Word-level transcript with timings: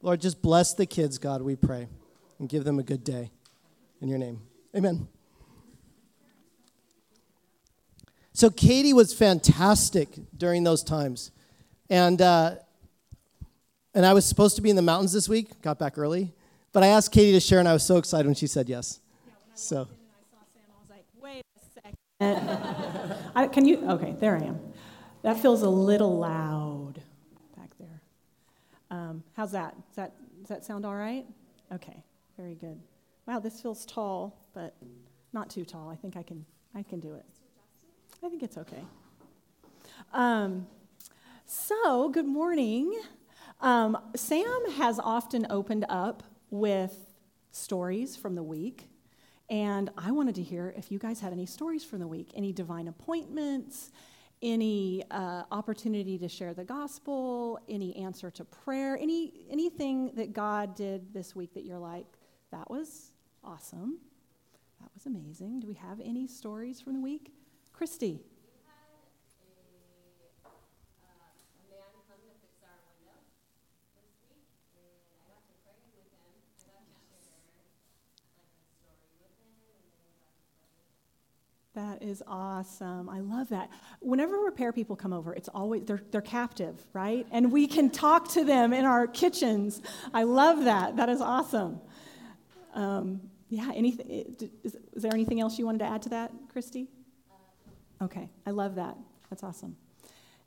Lord, 0.00 0.20
just 0.20 0.40
bless 0.40 0.74
the 0.74 0.86
kids, 0.86 1.18
God, 1.18 1.42
we 1.42 1.56
pray, 1.56 1.88
and 2.38 2.48
give 2.48 2.64
them 2.64 2.78
a 2.78 2.82
good 2.82 3.02
day. 3.04 3.30
In 4.00 4.08
your 4.08 4.18
name. 4.18 4.40
Amen. 4.76 5.08
So 8.32 8.48
Katie 8.50 8.92
was 8.92 9.12
fantastic 9.12 10.10
during 10.36 10.62
those 10.62 10.84
times. 10.84 11.32
And, 11.90 12.22
uh, 12.22 12.56
and 13.92 14.06
I 14.06 14.12
was 14.12 14.24
supposed 14.24 14.54
to 14.54 14.62
be 14.62 14.70
in 14.70 14.76
the 14.76 14.82
mountains 14.82 15.12
this 15.12 15.28
week, 15.28 15.60
got 15.62 15.80
back 15.80 15.98
early. 15.98 16.32
But 16.72 16.84
I 16.84 16.88
asked 16.88 17.10
Katie 17.10 17.32
to 17.32 17.40
share, 17.40 17.58
and 17.58 17.66
I 17.66 17.72
was 17.72 17.82
so 17.82 17.96
excited 17.96 18.26
when 18.26 18.36
she 18.36 18.46
said 18.46 18.68
yes. 18.68 19.00
Yeah, 19.26 19.32
so. 19.56 19.88
I, 23.34 23.48
can 23.50 23.64
you? 23.64 23.88
Okay, 23.90 24.14
there 24.20 24.36
I 24.36 24.44
am. 24.44 24.60
That 25.22 25.40
feels 25.40 25.62
a 25.62 25.68
little 25.68 26.18
loud. 26.18 26.87
Um, 28.90 29.22
how's 29.36 29.52
that? 29.52 29.74
Does, 29.88 29.96
that? 29.96 30.12
does 30.40 30.48
that 30.48 30.64
sound 30.64 30.86
all 30.86 30.96
right? 30.96 31.26
Okay, 31.72 32.02
very 32.36 32.54
good. 32.54 32.80
Wow, 33.26 33.40
this 33.40 33.60
feels 33.60 33.84
tall, 33.84 34.38
but 34.54 34.74
not 35.32 35.50
too 35.50 35.64
tall. 35.64 35.90
I 35.90 35.96
think 35.96 36.16
I 36.16 36.22
can, 36.22 36.44
I 36.74 36.82
can 36.82 37.00
do 37.00 37.14
it. 37.14 37.24
I 38.24 38.28
think 38.28 38.42
it's 38.42 38.56
okay. 38.56 38.82
Um, 40.12 40.66
so, 41.44 42.08
good 42.08 42.26
morning. 42.26 42.98
Um, 43.60 43.98
Sam 44.16 44.70
has 44.76 44.98
often 44.98 45.46
opened 45.50 45.84
up 45.88 46.22
with 46.50 46.94
stories 47.50 48.16
from 48.16 48.34
the 48.34 48.42
week, 48.42 48.88
and 49.50 49.90
I 49.96 50.10
wanted 50.12 50.34
to 50.36 50.42
hear 50.42 50.74
if 50.76 50.90
you 50.90 50.98
guys 50.98 51.20
had 51.20 51.32
any 51.32 51.46
stories 51.46 51.84
from 51.84 51.98
the 52.00 52.06
week, 52.06 52.30
any 52.34 52.52
divine 52.52 52.88
appointments, 52.88 53.90
any 54.42 55.04
uh, 55.10 55.42
opportunity 55.50 56.18
to 56.18 56.28
share 56.28 56.54
the 56.54 56.64
gospel, 56.64 57.58
any 57.68 57.96
answer 57.96 58.30
to 58.30 58.44
prayer, 58.44 58.96
any 59.00 59.32
anything 59.50 60.12
that 60.14 60.32
God 60.32 60.74
did 60.74 61.12
this 61.12 61.34
week 61.34 61.54
that 61.54 61.64
you're 61.64 61.78
like, 61.78 62.06
that 62.50 62.70
was 62.70 63.12
Awesome. 63.44 63.98
That 64.80 64.90
was 64.94 65.06
amazing. 65.06 65.60
Do 65.60 65.66
we 65.66 65.74
have 65.74 66.00
any 66.00 66.26
stories 66.26 66.80
from 66.80 66.94
the 66.94 67.00
week? 67.00 67.32
Christy. 67.72 68.20
That 81.78 82.02
is 82.02 82.24
awesome. 82.26 83.08
I 83.08 83.20
love 83.20 83.50
that. 83.50 83.70
Whenever 84.00 84.36
repair 84.40 84.72
people 84.72 84.96
come 84.96 85.12
over, 85.12 85.32
it's 85.32 85.48
always 85.48 85.84
they're 85.84 86.02
they're 86.10 86.20
captive, 86.20 86.74
right? 86.92 87.24
And 87.30 87.52
we 87.52 87.68
can 87.68 87.88
talk 87.88 88.32
to 88.32 88.44
them 88.44 88.72
in 88.72 88.84
our 88.84 89.06
kitchens. 89.06 89.80
I 90.12 90.24
love 90.24 90.64
that. 90.64 90.96
That 90.96 91.08
is 91.08 91.20
awesome. 91.20 91.80
Um, 92.74 93.20
yeah, 93.48 93.70
anything, 93.72 94.10
is, 94.64 94.74
is, 94.92 95.02
there 95.04 95.14
anything 95.14 95.40
else 95.40 95.56
you 95.56 95.66
wanted 95.66 95.78
to 95.78 95.84
add 95.84 96.02
to 96.02 96.08
that, 96.08 96.32
Christy? 96.52 96.88
Okay, 98.02 98.28
I 98.44 98.50
love 98.50 98.74
that. 98.74 98.96
That's 99.30 99.44
awesome. 99.44 99.76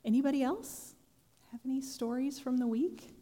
Anybody 0.04 0.44
else 0.44 0.96
have 1.54 1.62
any 1.64 1.80
stories 1.80 2.40
from 2.42 2.58
the 2.58 2.68
week? 2.68 3.16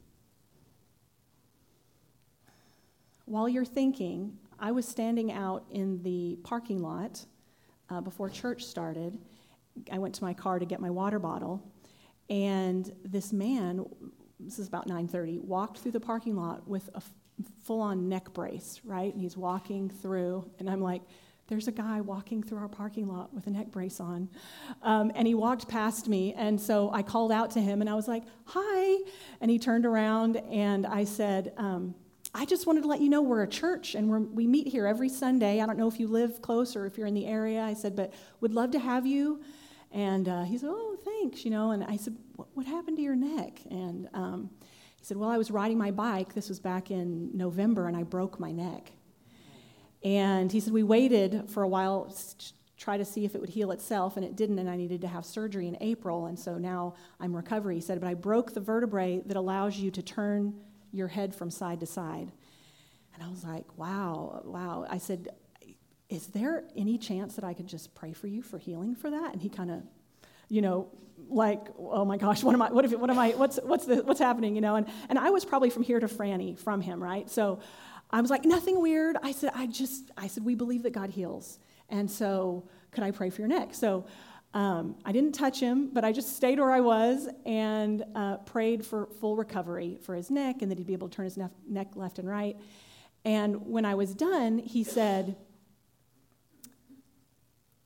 While 3.26 3.48
you're 3.48 3.66
thinking, 3.66 4.40
I 4.60 4.72
was 4.72 4.88
standing 4.88 5.32
out 5.32 5.64
in 5.70 6.02
the 6.02 6.40
parking 6.42 6.82
lot 6.82 7.24
uh, 7.90 8.02
before 8.02 8.30
church 8.30 8.66
started. 8.66 9.18
I 9.92 9.98
went 9.98 10.16
to 10.16 10.24
my 10.24 10.34
car 10.34 10.60
to 10.60 10.66
get 10.66 10.80
my 10.80 10.90
water 10.90 11.20
bottle, 11.20 11.64
and 12.30 12.92
this 13.04 13.32
man, 13.34 13.86
this 14.40 14.60
is 14.60 14.68
about 14.68 14.88
9:30, 14.88 15.40
walked 15.40 15.80
through 15.80 15.92
the 15.94 16.00
parking 16.00 16.36
lot 16.36 16.68
with 16.68 16.90
a 16.96 17.02
full 17.64 17.82
on 17.82 18.10
neck 18.10 18.34
brace, 18.34 18.82
right? 18.84 19.14
And 19.14 19.22
he's 19.22 19.38
walking 19.38 19.90
through, 19.90 20.50
and 20.60 20.70
I'm 20.70 20.82
like, 20.82 21.02
there's 21.50 21.68
a 21.68 21.72
guy 21.72 22.00
walking 22.00 22.44
through 22.44 22.60
our 22.60 22.68
parking 22.68 23.08
lot 23.08 23.34
with 23.34 23.48
a 23.48 23.50
neck 23.50 23.72
brace 23.72 24.00
on. 24.00 24.30
Um, 24.84 25.12
and 25.16 25.28
he 25.28 25.34
walked 25.34 25.68
past 25.68 26.08
me, 26.08 26.34
and 26.36 26.62
so 26.62 26.92
I 26.94 27.02
called 27.02 27.32
out 27.32 27.52
to 27.52 27.62
him 27.62 27.82
and 27.82 27.90
I 27.90 27.96
was 27.96 28.08
like, 28.08 28.24
Hi. 28.46 29.04
And 29.42 29.50
he 29.50 29.58
turned 29.58 29.86
around 29.86 30.38
and 30.38 30.86
I 30.86 31.04
said, 31.06 31.54
um, 31.58 31.96
I 32.34 32.46
just 32.46 32.68
wanted 32.68 32.82
to 32.82 32.88
let 32.88 33.02
you 33.02 33.10
know 33.10 33.22
we're 33.22 33.44
a 33.44 33.48
church 33.48 33.96
and 33.96 34.36
we 34.36 34.46
meet 34.46 34.68
here 34.68 34.86
every 34.86 35.10
Sunday. 35.10 35.62
I 35.62 35.66
don't 35.66 35.78
know 35.78 35.88
if 35.88 36.00
you 36.00 36.08
live 36.08 36.42
close 36.42 36.76
or 36.76 36.86
if 36.86 36.98
you're 36.98 37.08
in 37.08 37.16
the 37.16 37.26
area. 37.26 37.62
I 37.62 37.74
said, 37.74 37.96
but 37.96 38.14
would 38.40 38.54
love 38.54 38.72
to 38.72 38.80
have 38.80 39.06
you. 39.06 39.42
And 39.92 40.30
uh, 40.30 40.44
he 40.44 40.58
said, 40.58 40.70
Oh, 40.72 40.98
thanks, 41.04 41.44
you 41.44 41.52
know. 41.52 41.72
And 41.72 41.84
I 41.84 41.98
said, 41.98 42.16
What 42.36 42.66
happened 42.66 42.98
to 42.98 43.04
your 43.04 43.16
neck? 43.16 43.60
And 43.70 44.08
um, 44.14 44.50
he 44.98 45.06
said, 45.06 45.18
Well, 45.18 45.30
I 45.30 45.38
was 45.38 45.50
riding 45.50 45.78
my 45.78 45.92
bike. 45.92 46.34
This 46.34 46.50
was 46.50 46.60
back 46.60 46.92
in 46.92 47.36
November, 47.36 47.88
and 47.88 47.98
I 47.98 48.04
broke 48.04 48.40
my 48.40 48.52
neck. 48.52 48.92
And 50.04 50.52
he 50.52 50.60
said, 50.60 50.74
We 50.74 50.84
waited 50.84 51.50
for 51.50 51.64
a 51.64 51.68
while 51.68 52.06
to 52.06 52.54
try 52.78 52.98
to 52.98 53.06
see 53.06 53.26
if 53.26 53.36
it 53.36 53.42
would 53.42 53.50
heal 53.50 53.72
itself, 53.72 54.16
and 54.16 54.24
it 54.24 54.36
didn't, 54.36 54.60
and 54.60 54.70
I 54.70 54.78
needed 54.78 55.02
to 55.02 55.08
have 55.08 55.26
surgery 55.26 55.68
in 55.68 55.76
April, 55.82 56.28
and 56.28 56.38
so 56.38 56.58
now 56.58 56.94
I'm 57.20 57.36
recovery. 57.36 57.76
He 57.76 57.82
said, 57.82 58.00
But 58.00 58.08
I 58.08 58.14
broke 58.14 58.54
the 58.54 58.62
vertebrae 58.62 59.22
that 59.26 59.38
allows 59.38 59.78
you 59.78 59.90
to 59.92 60.04
turn 60.04 60.54
your 60.92 61.08
head 61.08 61.36
from 61.36 61.50
side 61.50 61.80
to 61.82 61.86
side. 61.86 62.32
And 63.14 63.24
I 63.24 63.30
was 63.30 63.44
like, 63.44 63.66
Wow, 63.78 64.42
wow. 64.46 64.86
I 64.90 64.98
said, 64.98 65.30
Is 66.10 66.28
there 66.28 66.64
any 66.76 66.98
chance 66.98 67.36
that 67.36 67.44
I 67.44 67.54
could 67.54 67.68
just 67.68 67.96
pray 67.96 68.14
for 68.14 68.28
you 68.28 68.42
for 68.42 68.58
healing 68.58 68.96
for 68.96 69.10
that? 69.10 69.34
And 69.34 69.42
he 69.42 69.50
kind 69.50 69.72
of, 69.72 69.84
you 70.48 70.62
know, 70.62 70.88
like, 71.28 71.68
oh 71.78 72.06
my 72.06 72.18
gosh, 72.18 72.44
what 72.46 72.54
am 72.54 72.62
I, 72.62 72.72
what, 72.72 72.86
if, 72.86 72.92
what 72.94 73.10
am 73.10 73.20
I, 73.20 73.32
what's, 73.32 73.60
what's, 73.64 73.86
the, 73.86 73.98
what's 74.04 74.20
happening, 74.20 74.56
you 74.56 74.62
know? 74.62 74.76
And, 74.76 74.88
and 75.10 75.20
I 75.20 75.30
was 75.30 75.46
probably 75.46 75.70
from 75.70 75.84
here 75.84 76.00
to 76.00 76.08
Franny 76.08 76.58
from 76.58 76.82
him, 76.82 77.02
right? 77.02 77.30
So 77.30 77.60
I 78.10 78.22
was 78.22 78.30
like, 78.30 78.46
nothing 78.46 78.82
weird. 78.82 79.18
I 79.22 79.32
said, 79.32 79.52
I 79.54 79.68
just, 79.68 80.12
I 80.18 80.28
said, 80.28 80.44
we 80.44 80.56
believe 80.56 80.84
that 80.84 80.94
God 80.94 81.10
heals. 81.10 81.60
And 81.90 82.10
so 82.10 82.68
could 82.92 83.04
I 83.04 83.12
pray 83.12 83.30
for 83.30 83.42
your 83.42 83.50
neck? 83.50 83.74
So 83.74 84.06
um, 84.54 84.96
I 85.06 85.12
didn't 85.12 85.34
touch 85.34 85.60
him, 85.60 85.90
but 85.94 86.04
I 86.04 86.12
just 86.12 86.36
stayed 86.36 86.60
where 86.60 86.72
I 86.72 86.80
was 86.80 87.30
and 87.46 88.04
uh, 88.16 88.38
prayed 88.38 88.84
for 88.86 89.08
full 89.20 89.36
recovery 89.36 90.00
for 90.02 90.16
his 90.16 90.32
neck 90.32 90.62
and 90.62 90.72
that 90.72 90.78
he'd 90.78 90.88
be 90.88 90.94
able 90.94 91.08
to 91.08 91.16
turn 91.16 91.26
his 91.26 91.38
nef- 91.38 91.52
neck 91.68 91.96
left 91.96 92.18
and 92.18 92.28
right. 92.28 92.58
And 93.24 93.68
when 93.68 93.86
I 93.86 93.94
was 93.96 94.16
done, 94.16 94.58
he 94.58 94.84
said, 94.84 95.36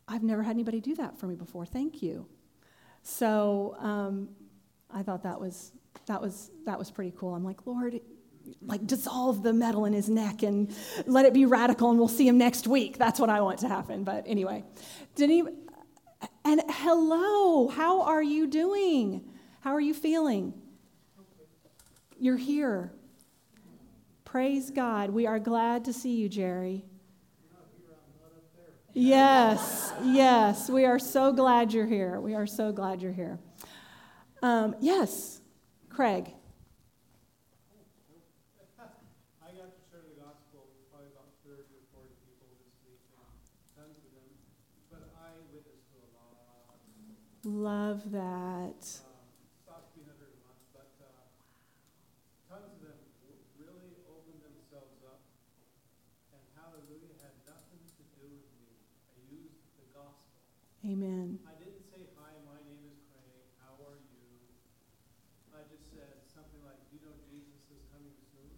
I've 0.07 0.24
never 0.24 0.44
had 0.44 0.51
anybody 0.51 0.79
do 0.79 0.96
that 0.96 1.19
for 1.19 1.28
me 1.28 1.35
before. 1.35 1.66
Thank 1.66 2.01
you. 2.01 2.28
So 3.01 3.75
um, 3.80 4.30
I 4.90 5.03
thought 5.03 5.24
that 5.24 5.40
was 5.40 5.74
that 6.07 6.22
was 6.22 6.51
that 6.66 6.78
was 6.80 6.91
pretty 6.91 7.13
cool. 7.18 7.34
I'm 7.34 7.44
like, 7.44 7.66
Lord, 7.66 8.00
like 8.62 8.85
dissolve 8.85 9.44
the 9.44 9.53
metal 9.53 9.85
in 9.85 9.94
his 9.94 10.09
neck 10.09 10.44
and 10.44 10.74
let 11.06 11.25
it 11.25 11.34
be 11.34 11.45
radical, 11.45 11.90
and 11.90 12.00
we'll 12.00 12.07
see 12.07 12.28
him 12.28 12.38
next 12.38 12.68
week. 12.68 12.97
That's 12.97 13.19
what 13.19 13.30
I 13.30 13.41
want 13.41 13.59
to 13.59 13.68
happen. 13.68 14.03
But 14.03 14.25
anyway, 14.28 14.63
did 15.16 15.30
he? 15.30 15.44
And 16.46 16.62
hello, 16.70 17.70
how 17.70 18.02
are 18.02 18.24
you 18.24 18.48
doing? 18.48 19.24
How 19.62 19.74
are 19.74 19.81
you 19.81 19.94
feeling? 19.94 20.54
You're 22.20 22.38
here. 22.38 22.92
Praise 24.26 24.70
God. 24.72 25.12
We 25.12 25.26
are 25.26 25.40
glad 25.40 25.86
to 25.86 25.94
see 25.94 26.16
you, 26.16 26.28
Jerry. 26.28 26.86
Yes, 28.94 29.92
yes. 30.04 30.70
We 30.70 30.86
are 30.86 31.00
so 31.00 31.34
glad 31.34 31.74
you're 31.74 31.88
here. 31.88 32.20
We 32.20 32.36
are 32.36 32.46
so 32.46 32.72
glad 32.72 33.02
you're 33.02 33.12
here. 33.12 33.40
Um, 34.44 34.75
yes, 34.80 35.42
Craig. 35.90 36.30
I 38.78 39.50
got 39.50 39.74
to 39.74 39.81
share 39.90 40.06
the 40.06 40.22
gospel 40.22 40.70
with 40.70 40.86
probably 40.94 41.10
about 41.10 41.34
30 41.42 41.58
or 41.58 42.06
40 42.06 42.14
people 42.22 42.54
this 42.62 42.78
week, 42.86 43.02
tons 43.74 43.98
of 43.98 44.14
them, 44.14 44.30
but 44.94 45.10
I 45.18 45.42
witnessed 45.50 45.90
to 45.90 45.98
a 45.98 46.10
lot. 46.14 46.38
Love 47.46 48.12
that. 48.12 49.04
Amen. 60.84 61.40
I 61.48 61.56
didn't 61.63 61.80
say, 61.88 62.12
Hi, 62.19 62.36
my 62.44 62.60
name 62.68 62.84
is 62.92 63.00
Craig. 63.07 63.48
How 63.63 63.72
are 63.88 63.95
you? 64.04 64.19
I 65.56 65.63
just 65.72 65.88
said 65.95 66.28
something 66.28 66.60
like, 66.60 66.75
you 66.92 67.00
know 67.00 67.16
Jesus 67.31 67.63
is 67.72 67.88
coming 67.88 68.12
soon? 68.36 68.51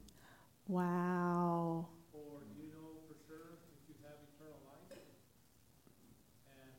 Wow. 0.66 1.86
Or 2.18 2.42
do 2.42 2.54
you 2.58 2.74
know 2.74 2.98
for 3.06 3.14
sure 3.30 3.62
if 3.78 3.86
you 3.86 3.94
have 4.10 4.18
eternal 4.26 4.58
life? 4.66 4.90
And 6.50 6.74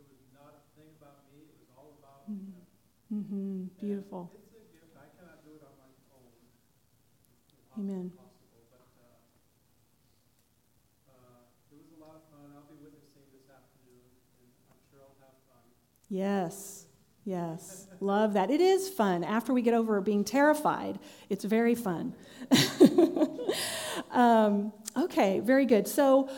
it 0.00 0.08
was 0.08 0.24
not 0.32 0.56
a 0.56 0.64
thing 0.72 0.96
about 0.96 1.28
me, 1.28 1.44
it 1.44 1.60
was 1.60 1.68
all 1.76 2.00
about 2.00 2.24
mm-hmm. 2.24 2.56
him. 2.56 2.64
Mm-hmm. 2.64 2.64
Beautiful. 2.64 3.12
And 3.12 3.12
it's 3.12 3.12
a 3.12 3.12
gift. 3.12 3.12
I 3.12 3.12
cannot 3.12 3.12
do 3.12 3.12
it 3.12 3.20
on 3.20 3.23
my 3.34 4.18
own. 4.18 4.28
Amen. 7.78 8.12
Yes. 16.08 16.86
Yes, 17.26 17.88
love 18.00 18.34
that. 18.34 18.50
It 18.50 18.60
is 18.60 18.90
fun. 18.90 19.24
After 19.24 19.54
we 19.54 19.62
get 19.62 19.72
over 19.72 19.98
being 20.02 20.24
terrified, 20.24 20.98
it's 21.30 21.42
very 21.44 21.74
fun. 21.74 22.14
um, 24.10 24.74
okay, 24.94 25.40
very 25.40 25.64
good. 25.64 25.88
So, 25.88 26.28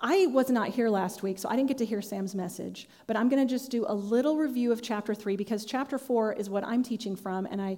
I 0.00 0.26
was 0.26 0.48
not 0.48 0.68
here 0.68 0.88
last 0.88 1.22
week, 1.22 1.38
so 1.38 1.48
I 1.48 1.56
didn't 1.56 1.68
get 1.68 1.78
to 1.78 1.84
hear 1.84 2.00
Sam's 2.00 2.34
message, 2.34 2.88
but 3.06 3.16
I'm 3.16 3.28
going 3.28 3.46
to 3.46 3.50
just 3.50 3.70
do 3.70 3.84
a 3.86 3.94
little 3.94 4.38
review 4.38 4.72
of 4.72 4.80
chapter 4.80 5.14
three 5.14 5.36
because 5.36 5.66
chapter 5.66 5.98
four 5.98 6.32
is 6.32 6.48
what 6.48 6.64
I'm 6.64 6.82
teaching 6.82 7.16
from, 7.16 7.44
and 7.44 7.60
I 7.60 7.76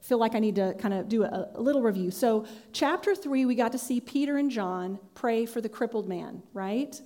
feel 0.00 0.18
like 0.18 0.36
I 0.36 0.38
need 0.38 0.54
to 0.54 0.74
kind 0.78 0.94
of 0.94 1.08
do 1.08 1.24
a, 1.24 1.48
a, 1.54 1.60
little 1.60 1.82
review. 1.82 2.12
So, 2.12 2.46
chapter 2.72 3.16
three, 3.16 3.44
we 3.44 3.56
got 3.56 3.72
to 3.72 3.78
see 3.78 4.00
Peter 4.00 4.36
and 4.36 4.52
John 4.52 5.00
pray 5.14 5.46
for 5.46 5.60
the 5.60 5.68
crippled 5.68 6.08
man, 6.08 6.44
right? 6.52 7.00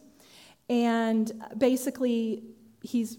And 0.68 1.32
basically, 1.56 2.44
he's 2.82 3.16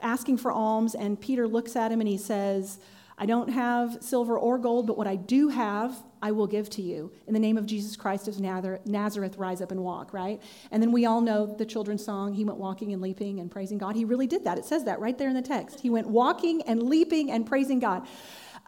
asking 0.00 0.38
for 0.38 0.50
alms, 0.50 0.94
and 0.94 1.20
Peter 1.20 1.46
looks 1.46 1.76
at 1.76 1.92
him 1.92 2.00
and 2.00 2.08
he 2.08 2.18
says, 2.18 2.78
I 3.18 3.26
don't 3.26 3.48
have 3.48 3.98
silver 4.00 4.38
or 4.38 4.58
gold, 4.58 4.86
but 4.86 4.96
what 4.96 5.06
I 5.06 5.16
do 5.16 5.48
have, 5.48 5.96
I 6.24 6.30
will 6.30 6.46
give 6.46 6.70
to 6.70 6.80
you. 6.80 7.12
In 7.26 7.34
the 7.34 7.38
name 7.38 7.58
of 7.58 7.66
Jesus 7.66 7.96
Christ 7.96 8.28
of 8.28 8.40
Nazareth, 8.40 9.36
rise 9.36 9.60
up 9.60 9.70
and 9.70 9.84
walk, 9.84 10.14
right? 10.14 10.40
And 10.70 10.82
then 10.82 10.90
we 10.90 11.04
all 11.04 11.20
know 11.20 11.44
the 11.44 11.66
children's 11.66 12.02
song, 12.02 12.32
He 12.32 12.46
went 12.46 12.58
walking 12.58 12.94
and 12.94 13.02
leaping 13.02 13.40
and 13.40 13.50
praising 13.50 13.76
God. 13.76 13.94
He 13.94 14.06
really 14.06 14.26
did 14.26 14.44
that. 14.44 14.56
It 14.56 14.64
says 14.64 14.84
that 14.84 15.00
right 15.00 15.18
there 15.18 15.28
in 15.28 15.34
the 15.34 15.42
text. 15.42 15.80
He 15.80 15.90
went 15.90 16.08
walking 16.08 16.62
and 16.62 16.84
leaping 16.84 17.30
and 17.30 17.44
praising 17.44 17.78
God. 17.78 18.06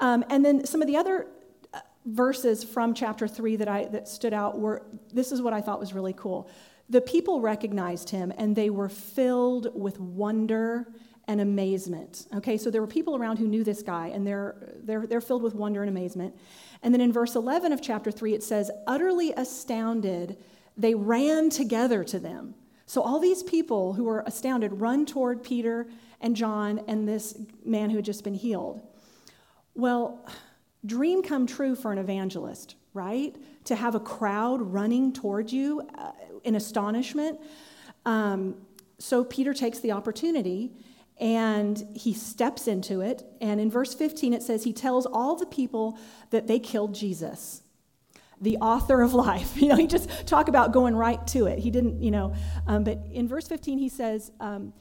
Um, 0.01 0.23
and 0.29 0.45
then 0.45 0.67
some 0.67 0.83
of 0.83 0.87
the 0.87 0.99
other 0.99 1.29
uh, 1.73 1.81
verses 2.05 2.63
from 2.63 2.93
chapter 2.93 3.27
3 3.27 3.57
that, 3.57 3.69
I, 3.69 3.87
that 3.87 4.07
stood 4.07 4.35
out 4.35 4.59
were 4.59 4.83
this 5.15 5.33
is 5.33 5.41
what 5.41 5.55
I 5.55 5.63
thought 5.63 5.81
was 5.81 5.95
really 5.95 6.13
cool. 6.13 6.51
The 6.91 7.01
people 7.01 7.41
recognized 7.41 8.11
him 8.11 8.35
and 8.37 8.55
they 8.55 8.69
were 8.69 8.91
filled 8.91 9.69
with 9.75 9.99
wonder 9.99 10.89
and 11.29 11.41
amazement. 11.41 12.27
Okay, 12.37 12.57
so 12.57 12.71
there 12.71 12.81
were 12.81 12.87
people 12.87 13.17
around 13.17 13.39
who 13.39 13.49
knew 13.49 13.65
this 13.65 13.83
guy, 13.83 14.09
and 14.09 14.27
they're, 14.27 14.57
they're, 14.83 15.07
they're 15.07 15.21
filled 15.21 15.43
with 15.43 15.55
wonder 15.55 15.83
and 15.83 15.91
amazement. 15.91 16.35
And 16.83 16.95
then 16.95 17.01
in 17.01 17.13
verse 17.13 17.35
11 17.35 17.73
of 17.73 17.83
chapter 17.83 18.11
3, 18.11 18.35
it 18.35 18.43
says, 18.43 18.71
utterly 18.87 19.33
astounded, 19.37 20.37
they 20.77 20.95
ran 20.95 21.51
together 21.51 22.05
to 22.05 22.19
them. 22.19 22.55
So 22.87 23.03
all 23.03 23.19
these 23.19 23.43
people 23.43 23.95
who 23.95 24.05
were 24.05 24.23
astounded 24.27 24.81
run 24.81 25.05
toward 25.07 25.43
Peter 25.43 25.89
and 26.21 26.37
John 26.37 26.81
and 26.87 27.09
this 27.09 27.37
man 27.65 27.91
who 27.91 27.97
had 27.97 28.05
just 28.05 28.23
been 28.23 28.35
healed. 28.35 28.81
Well, 29.75 30.25
dream 30.85 31.23
come 31.23 31.47
true 31.47 31.75
for 31.75 31.93
an 31.93 31.99
evangelist, 31.99 32.77
right? 32.95 33.35
To 33.65 33.75
have 33.75 33.97
a 33.97 34.01
crowd 34.01 34.61
running 34.63 35.13
toward 35.13 35.51
you 35.51 35.83
uh, 35.99 36.13
in 36.45 36.55
astonishment. 36.55 37.41
Um, 38.05 38.55
so 38.99 39.25
Peter 39.25 39.53
takes 39.53 39.81
the 39.81 39.91
opportunity 39.91 40.71
and 41.19 41.83
he 41.95 42.13
steps 42.13 42.69
into 42.69 43.01
it. 43.01 43.25
And 43.41 43.61
in 43.61 43.71
verse 43.71 43.95
15, 43.95 44.35
it 44.35 44.43
says, 44.43 44.65
He 44.65 44.73
tells 44.73 45.07
all 45.07 45.37
the 45.37 45.47
people 45.47 45.99
that 46.31 46.47
they 46.47 46.59
killed 46.59 46.95
Jesus, 46.95 47.63
the 48.41 48.59
author 48.59 49.01
of 49.01 49.15
life. 49.29 49.57
You 49.57 49.69
know, 49.69 49.77
he 49.77 49.87
just 49.87 50.27
talk 50.27 50.49
about 50.49 50.73
going 50.73 50.95
right 50.95 51.25
to 51.29 51.47
it. 51.47 51.59
He 51.59 51.71
didn't, 51.71 52.03
you 52.03 52.11
know, 52.11 52.35
um, 52.67 52.85
but 52.85 52.99
in 53.11 53.29
verse 53.29 53.49
15, 53.49 53.79
he 53.79 53.89
says, 53.89 54.31
um, 54.41 54.75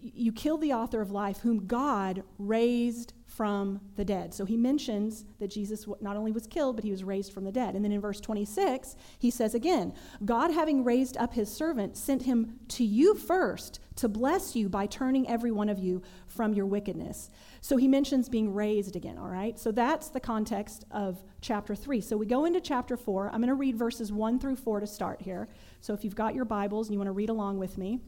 You 0.00 0.32
killed 0.32 0.60
the 0.60 0.74
author 0.74 1.00
of 1.00 1.10
life, 1.10 1.38
whom 1.38 1.66
God 1.66 2.24
raised 2.38 3.14
from 3.36 3.80
the 3.96 4.04
dead. 4.04 4.34
So 4.34 4.44
he 4.44 4.56
mentions 4.58 5.24
that 5.38 5.48
Jesus 5.48 5.86
not 6.00 6.16
only 6.16 6.32
was 6.32 6.46
killed, 6.46 6.76
but 6.76 6.84
he 6.84 6.90
was 6.90 7.02
raised 7.02 7.32
from 7.32 7.44
the 7.44 7.52
dead. 7.52 7.74
And 7.74 7.82
then 7.82 7.92
in 7.92 8.00
verse 8.00 8.20
26, 8.20 8.94
he 9.18 9.30
says 9.30 9.54
again, 9.54 9.94
God, 10.24 10.52
having 10.52 10.84
raised 10.84 11.16
up 11.16 11.32
his 11.32 11.50
servant, 11.50 11.96
sent 11.96 12.22
him 12.22 12.58
to 12.68 12.84
you 12.84 13.14
first 13.14 13.80
to 13.96 14.08
bless 14.08 14.54
you 14.54 14.68
by 14.68 14.86
turning 14.86 15.26
every 15.28 15.50
one 15.50 15.70
of 15.70 15.78
you 15.78 16.02
from 16.26 16.52
your 16.52 16.66
wickedness. 16.66 17.30
So 17.62 17.78
he 17.78 17.88
mentions 17.88 18.28
being 18.28 18.52
raised 18.52 18.96
again, 18.96 19.16
all 19.16 19.28
right? 19.28 19.58
So 19.58 19.72
that's 19.72 20.08
the 20.08 20.20
context 20.20 20.84
of 20.90 21.22
chapter 21.40 21.74
3. 21.74 22.02
So 22.02 22.18
we 22.18 22.26
go 22.26 22.44
into 22.44 22.60
chapter 22.60 22.98
4. 22.98 23.28
I'm 23.28 23.40
going 23.40 23.48
to 23.48 23.54
read 23.54 23.76
verses 23.76 24.12
1 24.12 24.40
through 24.40 24.56
4 24.56 24.80
to 24.80 24.86
start 24.86 25.22
here. 25.22 25.48
So 25.80 25.94
if 25.94 26.04
you've 26.04 26.14
got 26.14 26.34
your 26.34 26.44
Bibles 26.44 26.88
and 26.88 26.94
you 26.94 26.98
want 26.98 27.08
to 27.08 27.12
read 27.12 27.30
along 27.30 27.58
with 27.58 27.78
me. 27.78 28.00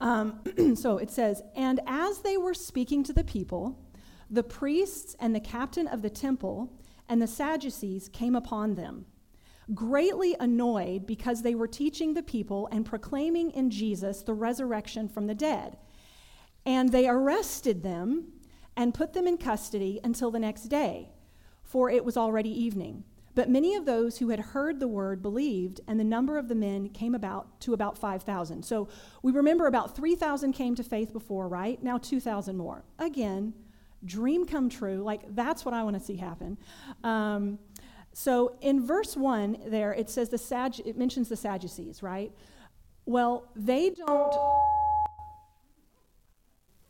Um, 0.00 0.40
so 0.74 0.96
it 0.96 1.10
says, 1.10 1.42
And 1.54 1.80
as 1.86 2.20
they 2.20 2.38
were 2.38 2.54
speaking 2.54 3.04
to 3.04 3.12
the 3.12 3.24
people, 3.24 3.78
the 4.30 4.42
priests 4.42 5.16
and 5.18 5.34
the 5.34 5.40
captain 5.40 5.88
of 5.88 6.02
the 6.02 6.10
temple 6.10 6.72
and 7.08 7.20
the 7.20 7.26
Sadducees 7.26 8.08
came 8.08 8.36
upon 8.36 8.76
them, 8.76 9.06
greatly 9.74 10.36
annoyed 10.38 11.06
because 11.06 11.42
they 11.42 11.54
were 11.54 11.66
teaching 11.66 12.14
the 12.14 12.22
people 12.22 12.68
and 12.70 12.86
proclaiming 12.86 13.50
in 13.50 13.70
Jesus 13.70 14.22
the 14.22 14.34
resurrection 14.34 15.08
from 15.08 15.26
the 15.26 15.34
dead. 15.34 15.76
And 16.64 16.90
they 16.90 17.08
arrested 17.08 17.82
them 17.82 18.32
and 18.76 18.94
put 18.94 19.12
them 19.12 19.26
in 19.26 19.36
custody 19.36 19.98
until 20.04 20.30
the 20.30 20.38
next 20.38 20.64
day, 20.64 21.10
for 21.62 21.90
it 21.90 22.04
was 22.04 22.16
already 22.16 22.50
evening. 22.50 23.04
But 23.34 23.48
many 23.48 23.74
of 23.74 23.86
those 23.86 24.18
who 24.18 24.30
had 24.30 24.40
heard 24.40 24.80
the 24.80 24.88
word 24.88 25.22
believed, 25.22 25.80
and 25.86 25.98
the 25.98 26.04
number 26.04 26.36
of 26.36 26.48
the 26.48 26.54
men 26.54 26.88
came 26.88 27.14
about 27.14 27.60
to 27.60 27.72
about 27.74 27.96
5,000. 27.96 28.64
So 28.64 28.88
we 29.22 29.32
remember 29.32 29.66
about 29.66 29.96
3,000 29.96 30.52
came 30.52 30.74
to 30.74 30.82
faith 30.82 31.12
before, 31.12 31.48
right? 31.48 31.82
Now 31.82 31.98
2,000 31.98 32.56
more. 32.56 32.84
Again, 32.98 33.54
dream 34.04 34.46
come 34.46 34.68
true. 34.68 35.02
Like, 35.02 35.34
that's 35.34 35.64
what 35.64 35.74
I 35.74 35.82
want 35.82 35.98
to 35.98 36.04
see 36.04 36.16
happen. 36.16 36.58
Um, 37.04 37.58
so 38.12 38.56
in 38.60 38.84
verse 38.84 39.16
1 39.16 39.58
there, 39.66 39.92
it 39.92 40.10
says 40.10 40.28
the 40.28 40.38
Sag- 40.38 40.80
it 40.84 40.96
mentions 40.98 41.28
the 41.28 41.36
Sadducees, 41.36 42.02
right? 42.02 42.32
Well, 43.06 43.48
they 43.54 43.90
don't 43.90 44.34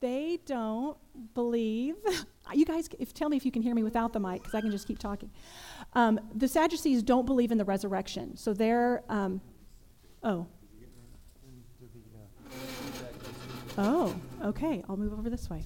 they 0.01 0.39
don't 0.47 0.97
believe 1.35 1.95
you 2.55 2.65
guys 2.65 2.89
if, 2.99 3.13
tell 3.15 3.29
me 3.29 3.37
if 3.37 3.45
you 3.45 3.53
can 3.53 3.63
hear 3.63 3.75
me 3.75 3.83
without 3.83 4.13
the 4.13 4.21
mic 4.21 4.41
because 4.41 4.55
i 4.55 4.61
can 4.61 4.71
just 4.71 4.87
keep 4.87 4.99
talking 4.99 5.31
um, 5.95 6.19
the 6.35 6.49
sadducees 6.49 7.03
don't 7.03 7.27
believe 7.27 7.53
in 7.53 7.59
the 7.59 7.65
resurrection 7.65 8.37
so 8.37 8.53
they're 8.53 9.03
um, 9.09 9.41
oh 10.23 10.47
oh 13.79 14.15
okay 14.43 14.83
i'll 14.89 14.97
move 14.97 15.13
over 15.13 15.31
this 15.31 15.49
way 15.51 15.63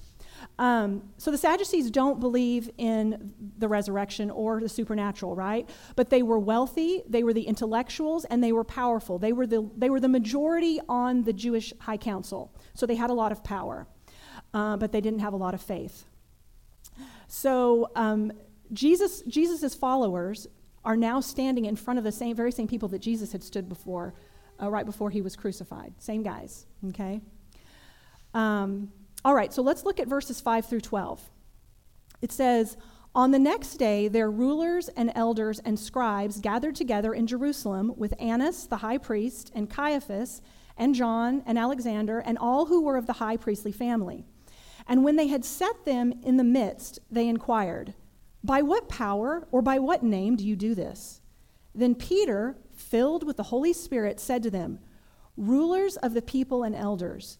um, 0.57 1.03
so 1.17 1.31
the 1.31 1.37
Sadducees 1.37 1.91
don't 1.91 2.19
believe 2.19 2.69
in 2.77 3.33
the 3.57 3.67
resurrection 3.67 4.31
or 4.31 4.61
the 4.61 4.69
supernatural, 4.69 5.35
right? 5.35 5.69
But 5.95 6.09
they 6.09 6.23
were 6.23 6.39
wealthy, 6.39 7.03
they 7.07 7.23
were 7.23 7.33
the 7.33 7.43
intellectuals, 7.43 8.23
and 8.25 8.43
they 8.43 8.53
were 8.53 8.63
powerful. 8.63 9.19
They 9.19 9.33
were 9.33 9.47
the, 9.47 9.69
they 9.75 9.89
were 9.89 9.99
the 9.99 10.07
majority 10.07 10.79
on 10.87 11.23
the 11.23 11.33
Jewish 11.33 11.73
high 11.79 11.97
council. 11.97 12.53
So 12.73 12.85
they 12.85 12.95
had 12.95 13.09
a 13.09 13.13
lot 13.13 13.33
of 13.33 13.43
power, 13.43 13.87
uh, 14.53 14.77
but 14.77 14.93
they 14.93 15.01
didn't 15.01 15.19
have 15.19 15.33
a 15.33 15.37
lot 15.37 15.53
of 15.53 15.61
faith. 15.61 16.05
So 17.27 17.91
um, 17.95 18.31
Jesus, 18.71 19.23
Jesus's 19.27 19.75
followers 19.75 20.47
are 20.85 20.95
now 20.95 21.19
standing 21.19 21.65
in 21.65 21.75
front 21.75 21.97
of 21.97 22.05
the 22.05 22.11
same, 22.11 22.35
very 22.35 22.51
same 22.51 22.67
people 22.67 22.87
that 22.89 22.99
Jesus 22.99 23.33
had 23.33 23.43
stood 23.43 23.67
before, 23.67 24.13
uh, 24.61 24.69
right 24.69 24.85
before 24.85 25.09
he 25.09 25.21
was 25.21 25.35
crucified. 25.35 25.93
Same 25.97 26.23
guys, 26.23 26.65
okay? 26.89 27.19
Um, 28.33 28.91
all 29.25 29.33
right, 29.33 29.51
so 29.51 29.63
let's 29.63 29.83
look 29.83 29.99
at 29.99 30.07
verses 30.07 30.39
5 30.39 30.67
through 30.67 30.81
12. 30.81 31.31
It 32.21 32.31
says, 32.31 32.77
On 33.15 33.31
the 33.31 33.39
next 33.39 33.77
day, 33.77 34.07
their 34.07 34.29
rulers 34.29 34.87
and 34.89 35.11
elders 35.15 35.57
and 35.65 35.79
scribes 35.79 36.39
gathered 36.39 36.75
together 36.75 37.11
in 37.11 37.25
Jerusalem 37.25 37.91
with 37.97 38.13
Annas 38.19 38.67
the 38.67 38.77
high 38.77 38.99
priest, 38.99 39.51
and 39.55 39.67
Caiaphas, 39.67 40.43
and 40.77 40.93
John, 40.93 41.41
and 41.47 41.57
Alexander, 41.57 42.19
and 42.19 42.37
all 42.37 42.67
who 42.67 42.83
were 42.83 42.97
of 42.97 43.07
the 43.07 43.13
high 43.13 43.35
priestly 43.35 43.71
family. 43.71 44.25
And 44.87 45.03
when 45.03 45.15
they 45.15 45.25
had 45.25 45.43
set 45.43 45.85
them 45.85 46.13
in 46.21 46.37
the 46.37 46.43
midst, 46.43 46.99
they 47.09 47.27
inquired, 47.27 47.95
By 48.43 48.61
what 48.61 48.89
power 48.89 49.47
or 49.51 49.63
by 49.63 49.79
what 49.79 50.03
name 50.03 50.35
do 50.35 50.45
you 50.45 50.55
do 50.55 50.75
this? 50.75 51.21
Then 51.73 51.95
Peter, 51.95 52.57
filled 52.75 53.25
with 53.25 53.37
the 53.37 53.43
Holy 53.43 53.73
Spirit, 53.73 54.19
said 54.19 54.43
to 54.43 54.51
them, 54.51 54.77
Rulers 55.35 55.97
of 55.97 56.13
the 56.13 56.21
people 56.21 56.61
and 56.61 56.75
elders, 56.75 57.39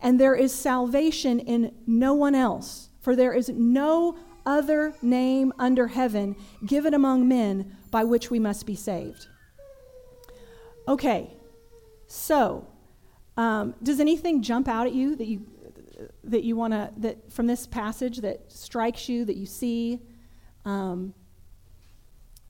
And 0.00 0.20
there 0.20 0.34
is 0.34 0.54
salvation 0.54 1.40
in 1.40 1.74
no 1.86 2.14
one 2.14 2.34
else, 2.34 2.90
for 3.00 3.16
there 3.16 3.32
is 3.32 3.48
no 3.48 4.16
other 4.44 4.94
name 5.02 5.52
under 5.58 5.88
heaven 5.88 6.36
given 6.64 6.94
among 6.94 7.26
men 7.26 7.76
by 7.90 8.04
which 8.04 8.30
we 8.30 8.38
must 8.38 8.66
be 8.66 8.76
saved. 8.76 9.26
Okay, 10.86 11.34
so 12.06 12.68
um, 13.36 13.74
does 13.82 13.98
anything 13.98 14.42
jump 14.42 14.68
out 14.68 14.86
at 14.86 14.92
you 14.92 15.16
that 15.16 15.26
you 15.26 15.46
that 16.24 16.44
you 16.44 16.56
want 16.56 16.74
to, 16.74 16.92
that 16.98 17.32
from 17.32 17.46
this 17.46 17.66
passage 17.66 18.18
that 18.18 18.52
strikes 18.52 19.08
you, 19.08 19.24
that 19.24 19.36
you 19.36 19.46
see, 19.46 19.98
um, 20.66 21.14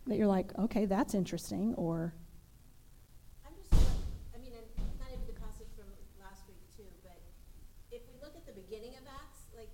that 0.06 0.16
you're 0.16 0.26
like, 0.26 0.50
okay, 0.58 0.84
that's 0.84 1.14
interesting, 1.14 1.74
or 1.76 2.12
I'm 3.46 3.54
just, 3.54 3.70
I 4.34 4.38
mean, 4.42 4.50
and 4.50 4.66
kind 4.98 5.14
of 5.14 5.22
the 5.30 5.38
passage 5.38 5.70
from 5.78 5.86
last 6.18 6.42
week 6.48 6.58
too, 6.74 6.90
but 7.06 7.20
if 7.92 8.02
we 8.10 8.18
look 8.18 8.34
at 8.34 8.46
the 8.46 8.56
beginning 8.58 8.98
of 8.98 9.06
Acts, 9.06 9.46
like, 9.54 9.70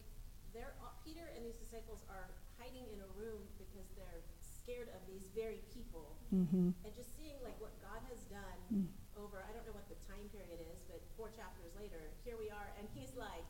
they're, 0.53 0.75
all- 0.83 1.01
Peter 1.01 1.33
and 1.35 1.41
these 1.45 1.57
disciples 1.57 2.05
are 2.13 2.29
hiding 2.61 2.85
in 2.93 3.01
a 3.01 3.11
room 3.17 3.41
because 3.57 3.89
they're 3.97 4.21
scared 4.37 4.89
of 4.93 5.01
these 5.09 5.33
very 5.35 5.65
people. 5.73 6.21
Mm-hmm, 6.33 6.73
And 6.85 6.93
just 6.97 7.13
seeing 7.21 7.37
like 7.45 7.55
what 7.61 7.73
God 7.85 8.01
has 8.09 8.25
done 8.33 8.89
over, 9.21 9.45
I 9.45 9.53
don't 9.53 9.65
know 9.69 9.77
what 9.77 9.87
the 9.93 9.99
time 10.09 10.25
period 10.33 10.59
is, 10.73 10.81
but 10.89 10.99
four 11.17 11.29
chapters 11.37 11.71
later, 11.79 12.01
here 12.25 12.35
we 12.41 12.49
are, 12.49 12.69
and 12.81 12.89
he's 12.97 13.13
like, 13.15 13.45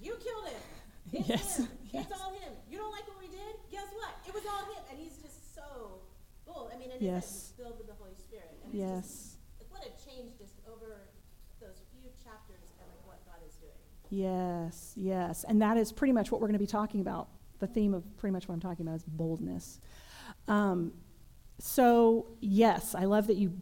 you 0.00 0.14
killed 0.20 0.48
him. 0.52 0.62
It's 1.12 1.28
Yes, 1.28 1.56
him. 1.58 1.68
yes. 1.92 2.06
It's 2.06 2.14
all 2.20 2.30
him. 2.32 2.52
You 2.70 2.78
don't 2.78 2.92
like 2.92 3.06
what 3.08 3.18
we 3.18 3.26
did? 3.26 3.54
Guess 3.72 3.90
what? 3.98 4.14
It 4.26 4.32
was 4.32 4.44
all 4.46 4.62
him. 4.70 4.82
And 4.88 4.98
he's 5.02 5.18
just 5.18 5.52
so 5.54 5.98
bold. 6.46 6.70
I 6.72 6.78
mean, 6.78 6.90
and 6.92 7.02
Yes. 7.02 7.26
he's 7.26 7.52
filled 7.58 7.76
with 7.76 7.88
the 7.88 7.94
Holy 7.98 8.14
Spirit. 8.14 8.54
And 8.64 8.70
it's 8.72 8.78
just, 8.78 9.34
yes, 9.34 9.36
like, 9.58 9.70
what 9.74 9.82
a 9.82 9.90
change 10.08 10.38
just 10.38 10.54
over 10.70 11.10
those 11.60 11.82
few 11.90 12.06
chapters 12.22 12.70
and 12.78 12.86
like 12.88 13.02
what 13.06 13.18
God 13.26 13.42
is 13.46 13.56
doing. 13.56 13.82
yes, 14.10 14.92
yes. 14.96 15.44
And 15.48 15.60
that 15.60 15.76
is 15.76 15.90
pretty 15.92 16.12
much 16.12 16.30
what 16.30 16.40
we're 16.40 16.46
going 16.48 16.54
to 16.60 16.66
be 16.66 16.66
talking 16.70 17.00
about. 17.00 17.28
The 17.58 17.66
theme 17.66 17.94
of 17.94 18.04
pretty 18.16 18.32
much 18.32 18.46
what 18.48 18.54
I'm 18.54 18.60
talking 18.60 18.86
about 18.86 18.96
is 18.96 19.04
boldness. 19.04 19.80
Um, 20.46 20.92
so, 21.64 22.26
yes, 22.40 22.92
I 22.92 23.04
love 23.04 23.28
that 23.28 23.36
you 23.36 23.52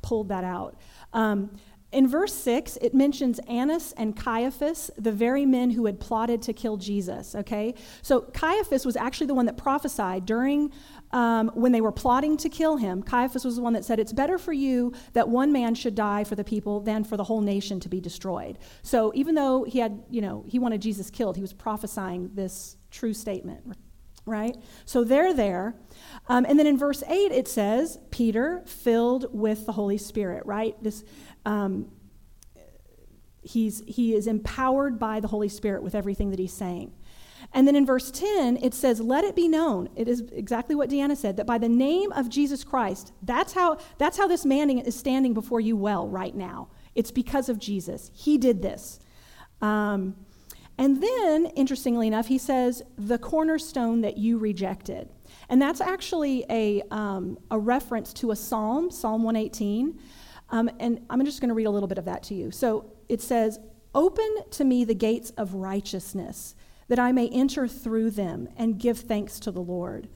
pulled 0.00 0.28
that 0.28 0.44
out. 0.44 0.80
Um, 1.12 1.50
in 1.92 2.08
verse 2.08 2.32
6, 2.32 2.78
it 2.80 2.94
mentions 2.94 3.38
Annas 3.40 3.92
and 3.98 4.16
Caiaphas, 4.16 4.90
the 4.96 5.12
very 5.12 5.44
men 5.44 5.72
who 5.72 5.84
had 5.84 6.00
plotted 6.00 6.40
to 6.42 6.54
kill 6.54 6.78
Jesus, 6.78 7.34
okay? 7.34 7.74
So 8.00 8.22
Caiaphas 8.22 8.86
was 8.86 8.96
actually 8.96 9.26
the 9.26 9.34
one 9.34 9.44
that 9.44 9.58
prophesied 9.58 10.24
during 10.24 10.72
um, 11.10 11.50
when 11.52 11.72
they 11.72 11.82
were 11.82 11.92
plotting 11.92 12.38
to 12.38 12.48
kill 12.48 12.78
him. 12.78 13.02
Caiaphas 13.02 13.44
was 13.44 13.56
the 13.56 13.62
one 13.62 13.74
that 13.74 13.84
said, 13.84 14.00
It's 14.00 14.14
better 14.14 14.38
for 14.38 14.54
you 14.54 14.94
that 15.12 15.28
one 15.28 15.52
man 15.52 15.74
should 15.74 15.94
die 15.94 16.24
for 16.24 16.34
the 16.34 16.44
people 16.44 16.80
than 16.80 17.04
for 17.04 17.18
the 17.18 17.24
whole 17.24 17.42
nation 17.42 17.78
to 17.80 17.90
be 17.90 18.00
destroyed. 18.00 18.58
So 18.82 19.12
even 19.14 19.34
though 19.34 19.64
he 19.64 19.80
had, 19.80 20.02
you 20.08 20.22
know, 20.22 20.46
he 20.48 20.58
wanted 20.58 20.80
Jesus 20.80 21.10
killed, 21.10 21.36
he 21.36 21.42
was 21.42 21.52
prophesying 21.52 22.30
this 22.32 22.78
true 22.90 23.12
statement, 23.12 23.76
right? 24.30 24.56
So 24.84 25.04
they're 25.04 25.34
there. 25.34 25.74
Um, 26.28 26.46
and 26.48 26.58
then 26.58 26.66
in 26.66 26.78
verse 26.78 27.02
8, 27.06 27.32
it 27.32 27.48
says, 27.48 27.98
Peter 28.10 28.62
filled 28.66 29.26
with 29.32 29.66
the 29.66 29.72
Holy 29.72 29.98
Spirit, 29.98 30.46
right? 30.46 30.80
This, 30.82 31.04
um, 31.44 31.90
he's, 33.42 33.82
he 33.86 34.14
is 34.14 34.26
empowered 34.26 34.98
by 34.98 35.20
the 35.20 35.28
Holy 35.28 35.48
Spirit 35.48 35.82
with 35.82 35.94
everything 35.94 36.30
that 36.30 36.38
he's 36.38 36.52
saying. 36.52 36.92
And 37.52 37.66
then 37.66 37.74
in 37.74 37.84
verse 37.84 38.10
10, 38.10 38.58
it 38.58 38.74
says, 38.74 39.00
Let 39.00 39.24
it 39.24 39.34
be 39.34 39.48
known. 39.48 39.88
It 39.96 40.08
is 40.08 40.20
exactly 40.32 40.74
what 40.74 40.88
Deanna 40.88 41.16
said, 41.16 41.36
that 41.36 41.46
by 41.46 41.58
the 41.58 41.68
name 41.68 42.12
of 42.12 42.28
Jesus 42.28 42.62
Christ, 42.62 43.12
that's 43.22 43.52
how, 43.52 43.78
that's 43.98 44.16
how 44.16 44.28
this 44.28 44.44
man 44.44 44.70
is 44.70 44.96
standing 44.96 45.34
before 45.34 45.60
you 45.60 45.76
well 45.76 46.06
right 46.08 46.34
now. 46.34 46.68
It's 46.94 47.10
because 47.10 47.48
of 47.48 47.58
Jesus. 47.58 48.10
He 48.14 48.38
did 48.38 48.62
this. 48.62 49.00
Um, 49.60 50.16
and 50.80 51.02
then, 51.02 51.44
interestingly 51.56 52.06
enough, 52.06 52.28
he 52.28 52.38
says, 52.38 52.82
the 52.96 53.18
cornerstone 53.18 54.00
that 54.00 54.16
you 54.16 54.38
rejected. 54.38 55.10
And 55.50 55.60
that's 55.60 55.82
actually 55.82 56.46
a, 56.48 56.80
um, 56.90 57.38
a 57.50 57.58
reference 57.58 58.14
to 58.14 58.30
a 58.30 58.36
psalm, 58.36 58.90
Psalm 58.90 59.22
118. 59.22 60.00
Um, 60.48 60.70
and 60.80 61.04
I'm 61.10 61.22
just 61.26 61.42
going 61.42 61.50
to 61.50 61.54
read 61.54 61.66
a 61.66 61.70
little 61.70 61.86
bit 61.86 61.98
of 61.98 62.06
that 62.06 62.22
to 62.24 62.34
you. 62.34 62.50
So 62.50 62.90
it 63.10 63.20
says, 63.20 63.60
Open 63.94 64.36
to 64.52 64.64
me 64.64 64.84
the 64.86 64.94
gates 64.94 65.32
of 65.36 65.52
righteousness, 65.52 66.54
that 66.88 66.98
I 66.98 67.12
may 67.12 67.28
enter 67.28 67.68
through 67.68 68.12
them 68.12 68.48
and 68.56 68.78
give 68.78 69.00
thanks 69.00 69.38
to 69.40 69.50
the 69.50 69.60
Lord. 69.60 70.08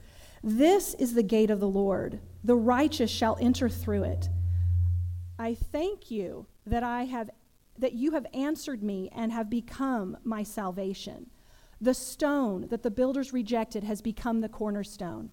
This 0.42 0.94
is 0.94 1.12
the 1.12 1.22
gate 1.22 1.50
of 1.50 1.60
the 1.60 1.68
Lord. 1.68 2.20
The 2.42 2.56
righteous 2.56 3.10
shall 3.10 3.36
enter 3.38 3.68
through 3.68 4.04
it. 4.04 4.30
I 5.38 5.56
thank 5.56 6.10
you 6.10 6.46
that 6.64 6.82
I 6.82 7.04
have 7.04 7.28
that 7.78 7.94
you 7.94 8.12
have 8.12 8.26
answered 8.32 8.82
me 8.82 9.10
and 9.14 9.32
have 9.32 9.50
become 9.50 10.16
my 10.24 10.42
salvation. 10.42 11.30
The 11.80 11.94
stone 11.94 12.68
that 12.68 12.82
the 12.82 12.90
builders 12.90 13.32
rejected 13.32 13.84
has 13.84 14.00
become 14.00 14.40
the 14.40 14.48
cornerstone. 14.48 15.30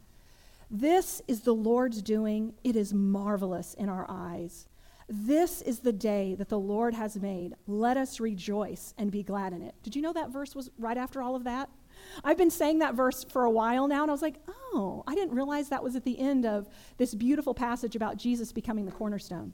This 0.70 1.22
is 1.28 1.42
the 1.42 1.54
Lord's 1.54 2.02
doing. 2.02 2.54
It 2.64 2.76
is 2.76 2.94
marvelous 2.94 3.74
in 3.74 3.90
our 3.90 4.06
eyes. 4.10 4.68
This 5.08 5.62
is 5.62 5.80
the 5.80 5.92
day 5.92 6.36
that 6.36 6.48
the 6.48 6.60
Lord 6.60 6.94
has 6.94 7.18
made. 7.18 7.54
Let 7.68 7.98
us 7.98 8.22
rejoice 8.22 8.94
and 8.98 9.12
be 9.12 9.24
glad 9.24 9.52
in 9.52 9.62
it. 9.62 9.76
Did 9.84 9.96
you 9.96 10.02
know 10.02 10.14
that 10.14 10.30
verse 10.30 10.56
was 10.56 10.72
right 10.80 10.98
after 10.98 11.22
all 11.22 11.36
of 11.36 11.44
that? 11.44 11.70
I've 12.24 12.38
been 12.38 12.50
saying 12.50 12.80
that 12.80 12.96
verse 12.96 13.26
for 13.26 13.44
a 13.44 13.52
while 13.52 13.88
now, 13.88 14.04
and 14.04 14.10
I 14.10 14.14
was 14.14 14.22
like, 14.22 14.38
oh, 14.48 15.04
I 15.06 15.14
didn't 15.14 15.36
realize 15.36 15.70
that 15.70 15.84
was 15.84 15.98
at 15.98 16.06
the 16.06 16.18
end 16.18 16.46
of 16.46 16.70
this 16.98 17.14
beautiful 17.14 17.54
passage 17.54 17.96
about 17.96 18.18
Jesus 18.18 18.54
becoming 18.54 18.86
the 18.86 18.92
cornerstone. 18.92 19.54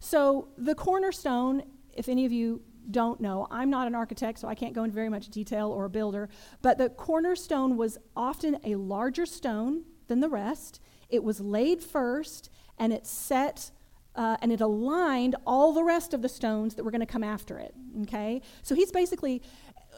So, 0.00 0.48
the 0.56 0.74
cornerstone, 0.74 1.62
if 1.92 2.08
any 2.08 2.24
of 2.26 2.32
you 2.32 2.62
don't 2.90 3.20
know, 3.20 3.46
I'm 3.50 3.70
not 3.70 3.86
an 3.86 3.94
architect, 3.94 4.38
so 4.38 4.48
I 4.48 4.54
can't 4.54 4.74
go 4.74 4.82
into 4.82 4.94
very 4.94 5.10
much 5.10 5.28
detail 5.28 5.70
or 5.70 5.84
a 5.84 5.90
builder, 5.90 6.28
but 6.62 6.78
the 6.78 6.88
cornerstone 6.88 7.76
was 7.76 7.98
often 8.16 8.58
a 8.64 8.74
larger 8.74 9.26
stone 9.26 9.84
than 10.08 10.20
the 10.20 10.28
rest. 10.28 10.80
It 11.08 11.22
was 11.22 11.40
laid 11.40 11.82
first, 11.82 12.50
and 12.78 12.92
it 12.92 13.06
set 13.06 13.70
uh, 14.16 14.36
and 14.42 14.52
it 14.52 14.60
aligned 14.60 15.36
all 15.46 15.72
the 15.72 15.84
rest 15.84 16.12
of 16.14 16.22
the 16.22 16.28
stones 16.28 16.74
that 16.74 16.84
were 16.84 16.90
going 16.90 17.00
to 17.00 17.06
come 17.06 17.24
after 17.24 17.58
it. 17.58 17.74
Okay? 18.02 18.42
So 18.62 18.74
he's 18.74 18.90
basically, 18.90 19.42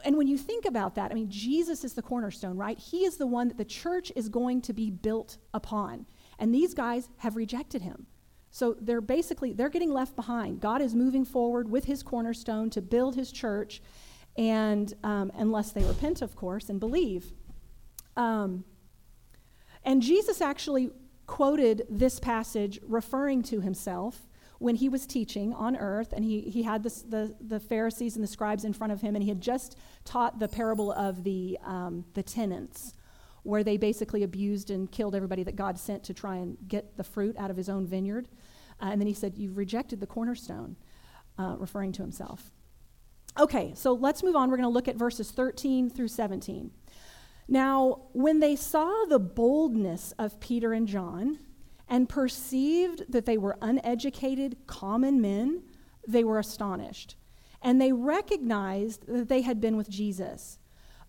and 0.05 0.17
when 0.17 0.27
you 0.27 0.37
think 0.37 0.65
about 0.65 0.95
that, 0.95 1.11
I 1.11 1.15
mean, 1.15 1.29
Jesus 1.29 1.83
is 1.83 1.93
the 1.93 2.01
cornerstone, 2.01 2.57
right? 2.57 2.77
He 2.77 3.05
is 3.05 3.17
the 3.17 3.27
one 3.27 3.47
that 3.47 3.57
the 3.57 3.65
church 3.65 4.11
is 4.15 4.29
going 4.29 4.61
to 4.61 4.73
be 4.73 4.91
built 4.91 5.37
upon. 5.53 6.05
And 6.37 6.53
these 6.53 6.73
guys 6.73 7.09
have 7.17 7.35
rejected 7.35 7.81
him. 7.81 8.05
So 8.53 8.77
they're 8.79 9.01
basically 9.01 9.51
they're 9.51 9.67
getting 9.67 9.91
left 9.91 10.15
behind. 10.15 10.61
God 10.61 10.79
is 10.79 10.93
moving 10.93 11.25
forward 11.25 11.69
with 11.69 11.85
His 11.85 12.03
cornerstone 12.03 12.69
to 12.69 12.81
build 12.81 13.15
His 13.15 13.31
church, 13.31 13.81
and 14.37 14.93
um, 15.03 15.31
unless 15.35 15.71
they 15.71 15.83
repent, 15.83 16.21
of 16.21 16.35
course, 16.35 16.69
and 16.69 16.79
believe. 16.79 17.33
Um, 18.15 18.63
and 19.83 20.03
Jesus 20.03 20.39
actually 20.39 20.91
quoted 21.25 21.87
this 21.89 22.19
passage 22.19 22.79
referring 22.87 23.41
to 23.41 23.61
himself 23.61 24.27
when 24.59 24.75
he 24.75 24.87
was 24.87 25.07
teaching 25.07 25.51
on 25.53 25.75
earth, 25.75 26.13
and 26.13 26.23
he, 26.23 26.41
he 26.41 26.61
had 26.61 26.83
the, 26.83 27.35
the 27.41 27.59
Pharisees 27.59 28.15
and 28.15 28.23
the 28.23 28.27
scribes 28.27 28.63
in 28.65 28.71
front 28.71 28.93
of 28.93 29.01
him, 29.01 29.15
and 29.15 29.23
he 29.23 29.29
had 29.29 29.41
just 29.41 29.77
taught 30.05 30.39
the 30.39 30.47
parable 30.47 30.91
of 30.91 31.23
the, 31.23 31.57
um, 31.65 32.05
the 32.13 32.21
tenants, 32.23 32.93
where 33.43 33.63
they 33.63 33.77
basically 33.77 34.23
abused 34.23 34.69
and 34.69 34.91
killed 34.91 35.15
everybody 35.15 35.43
that 35.43 35.55
God 35.55 35.77
sent 35.77 36.03
to 36.05 36.13
try 36.13 36.37
and 36.37 36.57
get 36.67 36.97
the 36.97 37.03
fruit 37.03 37.37
out 37.37 37.51
of 37.51 37.57
his 37.57 37.69
own 37.69 37.85
vineyard. 37.85 38.27
Uh, 38.81 38.89
and 38.91 38.99
then 38.99 39.07
he 39.07 39.13
said, 39.13 39.37
You've 39.37 39.57
rejected 39.57 39.99
the 39.99 40.07
cornerstone, 40.07 40.77
uh, 41.37 41.55
referring 41.57 41.91
to 41.93 42.01
himself. 42.01 42.51
Okay, 43.37 43.73
so 43.75 43.93
let's 43.93 44.23
move 44.23 44.35
on. 44.35 44.49
We're 44.49 44.57
going 44.57 44.69
to 44.69 44.73
look 44.73 44.87
at 44.87 44.95
verses 44.95 45.31
13 45.31 45.89
through 45.89 46.07
17. 46.07 46.71
Now, 47.47 48.03
when 48.13 48.39
they 48.39 48.55
saw 48.55 49.05
the 49.05 49.19
boldness 49.19 50.13
of 50.17 50.39
Peter 50.39 50.71
and 50.71 50.87
John 50.87 51.39
and 51.89 52.07
perceived 52.07 53.11
that 53.11 53.25
they 53.25 53.37
were 53.37 53.57
uneducated, 53.61 54.57
common 54.67 55.19
men, 55.19 55.63
they 56.07 56.23
were 56.23 56.39
astonished. 56.39 57.15
And 57.61 57.81
they 57.81 57.91
recognized 57.91 59.07
that 59.07 59.29
they 59.29 59.41
had 59.41 59.59
been 59.59 59.77
with 59.77 59.89
Jesus. 59.89 60.59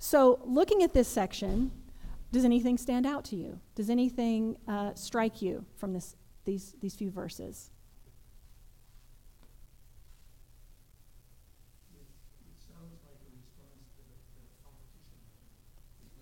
So, 0.00 0.40
looking 0.44 0.82
at 0.82 0.92
this 0.92 1.06
section, 1.06 1.70
does 2.32 2.44
anything 2.44 2.76
stand 2.78 3.06
out 3.06 3.24
to 3.26 3.36
you? 3.36 3.60
Does 3.76 3.88
anything 3.88 4.56
uh, 4.66 4.94
strike 4.94 5.40
you 5.40 5.64
from 5.76 5.92
this, 5.92 6.16
these, 6.44 6.74
these 6.80 6.96
few 6.96 7.10
verses? 7.10 7.70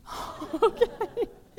okay. 0.63 0.87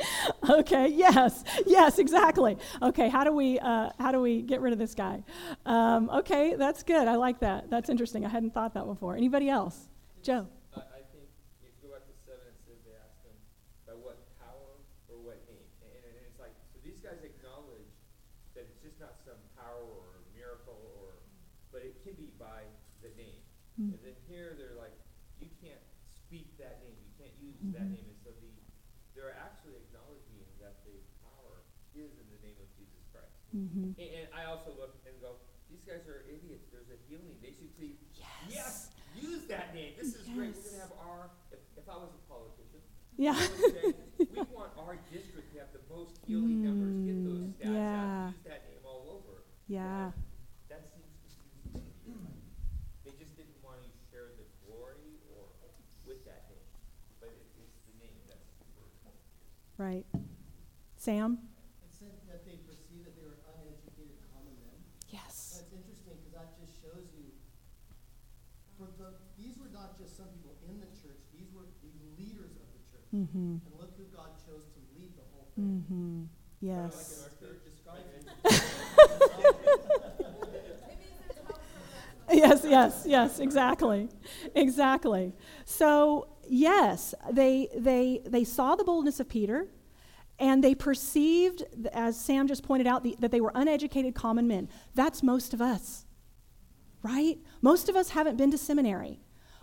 okay. 0.49 0.87
Yes. 0.87 1.43
Yes. 1.65 1.99
Exactly. 1.99 2.57
Okay. 2.81 3.09
How 3.09 3.23
do 3.23 3.31
we 3.31 3.59
uh, 3.59 3.89
how 3.99 4.11
do 4.11 4.21
we 4.21 4.41
get 4.41 4.61
rid 4.61 4.73
of 4.73 4.79
this 4.79 4.95
guy? 4.95 5.23
Um, 5.65 6.09
okay. 6.09 6.55
That's 6.55 6.83
good. 6.83 7.07
I 7.07 7.15
like 7.15 7.39
that. 7.39 7.69
That's 7.69 7.89
interesting. 7.89 8.25
I 8.25 8.29
hadn't 8.29 8.53
thought 8.53 8.73
that 8.73 8.85
before. 8.85 9.15
Anybody 9.15 9.49
else? 9.49 9.89
Joe. 10.21 10.47
I, 10.75 10.79
I 10.79 11.01
think 11.11 11.27
if 11.61 11.69
you 11.83 11.89
go 11.89 11.93
back 11.93 12.05
to 12.07 12.13
seven, 12.25 12.47
it 12.47 12.55
says 12.65 12.77
they 12.85 12.91
asked 12.95 13.23
him 13.25 13.35
by 13.89 13.97
what 13.97 14.21
power 14.37 14.77
or 15.09 15.17
what 15.25 15.41
name, 15.49 15.65
and, 15.81 15.89
and 16.05 16.13
it's 16.29 16.37
like 16.37 16.53
so 16.69 16.77
these 16.85 17.01
guys 17.01 17.17
acknowledge 17.25 17.89
that 18.53 18.69
it's 18.69 18.77
just 18.85 19.01
not 19.01 19.17
some 19.25 19.41
power 19.57 19.81
or 19.81 20.21
miracle 20.37 20.77
or, 21.01 21.17
but 21.73 21.81
it 21.81 21.97
can 22.05 22.13
be 22.13 22.29
by 22.37 22.61
the 23.01 23.09
name. 23.17 23.41
Mm. 23.81 23.97
And 23.97 24.01
then 24.05 24.17
here 24.29 24.53
they're 24.57 24.77
like, 24.77 24.93
you 25.41 25.49
can't 25.57 25.81
speak 26.05 26.53
that 26.61 26.85
name, 26.85 26.97
you 27.01 27.13
can't 27.17 27.33
use 27.41 27.57
that 27.73 27.89
Mhm. 27.89 27.97
name, 27.97 28.07
and 28.13 28.19
so 28.21 28.29
the 28.37 28.53
they're 29.17 29.33
actually 29.35 29.75
acknowledging 29.89 30.37
that 30.61 30.85
the 30.85 30.95
power 31.25 31.65
is 31.97 32.13
in 32.15 32.27
the 32.29 32.39
name 32.45 32.55
of 32.61 32.69
Jesus 32.77 33.03
Christ. 33.11 33.35
Mm-hmm. 33.51 33.97
And, 33.99 34.09
and 34.15 34.25
I 34.31 34.45
also 34.47 34.71
look 34.77 34.95
and 35.03 35.11
go, 35.19 35.41
these 35.67 35.83
guys 35.83 36.07
are 36.07 36.23
idiots. 36.29 36.71
There's 36.71 36.87
a 36.87 36.95
healing. 37.09 37.35
They 37.43 37.51
should 37.51 37.73
see 37.75 37.99
Yes, 38.47 38.93
use 39.17 39.43
that 39.51 39.75
name. 39.75 39.97
This 39.99 40.15
is 40.15 40.23
great. 40.31 40.55
We're 40.55 40.71
gonna 40.71 40.87
have 40.87 40.95
our. 41.03 41.29
If, 41.51 41.59
if 41.75 41.85
I 41.89 41.97
was 41.99 42.15
Yeah. 43.19 43.35
I 43.35 43.43
would 43.51 43.75
say 43.75 43.91
we 44.31 44.39
want 44.55 44.71
our 44.79 44.95
district 45.11 45.51
to 45.51 45.59
have 45.59 45.75
the 45.75 45.83
most 45.91 46.15
healing 46.23 46.63
numbers. 46.63 46.95
Get 47.03 47.19
those 47.27 47.43
Mm, 47.43 47.59
stats 47.59 47.67
yeah. 47.75 47.99
out. 47.99 48.31
Use 48.31 48.47
that 48.47 48.63
name 48.71 48.83
all 48.87 49.03
over. 49.19 49.43
Yeah. 49.67 50.15
That 50.71 50.87
seems 50.87 51.11
confusing 51.19 51.83
to 51.83 52.15
me. 52.15 52.31
They 53.03 53.11
just 53.19 53.35
didn't 53.35 53.59
want 53.59 53.83
to 53.83 53.91
share 54.07 54.31
the 54.39 54.47
glory 54.63 55.19
or 55.35 55.51
with 56.07 56.23
that 56.23 56.47
name, 56.47 56.63
but 57.19 57.27
it, 57.35 57.43
it's 57.59 57.83
the 57.91 57.95
name 57.99 58.15
that's. 58.31 58.47
Right. 59.75 60.07
Sam? 60.95 61.39
It 61.83 61.91
said 61.91 62.15
that 62.31 62.47
they 62.47 62.55
perceived 62.67 63.03
that 63.03 63.15
they 63.19 63.23
were 63.27 63.39
uneducated 63.51 64.15
common 64.31 64.55
men. 64.63 64.79
Yes. 65.11 65.59
That's 65.59 65.71
interesting 65.75 66.15
because 66.23 66.35
that 66.39 66.55
just 66.59 66.79
shows 66.79 67.07
you. 67.15 67.35
For 68.79 68.87
the, 68.95 69.11
these 69.39 69.55
were 69.59 69.71
not 69.75 69.99
just 69.99 70.15
some 70.15 70.31
people 70.35 70.55
in 70.67 70.79
the 70.83 70.87
church; 70.99 71.19
these 71.35 71.47
were 71.55 71.67
the 71.83 71.91
leaders 72.19 72.55
of 72.59 72.67
the 72.75 72.79
church. 72.91 72.98
Mm-hmm. 73.15 73.37
And 73.37 73.61
look 73.79 73.91
who 73.97 74.03
God 74.15 74.29
chose 74.45 74.65
to 74.73 74.79
lead 74.99 75.11
the 75.15 75.23
whole 75.33 75.47
thing. 75.55 75.83
Mm-hmm. 75.89 76.23
Yes. 76.61 77.23
Like 77.23 77.31
in 77.41 77.47
our 77.47 77.51
church, 77.53 77.63
Describe 77.65 78.03
Like, 78.45 78.53
it. 82.29 82.37
yes, 82.37 82.65
yes, 82.67 83.03
yes, 83.05 83.39
exactly. 83.39 84.09
Exactly. 84.55 85.33
So, 85.65 86.27
yes, 86.47 87.13
they 87.31 87.67
they 87.75 88.21
they 88.25 88.43
saw 88.43 88.75
the 88.75 88.83
boldness 88.83 89.19
of 89.19 89.27
Peter 89.29 89.67
and 90.37 90.63
they 90.63 90.73
perceived 90.75 91.63
as 91.91 92.19
Sam 92.19 92.47
just 92.47 92.63
pointed 92.63 92.87
out 92.87 93.03
the, 93.03 93.15
that 93.19 93.31
they 93.31 93.41
were 93.41 93.51
uneducated 93.55 94.15
common 94.15 94.47
men. 94.47 94.69
That's 94.95 95.21
most 95.23 95.53
of 95.53 95.61
us. 95.61 96.05
Right? 97.01 97.37
Most 97.61 97.89
of 97.89 97.95
us 97.95 98.09
haven't 98.09 98.37
been 98.37 98.51
to 98.51 98.57
seminary. 98.57 99.19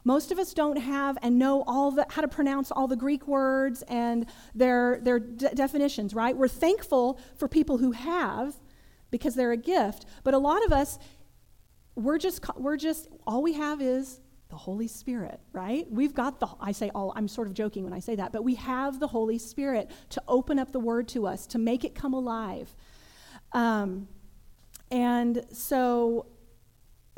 Most 0.07 0.31
of 0.31 0.39
us 0.39 0.55
don't 0.55 0.77
have 0.77 1.19
and 1.21 1.37
know 1.37 1.65
all 1.67 1.91
the 1.91 2.07
how 2.09 2.23
to 2.23 2.29
pronounce 2.29 2.71
all 2.71 2.87
the 2.87 2.95
Greek 2.95 3.27
words 3.27 3.83
and 3.89 4.27
their 4.55 5.01
their 5.03 5.19
de- 5.19 5.53
definitions, 5.53 6.15
right? 6.15 6.37
We're 6.37 6.47
thankful 6.47 7.19
for 7.37 7.49
people 7.49 7.79
who 7.79 7.91
have 7.91 8.55
because 9.11 9.35
they're 9.35 9.51
a 9.51 9.57
gift, 9.57 10.07
but 10.23 10.33
a 10.33 10.39
lot 10.39 10.65
of 10.65 10.73
us 10.73 11.01
we're 11.97 12.19
just 12.19 12.41
we're 12.57 12.77
just 12.77 13.09
all 13.27 13.43
we 13.43 13.55
have 13.55 13.83
is 13.83 14.21
the 14.49 14.55
Holy 14.55 14.87
Spirit, 14.87 15.41
right? 15.53 15.91
We've 15.91 16.15
got 16.15 16.39
the 16.39 16.47
I 16.61 16.71
say 16.71 16.89
all 16.95 17.13
I'm 17.17 17.27
sort 17.27 17.49
of 17.49 17.55
joking 17.55 17.83
when 17.83 17.93
I 17.93 17.99
say 17.99 18.15
that, 18.15 18.31
but 18.31 18.45
we 18.45 18.55
have 18.55 19.01
the 19.01 19.09
Holy 19.09 19.39
Spirit 19.39 19.91
to 20.11 20.23
open 20.29 20.61
up 20.61 20.71
the 20.71 20.79
Word 20.79 21.09
to 21.09 21.27
us 21.27 21.49
to 21.49 21.59
make 21.59 21.85
it 21.85 21.97
come 21.97 22.15
alive, 22.15 22.77
um, 23.51 24.07
and 24.93 25.45
so 25.51 26.27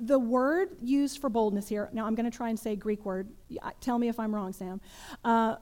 the 0.01 0.19
word 0.19 0.77
used 0.81 1.21
for 1.21 1.29
boldness 1.29 1.69
here. 1.69 1.91
Now 1.93 2.07
I'm 2.07 2.15
going 2.15 2.31
to 2.31 2.37
try 2.37 2.49
and 2.51 2.59
say 2.59 2.77
Greek 2.77 3.05
word. 3.05 3.29
Tell 3.81 3.99
me 3.99 4.09
if 4.09 4.21
I'm 4.21 4.35
wrong, 4.35 4.53
Sam. 4.53 4.81
Uh, 5.25 5.57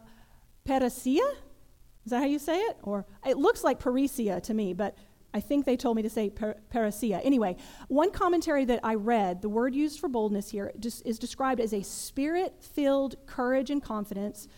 Parousia? 0.67 1.27
Is 2.05 2.11
that 2.11 2.21
how 2.21 2.27
you 2.27 2.39
say 2.39 2.59
it? 2.59 2.77
Or 2.83 3.07
it 3.27 3.37
looks 3.37 3.65
like 3.65 3.81
parisia 3.81 4.43
to 4.43 4.55
me, 4.55 4.75
but 4.75 4.97
I 5.33 5.41
think 5.41 5.65
they 5.65 5.77
told 5.77 5.97
me 5.97 6.03
to 6.03 6.11
say 6.11 6.31
par- 6.31 6.59
parousia. 6.73 7.21
Anyway, 7.25 7.57
one 7.89 8.11
commentary 8.11 8.65
that 8.67 8.81
I 8.83 8.95
read, 8.95 9.43
the 9.43 9.49
word 9.49 9.75
used 9.75 10.01
for 10.01 10.09
boldness 10.09 10.51
here 10.51 10.73
is 10.83 11.19
described 11.19 11.61
as 11.61 11.73
a 11.73 11.83
spirit-filled 11.83 13.17
courage 13.27 13.71
and 13.71 13.83
confidence 13.83 14.49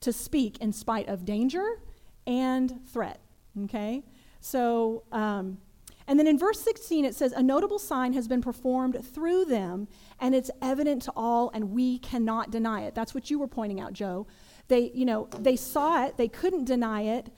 to 0.00 0.12
speak 0.12 0.58
in 0.58 0.72
spite 0.72 1.08
of 1.08 1.24
danger 1.24 1.80
and 2.26 2.80
threat. 2.86 3.20
Okay, 3.64 4.02
so. 4.40 5.04
Um, 5.12 5.58
and 6.06 6.18
then 6.18 6.26
in 6.26 6.38
verse 6.38 6.60
16, 6.60 7.04
it 7.04 7.14
says, 7.14 7.32
A 7.32 7.42
notable 7.42 7.78
sign 7.78 8.12
has 8.12 8.28
been 8.28 8.42
performed 8.42 9.04
through 9.14 9.46
them, 9.46 9.88
and 10.20 10.34
it's 10.34 10.50
evident 10.60 11.02
to 11.02 11.12
all, 11.16 11.50
and 11.54 11.70
we 11.70 11.98
cannot 11.98 12.50
deny 12.50 12.82
it. 12.82 12.94
That's 12.94 13.14
what 13.14 13.30
you 13.30 13.38
were 13.38 13.48
pointing 13.48 13.80
out, 13.80 13.94
Joe. 13.94 14.26
They, 14.68 14.90
you 14.94 15.04
know, 15.06 15.28
they 15.38 15.56
saw 15.56 16.04
it, 16.04 16.16
they 16.16 16.28
couldn't 16.28 16.64
deny 16.64 17.02
it. 17.02 17.30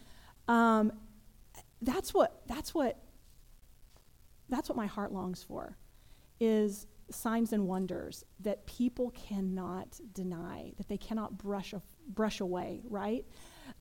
Um, 0.49 0.93
that's 1.81 2.13
what, 2.13 2.43
that's 2.47 2.75
what, 2.75 2.99
that's 4.49 4.69
what 4.69 4.77
my 4.77 4.87
heart 4.87 5.13
longs 5.13 5.43
for, 5.43 5.77
is 6.41 6.87
signs 7.11 7.53
and 7.53 7.69
wonders 7.69 8.25
that 8.41 8.67
people 8.67 9.11
cannot 9.11 10.01
deny, 10.13 10.73
that 10.77 10.89
they 10.89 10.97
cannot 10.97 11.39
brush, 11.39 11.73
af- 11.73 11.83
brush 12.09 12.41
away, 12.41 12.81
right? 12.89 13.25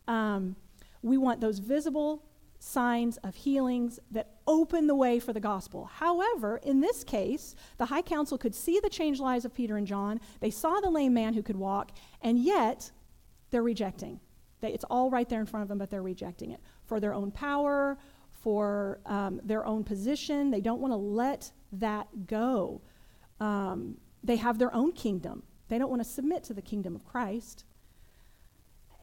Um, 0.08 0.56
we 1.02 1.18
want 1.18 1.42
those 1.42 1.58
visible 1.58 2.24
signs 2.60 3.18
of 3.18 3.36
healings 3.36 4.00
that 4.12 4.32
open 4.48 4.88
the 4.88 4.96
way 4.96 5.20
for 5.20 5.34
the 5.34 5.40
gospel. 5.40 5.86
However, 5.86 6.58
in 6.58 6.82
this 6.82 7.04
case, 7.04 7.56
the 7.78 7.86
high 7.86 8.02
council 8.02 8.38
could 8.38 8.56
see 8.56 8.80
the 8.80 8.90
changed 8.90 9.22
lives 9.22 9.46
of 9.46 9.54
Peter 9.54 9.78
and 9.78 9.88
John. 9.88 10.20
They 10.40 10.50
saw 10.50 10.80
the 10.80 10.90
lame 10.90 11.14
man 11.14 11.34
who 11.34 11.44
could 11.44 11.56
walk, 11.56 11.92
and 12.22 12.40
yet 12.40 12.92
they're 13.52 13.64
rejecting. 13.64 14.20
They, 14.62 14.74
it's 14.74 14.86
all 14.86 15.10
right 15.10 15.28
there 15.28 15.40
in 15.40 15.46
front 15.46 15.64
of 15.64 15.70
them, 15.70 15.78
but 15.78 15.90
they're 15.90 16.02
rejecting 16.02 16.52
it 16.52 16.60
for 16.86 17.00
their 17.00 17.14
own 17.14 17.32
power, 17.32 17.98
for 18.32 19.00
um, 19.06 19.42
their 19.44 19.66
own 19.66 19.84
position. 19.84 20.52
They 20.52 20.62
don't 20.62 20.82
want 20.82 20.92
to 20.92 20.98
let 20.98 21.52
that 21.74 22.28
go. 22.28 22.82
Um, 23.40 23.98
they 24.24 24.38
have 24.38 24.58
their 24.58 24.74
own 24.74 24.92
kingdom. 24.92 25.44
They 25.68 25.78
don't 25.78 25.90
want 25.90 26.04
to 26.04 26.10
submit 26.10 26.44
to 26.46 26.54
the 26.54 26.62
kingdom 26.62 26.96
of 26.96 27.04
Christ. 27.06 27.66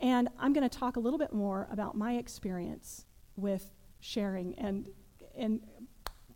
And 0.01 0.29
I'm 0.39 0.53
going 0.53 0.69
to 0.69 0.79
talk 0.79 0.97
a 0.97 1.01
little 1.01 1.19
bit 1.19 1.33
more 1.33 1.69
about 1.71 1.97
my 1.97 2.15
experience 2.15 3.05
with 3.37 3.71
sharing 4.01 4.55
and, 4.59 4.89
and 5.37 5.61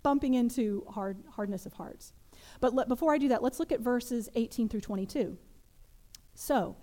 bumping 0.02 0.34
into 0.34 0.84
hard, 0.90 1.18
hardness 1.30 1.66
of 1.66 1.72
hearts. 1.72 2.12
But 2.60 2.74
let, 2.74 2.88
before 2.88 3.12
I 3.12 3.18
do 3.18 3.28
that, 3.28 3.42
let's 3.42 3.58
look 3.58 3.72
at 3.72 3.80
verses 3.80 4.28
18 4.34 4.68
through 4.68 4.80
22. 4.80 5.36
So, 6.34 6.76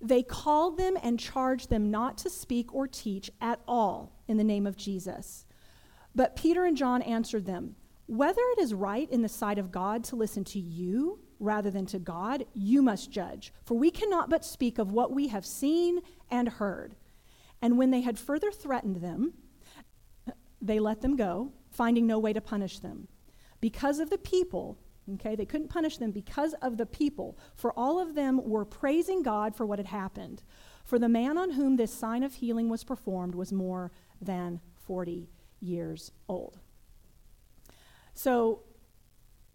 they 0.00 0.22
called 0.22 0.78
them 0.78 0.96
and 1.02 1.20
charged 1.20 1.68
them 1.68 1.90
not 1.90 2.16
to 2.18 2.30
speak 2.30 2.74
or 2.74 2.88
teach 2.88 3.30
at 3.40 3.60
all 3.68 4.12
in 4.26 4.38
the 4.38 4.44
name 4.44 4.66
of 4.66 4.76
Jesus. 4.76 5.44
But 6.14 6.36
Peter 6.36 6.64
and 6.64 6.76
John 6.76 7.02
answered 7.02 7.44
them, 7.44 7.76
Whether 8.06 8.40
it 8.56 8.60
is 8.60 8.72
right 8.72 9.10
in 9.10 9.22
the 9.22 9.28
sight 9.28 9.58
of 9.58 9.70
God 9.70 10.02
to 10.04 10.16
listen 10.16 10.44
to 10.44 10.58
you 10.58 11.20
rather 11.38 11.70
than 11.70 11.86
to 11.86 11.98
God, 11.98 12.46
you 12.54 12.82
must 12.82 13.10
judge. 13.10 13.52
For 13.64 13.76
we 13.76 13.90
cannot 13.90 14.30
but 14.30 14.44
speak 14.44 14.78
of 14.78 14.92
what 14.92 15.12
we 15.12 15.28
have 15.28 15.44
seen 15.44 16.00
and 16.30 16.48
heard. 16.48 16.96
And 17.62 17.76
when 17.76 17.90
they 17.90 18.00
had 18.00 18.18
further 18.18 18.50
threatened 18.50 18.96
them, 18.96 19.34
they 20.60 20.78
let 20.78 21.00
them 21.00 21.16
go, 21.16 21.52
finding 21.70 22.06
no 22.06 22.18
way 22.18 22.32
to 22.32 22.40
punish 22.40 22.78
them. 22.78 23.08
Because 23.60 23.98
of 23.98 24.10
the 24.10 24.18
people, 24.18 24.78
okay, 25.14 25.34
they 25.34 25.44
couldn't 25.44 25.68
punish 25.68 25.98
them 25.98 26.10
because 26.10 26.54
of 26.62 26.76
the 26.76 26.86
people, 26.86 27.38
for 27.54 27.72
all 27.78 27.98
of 28.00 28.14
them 28.14 28.40
were 28.42 28.64
praising 28.64 29.22
God 29.22 29.54
for 29.54 29.66
what 29.66 29.78
had 29.78 29.86
happened. 29.86 30.42
For 30.84 30.98
the 30.98 31.08
man 31.08 31.38
on 31.38 31.50
whom 31.50 31.76
this 31.76 31.92
sign 31.92 32.22
of 32.22 32.34
healing 32.34 32.68
was 32.68 32.84
performed 32.84 33.34
was 33.34 33.52
more 33.52 33.92
than 34.20 34.60
40 34.86 35.28
years 35.60 36.12
old. 36.28 36.58
So 38.14 38.62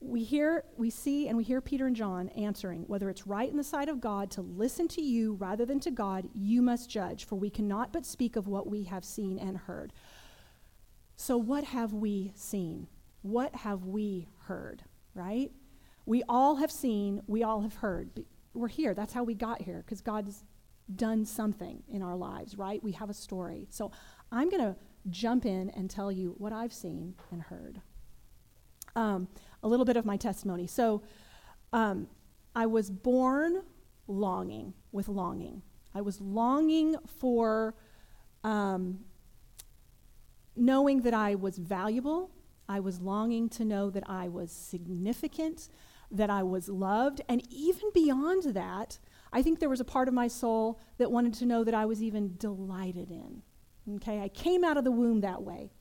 we 0.06 0.24
hear, 0.24 0.63
we 0.78 0.89
see, 0.89 1.28
and 1.28 1.38
we 1.38 1.44
hear 1.44 1.62
Peter 1.62 1.88
and 1.88 1.96
John 1.96 2.30
answering 2.30 2.84
whether 2.88 3.10
it's 3.10 3.26
right 3.26 3.50
in 3.50 3.58
the 3.58 3.63
sight 3.63 3.89
of 3.89 4.00
God 4.00 4.30
to 4.32 4.41
listen 4.41 4.88
to 4.89 5.02
you 5.02 5.34
rather 5.34 5.65
than 5.65 5.80
to 5.82 5.91
God, 5.91 6.30
you 6.34 6.62
must 6.62 6.89
judge, 6.89 7.26
for 7.26 7.36
we 7.36 7.50
cannot 7.50 7.91
but 7.91 8.06
speak 8.06 8.36
of 8.36 8.48
what 8.48 8.68
we 8.68 8.84
have 8.84 9.04
seen 9.04 9.39
and 9.39 9.58
heard. 9.58 9.94
So, 11.15 11.38
what 11.38 11.63
have 11.63 11.94
we 11.94 12.34
seen? 12.36 12.88
What 13.22 13.56
have 13.56 13.86
we 13.86 14.28
heard, 14.44 14.84
right? 15.13 15.52
We 16.06 16.24
all 16.30 16.58
have 16.58 16.72
seen, 16.72 17.22
we 17.26 17.41
all 17.41 17.62
have 17.62 17.76
heard. 17.76 18.26
We're 18.54 18.68
here. 18.68 18.94
That's 18.94 19.13
how 19.13 19.24
we 19.24 19.34
got 19.34 19.63
here, 19.63 19.84
because 19.86 20.02
God's 20.02 20.44
done 20.96 21.26
something 21.26 21.84
in 21.88 22.04
our 22.04 22.15
lives, 22.15 22.58
right? 22.58 22.84
We 22.84 22.91
have 22.94 23.10
a 23.10 23.13
story. 23.13 23.68
So, 23.72 23.91
I'm 24.32 24.50
going 24.50 24.62
to 24.63 24.76
jump 25.10 25.46
in 25.46 25.70
and 25.72 25.89
tell 25.89 26.12
you 26.12 26.36
what 26.38 26.54
I've 26.54 26.74
seen 26.74 27.15
and 27.32 27.41
heard. 27.41 27.82
Um, 28.96 29.28
a 29.63 29.68
little 29.68 29.86
bit 29.86 29.98
of 29.98 30.06
my 30.06 30.18
testimony. 30.18 30.68
So, 30.68 31.02
um, 31.74 32.08
I 32.56 32.65
was 32.68 32.89
born 32.89 33.63
longing, 34.08 34.74
with 34.91 35.08
longing. 35.10 35.62
I 35.94 36.02
was 36.02 36.22
longing 36.22 36.96
for 37.20 37.76
um, 38.44 39.00
knowing 40.56 41.02
that 41.02 41.13
I 41.13 41.36
was 41.36 41.58
valuable. 41.58 42.32
I 42.70 42.80
was 42.80 43.02
longing 43.02 43.50
to 43.50 43.65
know 43.65 43.89
that 43.89 44.04
I 44.10 44.30
was 44.30 44.52
significant. 44.52 45.70
that 46.12 46.30
I 46.30 46.44
was 46.44 46.70
loved. 46.70 47.22
And 47.28 47.41
even 47.52 47.89
beyond 47.94 48.54
that, 48.54 49.00
I 49.34 49.41
think 49.41 49.60
there 49.60 49.70
was 49.70 49.80
a 49.80 49.86
part 49.86 50.08
of 50.08 50.13
my 50.13 50.28
soul 50.28 50.80
that 50.98 51.12
wanted 51.12 51.34
to 51.36 51.46
know 51.46 51.63
that 51.63 51.74
I 51.74 51.86
was 51.86 52.02
even 52.02 52.36
delighted 52.38 53.10
in. 53.12 53.41
Okay, 53.96 54.22
I 54.22 54.30
came 54.30 54.63
out 54.63 54.78
of 54.78 54.84
the 54.84 54.91
womb 54.91 55.22
that 55.22 55.44
way. 55.44 55.72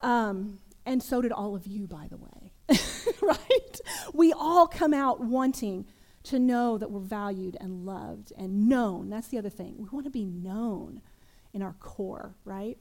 Um, 0.00 0.58
and 0.86 1.02
so 1.02 1.22
did 1.22 1.32
all 1.32 1.54
of 1.54 1.66
you, 1.66 1.86
by 1.86 2.08
the 2.08 2.16
way. 2.16 2.52
right? 3.22 3.80
We 4.12 4.32
all 4.32 4.66
come 4.66 4.94
out 4.94 5.20
wanting 5.20 5.86
to 6.24 6.38
know 6.38 6.78
that 6.78 6.90
we're 6.90 7.00
valued 7.00 7.56
and 7.60 7.84
loved 7.84 8.32
and 8.36 8.68
known. 8.68 9.10
That's 9.10 9.28
the 9.28 9.38
other 9.38 9.50
thing. 9.50 9.76
We 9.78 9.88
want 9.90 10.04
to 10.04 10.10
be 10.10 10.24
known 10.24 11.02
in 11.52 11.62
our 11.62 11.74
core, 11.74 12.34
right? 12.44 12.78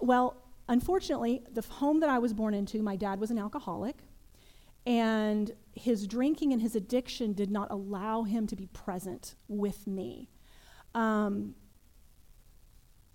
Well, 0.00 0.36
unfortunately, 0.68 1.42
the 1.52 1.62
home 1.62 2.00
that 2.00 2.10
I 2.10 2.18
was 2.18 2.32
born 2.32 2.54
into, 2.54 2.82
my 2.82 2.96
dad 2.96 3.20
was 3.20 3.30
an 3.30 3.38
alcoholic, 3.38 3.96
and 4.86 5.52
his 5.74 6.06
drinking 6.06 6.52
and 6.52 6.62
his 6.62 6.74
addiction 6.74 7.32
did 7.32 7.50
not 7.50 7.70
allow 7.70 8.24
him 8.24 8.46
to 8.48 8.56
be 8.56 8.66
present 8.66 9.34
with 9.48 9.86
me. 9.86 10.28
Um, 10.94 11.54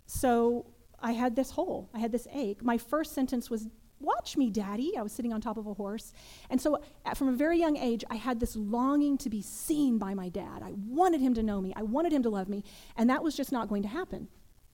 so 0.05 0.65
I 1.03 1.11
had 1.11 1.35
this 1.35 1.51
hole, 1.51 1.89
I 1.93 1.99
had 1.99 2.11
this 2.11 2.27
ache. 2.33 2.63
My 2.63 2.77
first 2.77 3.13
sentence 3.13 3.49
was, 3.49 3.67
Watch 3.99 4.35
me, 4.35 4.49
Daddy. 4.49 4.97
I 4.97 5.01
was 5.01 5.13
sitting 5.13 5.31
on 5.31 5.39
top 5.39 5.55
of 5.55 5.65
a 5.65 5.73
horse. 5.73 6.13
And 6.49 6.59
so, 6.59 6.81
uh, 7.05 7.13
from 7.13 7.29
a 7.29 7.33
very 7.33 7.57
young 7.57 7.77
age, 7.77 8.03
I 8.09 8.15
had 8.15 8.41
this 8.41 8.53
longing 8.53 9.17
to 9.19 9.29
be 9.29 9.41
seen 9.41 9.97
by 9.97 10.13
my 10.13 10.27
dad. 10.27 10.61
I 10.61 10.73
wanted 10.73 11.21
him 11.21 11.33
to 11.35 11.43
know 11.43 11.61
me, 11.61 11.73
I 11.75 11.83
wanted 11.83 12.11
him 12.11 12.23
to 12.23 12.29
love 12.29 12.49
me. 12.49 12.65
And 12.97 13.09
that 13.09 13.23
was 13.23 13.35
just 13.35 13.51
not 13.51 13.69
going 13.69 13.81
to 13.83 13.87
happen 13.87 14.27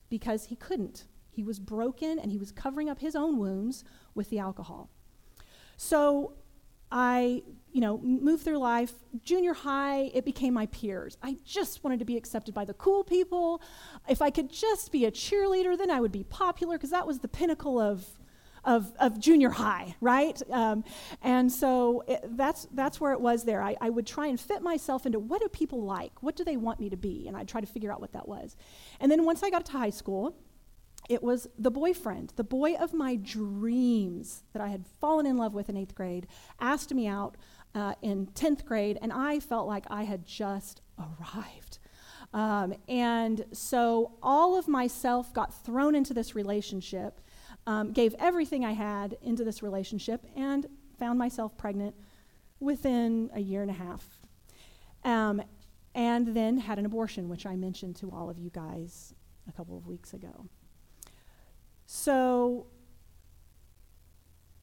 because 0.08 0.46
he 0.46 0.56
couldn't. 0.56 1.04
He 1.30 1.44
was 1.44 1.60
broken 1.60 2.18
and 2.18 2.32
he 2.32 2.38
was 2.38 2.50
covering 2.50 2.90
up 2.90 2.98
his 2.98 3.14
own 3.14 3.38
wounds 3.38 3.84
with 4.14 4.30
the 4.30 4.40
alcohol. 4.40 4.90
So, 5.76 6.34
I, 6.90 7.42
you 7.72 7.80
know, 7.80 7.98
moved 7.98 8.44
through 8.44 8.58
life. 8.58 8.92
Junior 9.22 9.54
high, 9.54 10.10
it 10.14 10.24
became 10.24 10.54
my 10.54 10.66
peers. 10.66 11.16
I 11.22 11.36
just 11.44 11.84
wanted 11.84 11.98
to 12.00 12.04
be 12.04 12.16
accepted 12.16 12.54
by 12.54 12.64
the 12.64 12.74
cool 12.74 13.04
people. 13.04 13.62
If 14.08 14.20
I 14.22 14.30
could 14.30 14.50
just 14.50 14.90
be 14.90 15.04
a 15.04 15.10
cheerleader, 15.10 15.78
then 15.78 15.90
I 15.90 16.00
would 16.00 16.12
be 16.12 16.24
popular 16.24 16.76
because 16.76 16.90
that 16.90 17.06
was 17.06 17.20
the 17.20 17.28
pinnacle 17.28 17.78
of, 17.78 18.04
of, 18.64 18.92
of 18.98 19.20
junior 19.20 19.50
high, 19.50 19.94
right? 20.00 20.40
Um, 20.50 20.84
and 21.22 21.50
so 21.50 22.02
it, 22.08 22.24
that's, 22.36 22.66
that's 22.72 23.00
where 23.00 23.12
it 23.12 23.20
was 23.20 23.44
there. 23.44 23.62
I, 23.62 23.76
I 23.80 23.90
would 23.90 24.06
try 24.06 24.26
and 24.26 24.38
fit 24.38 24.62
myself 24.62 25.06
into 25.06 25.18
what 25.18 25.40
do 25.40 25.48
people 25.48 25.82
like? 25.82 26.22
What 26.22 26.36
do 26.36 26.44
they 26.44 26.56
want 26.56 26.80
me 26.80 26.90
to 26.90 26.96
be? 26.96 27.26
And 27.28 27.36
I'd 27.36 27.48
try 27.48 27.60
to 27.60 27.66
figure 27.66 27.92
out 27.92 28.00
what 28.00 28.12
that 28.12 28.28
was. 28.28 28.56
And 28.98 29.10
then 29.10 29.24
once 29.24 29.42
I 29.42 29.50
got 29.50 29.64
to 29.66 29.72
high 29.72 29.90
school, 29.90 30.34
it 31.08 31.22
was 31.22 31.48
the 31.58 31.70
boyfriend, 31.70 32.32
the 32.36 32.44
boy 32.44 32.74
of 32.74 32.92
my 32.92 33.16
dreams 33.16 34.42
that 34.52 34.62
I 34.62 34.68
had 34.68 34.86
fallen 35.00 35.26
in 35.26 35.36
love 35.38 35.54
with 35.54 35.68
in 35.68 35.76
eighth 35.76 35.94
grade, 35.94 36.26
asked 36.60 36.92
me 36.94 37.06
out 37.06 37.36
uh, 37.74 37.94
in 38.02 38.26
10th 38.28 38.64
grade, 38.64 38.98
and 39.00 39.12
I 39.12 39.40
felt 39.40 39.66
like 39.66 39.84
I 39.90 40.04
had 40.04 40.24
just 40.24 40.82
arrived. 40.98 41.78
Um, 42.32 42.74
and 42.88 43.44
so 43.52 44.12
all 44.22 44.56
of 44.56 44.68
myself 44.68 45.32
got 45.32 45.52
thrown 45.64 45.94
into 45.94 46.14
this 46.14 46.34
relationship, 46.34 47.20
um, 47.66 47.92
gave 47.92 48.14
everything 48.18 48.64
I 48.64 48.72
had 48.72 49.16
into 49.22 49.44
this 49.44 49.62
relationship, 49.62 50.24
and 50.36 50.66
found 50.98 51.18
myself 51.18 51.56
pregnant 51.56 51.94
within 52.60 53.30
a 53.34 53.40
year 53.40 53.62
and 53.62 53.70
a 53.70 53.74
half. 53.74 54.06
Um, 55.04 55.42
and 55.94 56.28
then 56.28 56.58
had 56.58 56.78
an 56.78 56.86
abortion, 56.86 57.28
which 57.28 57.46
I 57.46 57.56
mentioned 57.56 57.96
to 57.96 58.10
all 58.10 58.30
of 58.30 58.38
you 58.38 58.50
guys 58.50 59.14
a 59.48 59.52
couple 59.52 59.76
of 59.76 59.86
weeks 59.86 60.14
ago. 60.14 60.46
So 61.92 62.68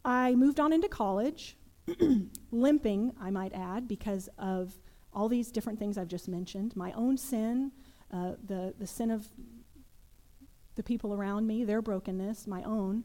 I 0.06 0.34
moved 0.36 0.62
on 0.62 0.72
into 0.72 0.88
college, 0.88 1.58
limping, 2.52 3.12
I 3.20 3.32
might 3.32 3.52
add, 3.54 3.86
because 3.86 4.30
of 4.38 4.80
all 5.12 5.28
these 5.28 5.52
different 5.52 5.78
things 5.78 5.98
I've 5.98 6.08
just 6.08 6.30
mentioned 6.30 6.74
my 6.78 6.94
own 6.94 7.18
sin, 7.18 7.74
uh, 8.13 8.36
the, 8.46 8.74
the 8.80 8.88
sin 8.88 9.12
of 9.12 9.28
the 10.76 10.84
people 10.84 11.13
around 11.13 11.46
me, 11.46 11.66
their 11.66 11.82
brokenness, 11.82 12.48
my 12.48 12.63
own, 12.63 13.04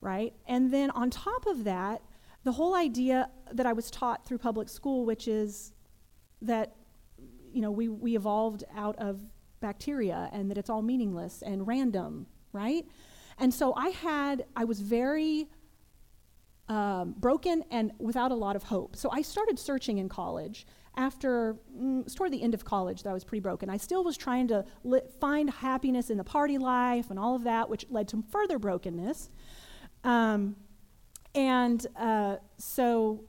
right? 0.00 0.34
And 0.48 0.72
then 0.72 0.90
on 0.90 1.08
top 1.08 1.46
of 1.46 1.62
that, 1.62 2.02
the 2.42 2.52
whole 2.52 2.74
idea 2.74 3.30
that 3.52 3.66
I 3.66 3.72
was 3.72 3.88
taught 3.88 4.26
through 4.26 4.38
public 4.38 4.68
school, 4.68 5.06
which 5.06 5.28
is 5.28 5.72
that, 6.42 6.74
you 7.52 7.60
know, 7.60 7.70
we, 7.70 7.88
we 7.88 8.16
evolved 8.16 8.64
out 8.74 8.96
of 8.98 9.20
bacteria 9.60 10.28
and 10.32 10.50
that 10.50 10.58
it's 10.58 10.70
all 10.70 10.82
meaningless 10.82 11.40
and 11.40 11.68
random, 11.68 12.26
right? 12.52 12.84
And 13.40 13.52
so 13.52 13.74
I 13.74 13.88
had, 13.88 14.44
I 14.54 14.64
was 14.64 14.80
very 14.80 15.48
um, 16.68 17.14
broken 17.18 17.64
and 17.70 17.90
without 17.98 18.30
a 18.30 18.34
lot 18.34 18.54
of 18.54 18.62
hope. 18.62 18.94
So 18.94 19.10
I 19.10 19.22
started 19.22 19.58
searching 19.58 19.98
in 19.98 20.08
college. 20.08 20.66
After, 20.96 21.56
mm, 21.74 22.14
toward 22.14 22.32
the 22.32 22.42
end 22.42 22.52
of 22.52 22.64
college, 22.64 23.04
that 23.04 23.10
I 23.10 23.12
was 23.12 23.24
pretty 23.24 23.40
broken. 23.40 23.70
I 23.70 23.76
still 23.76 24.02
was 24.02 24.16
trying 24.16 24.48
to 24.48 24.64
li- 24.82 25.00
find 25.20 25.48
happiness 25.48 26.10
in 26.10 26.18
the 26.18 26.24
party 26.24 26.58
life 26.58 27.10
and 27.10 27.18
all 27.18 27.36
of 27.36 27.44
that, 27.44 27.70
which 27.70 27.86
led 27.90 28.08
to 28.08 28.24
further 28.30 28.58
brokenness. 28.58 29.30
Um, 30.02 30.56
and 31.34 31.86
uh, 31.96 32.36
so 32.58 33.24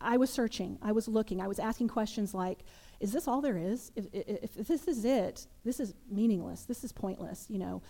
I 0.00 0.16
was 0.16 0.30
searching, 0.30 0.78
I 0.82 0.92
was 0.92 1.08
looking, 1.08 1.40
I 1.40 1.48
was 1.48 1.58
asking 1.58 1.88
questions 1.88 2.32
like, 2.32 2.60
is 3.00 3.12
this 3.12 3.26
all 3.26 3.40
there 3.40 3.58
is? 3.58 3.90
If, 3.96 4.06
if, 4.12 4.56
if 4.56 4.68
this 4.68 4.86
is 4.86 5.04
it, 5.04 5.46
this 5.64 5.80
is 5.80 5.94
meaningless, 6.08 6.64
this 6.64 6.84
is 6.84 6.92
pointless, 6.92 7.46
you 7.48 7.58
know. 7.58 7.82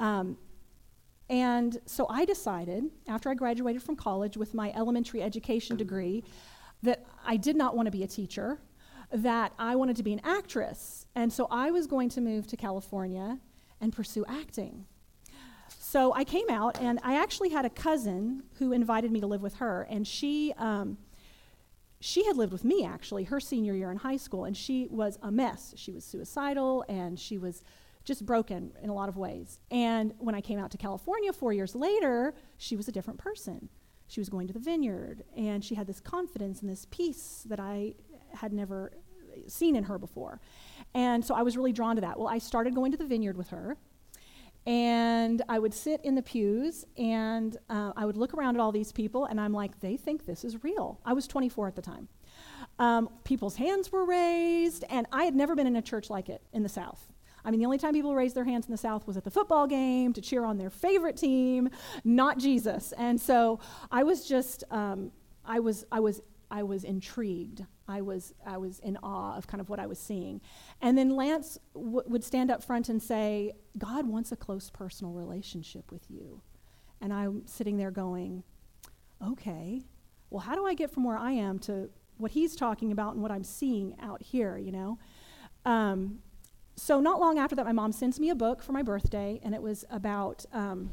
Um, 0.00 0.38
and 1.30 1.78
so 1.84 2.06
I 2.08 2.24
decided, 2.24 2.84
after 3.06 3.28
I 3.28 3.34
graduated 3.34 3.82
from 3.82 3.96
college 3.96 4.36
with 4.36 4.54
my 4.54 4.72
elementary 4.74 5.22
education 5.22 5.76
degree, 5.76 6.24
that 6.82 7.04
I 7.26 7.36
did 7.36 7.56
not 7.56 7.76
want 7.76 7.86
to 7.86 7.90
be 7.90 8.02
a 8.02 8.06
teacher, 8.06 8.58
that 9.12 9.52
I 9.58 9.76
wanted 9.76 9.96
to 9.96 10.02
be 10.02 10.12
an 10.12 10.20
actress. 10.24 11.06
And 11.14 11.32
so 11.32 11.46
I 11.50 11.70
was 11.70 11.86
going 11.86 12.08
to 12.10 12.20
move 12.20 12.46
to 12.48 12.56
California 12.56 13.38
and 13.80 13.92
pursue 13.92 14.24
acting. 14.26 14.86
So 15.78 16.14
I 16.14 16.24
came 16.24 16.48
out, 16.50 16.80
and 16.80 16.98
I 17.02 17.20
actually 17.20 17.50
had 17.50 17.64
a 17.64 17.70
cousin 17.70 18.44
who 18.58 18.72
invited 18.72 19.10
me 19.10 19.20
to 19.20 19.26
live 19.26 19.42
with 19.42 19.54
her, 19.54 19.86
and 19.90 20.06
she. 20.06 20.52
Um, 20.56 20.98
she 22.00 22.24
had 22.26 22.36
lived 22.36 22.52
with 22.52 22.62
me 22.62 22.84
actually 22.84 23.24
her 23.24 23.40
senior 23.40 23.74
year 23.74 23.90
in 23.90 23.96
high 23.96 24.18
school, 24.18 24.44
and 24.44 24.56
she 24.56 24.86
was 24.88 25.18
a 25.20 25.32
mess. 25.32 25.74
She 25.76 25.90
was 25.90 26.04
suicidal 26.04 26.84
and 26.88 27.18
she 27.18 27.38
was 27.38 27.64
just 28.08 28.24
broken 28.26 28.72
in 28.82 28.88
a 28.90 28.94
lot 28.94 29.08
of 29.08 29.16
ways. 29.16 29.60
And 29.70 30.14
when 30.18 30.34
I 30.34 30.40
came 30.40 30.58
out 30.58 30.70
to 30.72 30.78
California 30.78 31.32
four 31.32 31.52
years 31.52 31.74
later, 31.76 32.34
she 32.56 32.74
was 32.74 32.88
a 32.88 32.92
different 32.92 33.20
person. 33.20 33.68
She 34.08 34.18
was 34.18 34.30
going 34.30 34.46
to 34.46 34.54
the 34.54 34.58
vineyard, 34.58 35.22
and 35.36 35.62
she 35.62 35.74
had 35.74 35.86
this 35.86 36.00
confidence 36.00 36.62
and 36.62 36.70
this 36.70 36.86
peace 36.90 37.44
that 37.48 37.60
I 37.60 37.94
had 38.32 38.54
never 38.54 38.92
seen 39.46 39.76
in 39.76 39.84
her 39.84 39.98
before. 39.98 40.40
And 40.94 41.22
so 41.22 41.34
I 41.34 41.42
was 41.42 41.56
really 41.56 41.72
drawn 41.72 41.96
to 41.96 42.00
that. 42.00 42.18
Well, 42.18 42.28
I 42.28 42.38
started 42.38 42.74
going 42.74 42.90
to 42.92 42.98
the 42.98 43.04
vineyard 43.04 43.36
with 43.36 43.50
her, 43.50 43.76
and 44.66 45.42
I 45.46 45.58
would 45.58 45.74
sit 45.74 46.00
in 46.02 46.14
the 46.14 46.22
pews 46.22 46.84
and 46.96 47.56
uh, 47.68 47.92
I 47.96 48.04
would 48.06 48.16
look 48.16 48.32
around 48.32 48.56
at 48.56 48.60
all 48.60 48.72
these 48.72 48.90
people, 48.90 49.26
and 49.26 49.38
I'm 49.38 49.52
like, 49.52 49.80
they 49.80 49.98
think 49.98 50.24
this 50.24 50.44
is 50.44 50.64
real. 50.64 50.98
I 51.04 51.12
was 51.12 51.26
24 51.26 51.68
at 51.68 51.76
the 51.76 51.82
time. 51.82 52.08
Um, 52.78 53.10
people's 53.24 53.56
hands 53.56 53.92
were 53.92 54.06
raised, 54.06 54.84
and 54.88 55.06
I 55.12 55.24
had 55.24 55.34
never 55.34 55.54
been 55.54 55.66
in 55.66 55.76
a 55.76 55.82
church 55.82 56.08
like 56.08 56.30
it 56.30 56.42
in 56.54 56.62
the 56.62 56.70
South. 56.70 57.12
I 57.48 57.50
mean, 57.50 57.60
the 57.60 57.64
only 57.64 57.78
time 57.78 57.94
people 57.94 58.14
raised 58.14 58.34
their 58.34 58.44
hands 58.44 58.66
in 58.66 58.72
the 58.72 58.76
South 58.76 59.06
was 59.06 59.16
at 59.16 59.24
the 59.24 59.30
football 59.30 59.66
game 59.66 60.12
to 60.12 60.20
cheer 60.20 60.44
on 60.44 60.58
their 60.58 60.68
favorite 60.68 61.16
team, 61.16 61.70
not 62.04 62.36
Jesus. 62.36 62.92
And 62.98 63.18
so 63.18 63.58
I 63.90 64.02
was 64.02 64.28
just, 64.28 64.64
um, 64.70 65.12
I 65.46 65.58
was, 65.58 65.86
I 65.90 65.98
was, 66.00 66.20
I 66.50 66.62
was 66.62 66.84
intrigued. 66.84 67.64
I 67.88 68.02
was, 68.02 68.34
I 68.44 68.58
was 68.58 68.80
in 68.80 68.98
awe 69.02 69.34
of 69.34 69.46
kind 69.46 69.62
of 69.62 69.70
what 69.70 69.80
I 69.80 69.86
was 69.86 69.98
seeing. 69.98 70.42
And 70.82 70.98
then 70.98 71.16
Lance 71.16 71.56
w- 71.72 72.02
would 72.06 72.22
stand 72.22 72.50
up 72.50 72.62
front 72.62 72.90
and 72.90 73.02
say, 73.02 73.52
God 73.78 74.06
wants 74.06 74.30
a 74.30 74.36
close 74.36 74.68
personal 74.68 75.14
relationship 75.14 75.90
with 75.90 76.10
you. 76.10 76.42
And 77.00 77.14
I'm 77.14 77.46
sitting 77.46 77.78
there 77.78 77.90
going, 77.90 78.44
okay, 79.26 79.86
well, 80.28 80.40
how 80.40 80.54
do 80.54 80.66
I 80.66 80.74
get 80.74 80.90
from 80.90 81.04
where 81.04 81.16
I 81.16 81.32
am 81.32 81.58
to 81.60 81.88
what 82.18 82.32
he's 82.32 82.54
talking 82.54 82.92
about 82.92 83.14
and 83.14 83.22
what 83.22 83.30
I'm 83.30 83.44
seeing 83.44 83.96
out 84.02 84.20
here, 84.20 84.58
you 84.58 84.70
know? 84.70 84.98
Um, 85.64 86.18
so 86.78 87.00
not 87.00 87.20
long 87.20 87.38
after 87.38 87.56
that, 87.56 87.66
my 87.66 87.72
mom 87.72 87.92
sends 87.92 88.20
me 88.20 88.30
a 88.30 88.34
book 88.34 88.62
for 88.62 88.72
my 88.72 88.82
birthday, 88.82 89.40
and 89.42 89.54
it 89.54 89.60
was 89.60 89.84
about 89.90 90.46
um, 90.52 90.92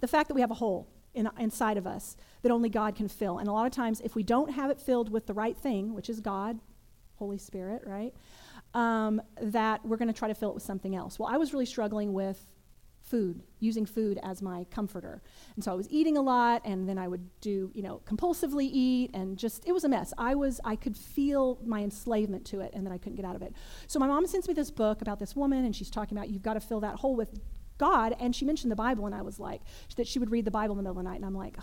the 0.00 0.08
fact 0.08 0.28
that 0.28 0.34
we 0.34 0.40
have 0.40 0.50
a 0.50 0.54
hole 0.54 0.88
in, 1.14 1.28
inside 1.38 1.76
of 1.76 1.86
us 1.86 2.16
that 2.42 2.50
only 2.50 2.68
God 2.68 2.94
can 2.96 3.08
fill. 3.08 3.38
And 3.38 3.48
a 3.48 3.52
lot 3.52 3.66
of 3.66 3.72
times, 3.72 4.00
if 4.00 4.14
we 4.14 4.22
don't 4.22 4.50
have 4.50 4.70
it 4.70 4.80
filled 4.80 5.10
with 5.10 5.26
the 5.26 5.34
right 5.34 5.56
thing, 5.56 5.94
which 5.94 6.10
is 6.10 6.20
God, 6.20 6.58
Holy 7.16 7.38
Spirit, 7.38 7.82
right, 7.86 8.12
um, 8.74 9.22
that 9.40 9.84
we're 9.84 9.96
going 9.96 10.08
to 10.08 10.14
try 10.14 10.28
to 10.28 10.34
fill 10.34 10.50
it 10.50 10.54
with 10.54 10.62
something 10.64 10.96
else. 10.96 11.18
Well, 11.18 11.28
I 11.32 11.36
was 11.36 11.52
really 11.52 11.66
struggling 11.66 12.12
with 12.12 12.44
food, 13.10 13.42
using 13.58 13.84
food 13.84 14.18
as 14.22 14.40
my 14.40 14.64
comforter. 14.70 15.20
And 15.56 15.64
so 15.64 15.72
I 15.72 15.74
was 15.74 15.88
eating 15.90 16.16
a 16.16 16.22
lot 16.22 16.62
and 16.64 16.88
then 16.88 16.96
I 16.96 17.08
would 17.08 17.28
do, 17.40 17.70
you 17.74 17.82
know, 17.82 18.00
compulsively 18.06 18.68
eat 18.72 19.10
and 19.14 19.36
just 19.36 19.66
it 19.66 19.72
was 19.72 19.84
a 19.84 19.88
mess. 19.88 20.14
I 20.16 20.34
was 20.34 20.60
I 20.64 20.76
could 20.76 20.96
feel 20.96 21.58
my 21.64 21.80
enslavement 21.82 22.44
to 22.46 22.60
it 22.60 22.72
and 22.72 22.86
then 22.86 22.92
I 22.92 22.98
couldn't 22.98 23.16
get 23.16 23.24
out 23.24 23.36
of 23.36 23.42
it. 23.42 23.54
So 23.88 23.98
my 23.98 24.06
mom 24.06 24.26
sends 24.26 24.46
me 24.46 24.54
this 24.54 24.70
book 24.70 25.02
about 25.02 25.18
this 25.18 25.34
woman 25.34 25.64
and 25.64 25.74
she's 25.74 25.90
talking 25.90 26.16
about 26.16 26.30
you've 26.30 26.42
got 26.42 26.54
to 26.54 26.60
fill 26.60 26.80
that 26.80 26.96
hole 26.96 27.16
with 27.16 27.40
God 27.78 28.14
and 28.20 28.34
she 28.34 28.44
mentioned 28.44 28.70
the 28.70 28.76
Bible 28.76 29.06
and 29.06 29.14
I 29.14 29.22
was 29.22 29.40
like 29.40 29.62
that 29.96 30.06
she 30.06 30.18
would 30.18 30.30
read 30.30 30.44
the 30.44 30.50
Bible 30.50 30.74
in 30.74 30.76
the 30.78 30.82
middle 30.82 30.98
of 30.98 31.04
the 31.04 31.10
night 31.10 31.16
and 31.16 31.24
I'm 31.24 31.34
like, 31.34 31.56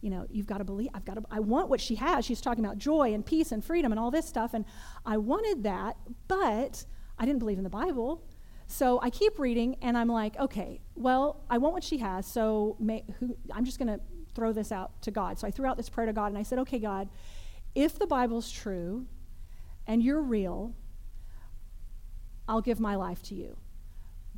you 0.00 0.08
know, 0.08 0.26
you've 0.30 0.46
got 0.46 0.58
to 0.58 0.64
believe, 0.64 0.88
I've 0.94 1.04
got 1.04 1.14
to, 1.14 1.22
I 1.30 1.40
want 1.40 1.68
what 1.68 1.80
she 1.80 1.96
has. 1.96 2.24
She's 2.24 2.40
talking 2.40 2.64
about 2.64 2.78
joy 2.78 3.12
and 3.12 3.24
peace 3.24 3.52
and 3.52 3.62
freedom 3.62 3.92
and 3.92 3.98
all 3.98 4.10
this 4.10 4.26
stuff. 4.26 4.54
And 4.54 4.64
I 5.04 5.18
wanted 5.18 5.64
that, 5.64 5.96
but 6.28 6.84
I 7.18 7.26
didn't 7.26 7.40
believe 7.40 7.58
in 7.58 7.64
the 7.64 7.70
Bible. 7.70 8.24
So 8.70 9.00
I 9.02 9.10
keep 9.10 9.38
reading 9.40 9.76
and 9.82 9.98
I'm 9.98 10.08
like, 10.08 10.38
okay, 10.38 10.80
well, 10.94 11.42
I 11.50 11.58
want 11.58 11.74
what 11.74 11.82
she 11.82 11.98
has. 11.98 12.24
So 12.24 12.76
may, 12.78 13.04
who, 13.18 13.36
I'm 13.52 13.64
just 13.64 13.78
going 13.78 13.88
to 13.88 14.00
throw 14.32 14.52
this 14.52 14.70
out 14.70 15.02
to 15.02 15.10
God. 15.10 15.40
So 15.40 15.48
I 15.48 15.50
threw 15.50 15.66
out 15.66 15.76
this 15.76 15.88
prayer 15.88 16.06
to 16.06 16.12
God 16.12 16.26
and 16.26 16.38
I 16.38 16.44
said, 16.44 16.60
okay, 16.60 16.78
God, 16.78 17.08
if 17.74 17.98
the 17.98 18.06
Bible's 18.06 18.50
true 18.50 19.06
and 19.88 20.02
you're 20.02 20.22
real, 20.22 20.74
I'll 22.46 22.60
give 22.60 22.78
my 22.78 22.94
life 22.94 23.22
to 23.24 23.34
you. 23.34 23.56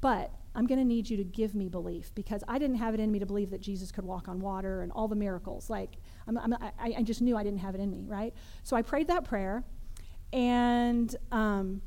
But 0.00 0.32
I'm 0.54 0.66
going 0.66 0.78
to 0.78 0.84
need 0.84 1.10
you 1.10 1.18
to 1.18 1.24
give 1.24 1.54
me 1.54 1.68
belief 1.68 2.14
because 2.14 2.42
I 2.48 2.58
didn't 2.58 2.76
have 2.76 2.94
it 2.94 3.00
in 3.00 3.12
me 3.12 3.18
to 3.18 3.26
believe 3.26 3.50
that 3.50 3.60
Jesus 3.60 3.92
could 3.92 4.04
walk 4.04 4.28
on 4.28 4.40
water 4.40 4.80
and 4.80 4.90
all 4.92 5.08
the 5.08 5.16
miracles. 5.16 5.68
Like, 5.68 5.96
I'm, 6.26 6.38
I'm, 6.38 6.54
I, 6.54 6.94
I 6.98 7.02
just 7.02 7.20
knew 7.20 7.36
I 7.36 7.42
didn't 7.42 7.60
have 7.60 7.74
it 7.74 7.82
in 7.82 7.90
me, 7.90 8.04
right? 8.06 8.32
So 8.62 8.76
I 8.76 8.82
prayed 8.82 9.08
that 9.08 9.24
prayer, 9.24 9.62
and 10.32 11.14
um, 11.30 11.82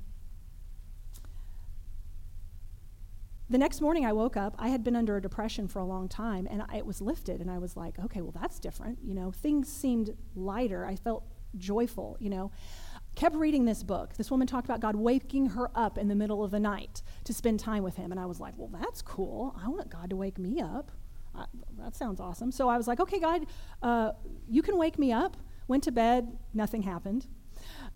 the 3.49 3.57
next 3.57 3.81
morning 3.81 4.05
I 4.05 4.13
woke 4.13 4.37
up. 4.37 4.55
I 4.57 4.69
had 4.69 4.83
been 4.83 4.95
under 4.95 5.17
a 5.17 5.21
depression 5.21 5.67
for 5.67 5.79
a 5.79 5.85
long 5.85 6.07
time, 6.07 6.47
and 6.49 6.63
I, 6.67 6.77
it 6.77 6.85
was 6.85 7.01
lifted, 7.01 7.41
and 7.41 7.51
I 7.51 7.57
was 7.57 7.77
like, 7.77 7.99
okay, 7.99 8.21
well, 8.21 8.33
that's 8.39 8.59
different. 8.59 8.99
You 9.03 9.13
know, 9.13 9.31
things 9.31 9.71
seemed 9.71 10.15
lighter. 10.35 10.85
I 10.85 10.95
felt 10.95 11.23
joyful, 11.57 12.17
you 12.19 12.29
know 12.29 12.51
kept 13.15 13.35
reading 13.35 13.65
this 13.65 13.81
book. 13.81 14.15
This 14.15 14.29
woman 14.29 14.45
talked 14.45 14.65
about 14.65 14.81
God 14.81 14.95
waking 14.95 15.47
her 15.47 15.71
up 15.73 15.97
in 15.97 16.07
the 16.07 16.15
middle 16.15 16.43
of 16.43 16.51
the 16.51 16.59
night 16.59 17.01
to 17.23 17.33
spend 17.33 17.59
time 17.59 17.83
with 17.83 17.95
Him. 17.95 18.11
And 18.11 18.19
I 18.19 18.25
was 18.25 18.39
like, 18.39 18.53
well, 18.57 18.69
that's 18.71 19.01
cool. 19.01 19.57
I 19.63 19.67
want 19.69 19.89
God 19.89 20.09
to 20.09 20.15
wake 20.15 20.37
me 20.37 20.61
up. 20.61 20.91
I, 21.33 21.45
that 21.79 21.95
sounds 21.95 22.19
awesome. 22.19 22.51
So 22.51 22.69
I 22.69 22.77
was 22.77 22.87
like, 22.87 22.99
okay, 22.99 23.19
God, 23.19 23.45
uh, 23.81 24.11
you 24.47 24.61
can 24.61 24.77
wake 24.77 24.99
me 24.99 25.11
up. 25.11 25.37
Went 25.67 25.83
to 25.85 25.91
bed, 25.91 26.37
nothing 26.53 26.83
happened. 26.83 27.27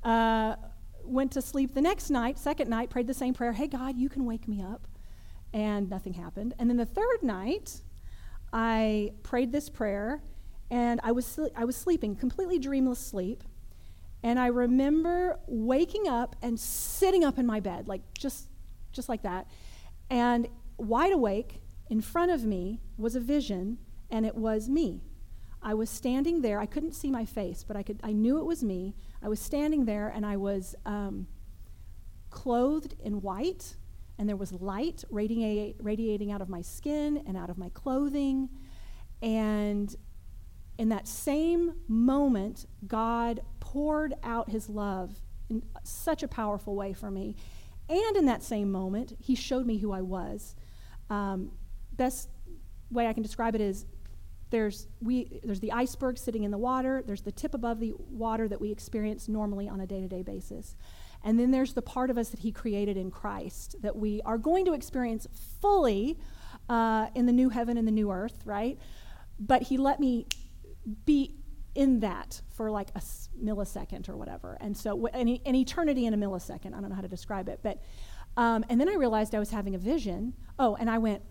Uh, 0.04 0.56
went 1.04 1.32
to 1.34 1.42
sleep 1.42 1.74
the 1.74 1.82
next 1.82 2.10
night, 2.10 2.40
second 2.40 2.70
night, 2.70 2.90
prayed 2.90 3.08
the 3.08 3.14
same 3.14 3.34
prayer 3.34 3.54
Hey, 3.54 3.68
God, 3.68 3.98
you 3.98 4.10
can 4.10 4.26
wake 4.26 4.48
me 4.48 4.62
up. 4.62 4.88
And 5.54 5.90
nothing 5.90 6.14
happened. 6.14 6.54
And 6.60 6.70
then 6.70 6.78
the 6.78 6.86
third 6.86 7.24
night, 7.24 7.82
I 8.54 9.14
prayed 9.24 9.52
this 9.52 9.70
prayer, 9.70 10.22
and 10.70 11.00
I 11.04 11.12
was, 11.12 11.40
I 11.56 11.66
was 11.66 11.76
sleeping, 11.76 12.16
completely 12.16 12.60
dreamless 12.60 13.00
sleep. 13.00 13.44
And 14.22 14.38
I 14.38 14.48
remember 14.48 15.40
waking 15.48 16.08
up 16.08 16.36
and 16.42 16.60
sitting 16.60 17.24
up 17.24 17.40
in 17.40 17.46
my 17.46 17.60
bed, 17.60 17.88
like 17.88 18.02
just, 18.14 18.50
just 18.92 19.10
like 19.10 19.24
that. 19.24 19.48
And 20.10 20.48
wide 20.78 21.14
awake, 21.14 21.62
in 21.90 22.02
front 22.02 22.32
of 22.32 22.46
me 22.46 22.80
was 22.98 23.16
a 23.16 23.20
vision, 23.20 23.80
and 24.12 24.26
it 24.26 24.36
was 24.36 24.70
me. 24.70 25.02
I 25.62 25.74
was 25.74 25.90
standing 25.90 26.42
there. 26.42 26.60
I 26.60 26.66
couldn't 26.66 26.94
see 26.94 27.10
my 27.10 27.26
face, 27.26 27.64
but 27.68 27.76
I, 27.76 27.84
could, 27.84 28.00
I 28.04 28.12
knew 28.12 28.38
it 28.38 28.46
was 28.46 28.64
me. 28.64 28.96
I 29.22 29.28
was 29.28 29.40
standing 29.40 29.86
there, 29.86 30.08
and 30.08 30.26
I 30.26 30.38
was 30.38 30.76
um, 30.86 31.28
clothed 32.30 32.96
in 33.04 33.22
white, 33.22 33.76
and 34.20 34.28
there 34.28 34.36
was 34.36 34.52
light 34.52 35.06
radiating 35.10 36.32
out 36.32 36.42
of 36.42 36.50
my 36.50 36.62
skin 36.62 37.24
and 37.26 37.38
out 37.38 37.50
of 37.50 37.58
my 37.58 37.70
clothing. 37.70 38.50
And 39.22 39.96
in 40.78 40.90
that 40.90 41.08
same 41.08 41.74
moment, 41.88 42.66
God 42.86 43.40
poured 43.62 44.14
out 44.22 44.50
his 44.50 44.70
love 44.70 45.16
in 45.50 45.64
such 45.84 46.22
a 46.22 46.28
powerful 46.28 46.76
way 46.76 46.92
for 46.92 47.10
me. 47.10 47.38
And 47.88 48.18
in 48.18 48.26
that 48.26 48.44
same 48.44 48.72
moment, 48.72 49.14
he 49.20 49.36
showed 49.36 49.66
me 49.66 49.78
who 49.78 49.94
I 49.94 50.02
was. 50.02 50.54
Um, 51.10 51.52
best 51.94 52.30
way 52.92 53.08
I 53.08 53.14
can 53.14 53.24
describe 53.24 53.56
it 53.56 53.62
is 53.62 53.86
there's, 54.50 54.88
we, 55.02 55.40
there's 55.44 55.60
the 55.60 55.72
iceberg 55.72 56.18
sitting 56.18 56.44
in 56.44 56.52
the 56.52 56.58
water, 56.58 57.04
there's 57.06 57.22
the 57.22 57.32
tip 57.32 57.54
above 57.54 57.80
the 57.80 57.94
water 57.98 58.48
that 58.48 58.60
we 58.60 58.70
experience 58.72 59.30
normally 59.30 59.70
on 59.70 59.80
a 59.80 59.88
day 59.88 60.02
to 60.02 60.08
day 60.08 60.24
basis. 60.24 60.76
And 61.24 61.40
then 61.40 61.52
there's 61.52 61.74
the 61.74 61.82
part 61.82 62.10
of 62.10 62.18
us 62.18 62.30
that 62.30 62.40
he 62.40 62.52
created 62.52 62.98
in 62.98 63.12
Christ 63.12 63.76
that 63.82 63.96
we 63.96 64.22
are 64.24 64.38
going 64.38 64.66
to 64.66 64.74
experience 64.74 65.28
fully 65.62 66.18
uh, 66.70 67.08
in 67.16 67.26
the 67.26 67.34
new 67.34 67.50
heaven 67.50 67.78
and 67.78 67.88
the 67.88 67.92
new 67.92 68.12
earth, 68.12 68.42
right? 68.46 68.80
But 69.40 69.64
he 69.64 69.78
let 69.78 70.00
me 70.00 70.28
be 71.06 71.36
in 71.76 72.00
that 72.00 72.42
for 72.56 72.72
like 72.72 72.90
a 72.96 73.00
millisecond 73.42 74.10
or 74.10 74.18
whatever. 74.18 74.58
And 74.60 74.76
so, 74.76 75.08
an, 75.08 75.28
an 75.46 75.56
eternity 75.56 76.06
in 76.06 76.14
a 76.14 76.18
millisecond. 76.18 76.68
I 76.68 76.80
don't 76.82 76.90
know 76.90 76.96
how 76.96 77.02
to 77.02 77.08
describe 77.08 77.50
it. 77.50 77.60
But, 77.62 77.82
um, 78.38 78.66
and 78.70 78.80
then 78.80 78.90
I 78.90 78.94
realized 78.94 79.36
I 79.36 79.40
was 79.40 79.52
having 79.52 79.76
a 79.76 79.78
vision. 79.78 80.34
Oh, 80.58 80.76
and 80.76 80.90
I 80.90 80.98
went, 80.98 81.22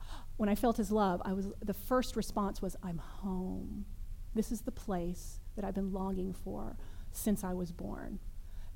when 0.36 0.48
I 0.48 0.54
felt 0.54 0.76
his 0.76 0.90
love, 0.90 1.22
I 1.24 1.32
was, 1.32 1.48
the 1.64 1.74
first 1.74 2.16
response 2.16 2.60
was, 2.60 2.76
I'm 2.82 2.98
home. 2.98 3.86
This 4.34 4.52
is 4.52 4.62
the 4.62 4.72
place 4.72 5.40
that 5.56 5.64
I've 5.64 5.74
been 5.74 5.92
longing 5.92 6.34
for 6.34 6.76
since 7.12 7.42
I 7.42 7.54
was 7.54 7.72
born. 7.72 8.18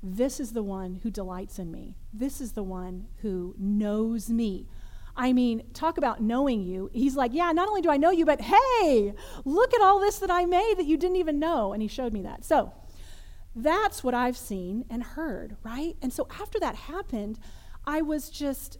This 0.03 0.39
is 0.39 0.53
the 0.53 0.63
one 0.63 0.99
who 1.03 1.11
delights 1.11 1.59
in 1.59 1.71
me. 1.71 1.95
This 2.11 2.41
is 2.41 2.53
the 2.53 2.63
one 2.63 3.07
who 3.21 3.55
knows 3.57 4.29
me. 4.29 4.67
I 5.15 5.33
mean, 5.33 5.63
talk 5.73 5.97
about 5.97 6.21
knowing 6.21 6.63
you. 6.63 6.89
He's 6.93 7.15
like, 7.15 7.33
Yeah, 7.33 7.51
not 7.51 7.67
only 7.67 7.81
do 7.81 7.91
I 7.91 7.97
know 7.97 8.11
you, 8.11 8.25
but 8.25 8.41
hey, 8.41 9.13
look 9.45 9.73
at 9.73 9.81
all 9.81 9.99
this 9.99 10.19
that 10.19 10.31
I 10.31 10.45
made 10.45 10.75
that 10.77 10.85
you 10.85 10.97
didn't 10.97 11.17
even 11.17 11.39
know. 11.39 11.73
And 11.73 11.81
he 11.81 11.87
showed 11.87 12.13
me 12.13 12.21
that. 12.23 12.43
So 12.45 12.73
that's 13.55 14.03
what 14.03 14.13
I've 14.13 14.37
seen 14.37 14.85
and 14.89 15.03
heard, 15.03 15.57
right? 15.63 15.95
And 16.01 16.11
so 16.13 16.27
after 16.39 16.59
that 16.59 16.75
happened, 16.75 17.39
I 17.85 18.01
was 18.01 18.29
just 18.29 18.77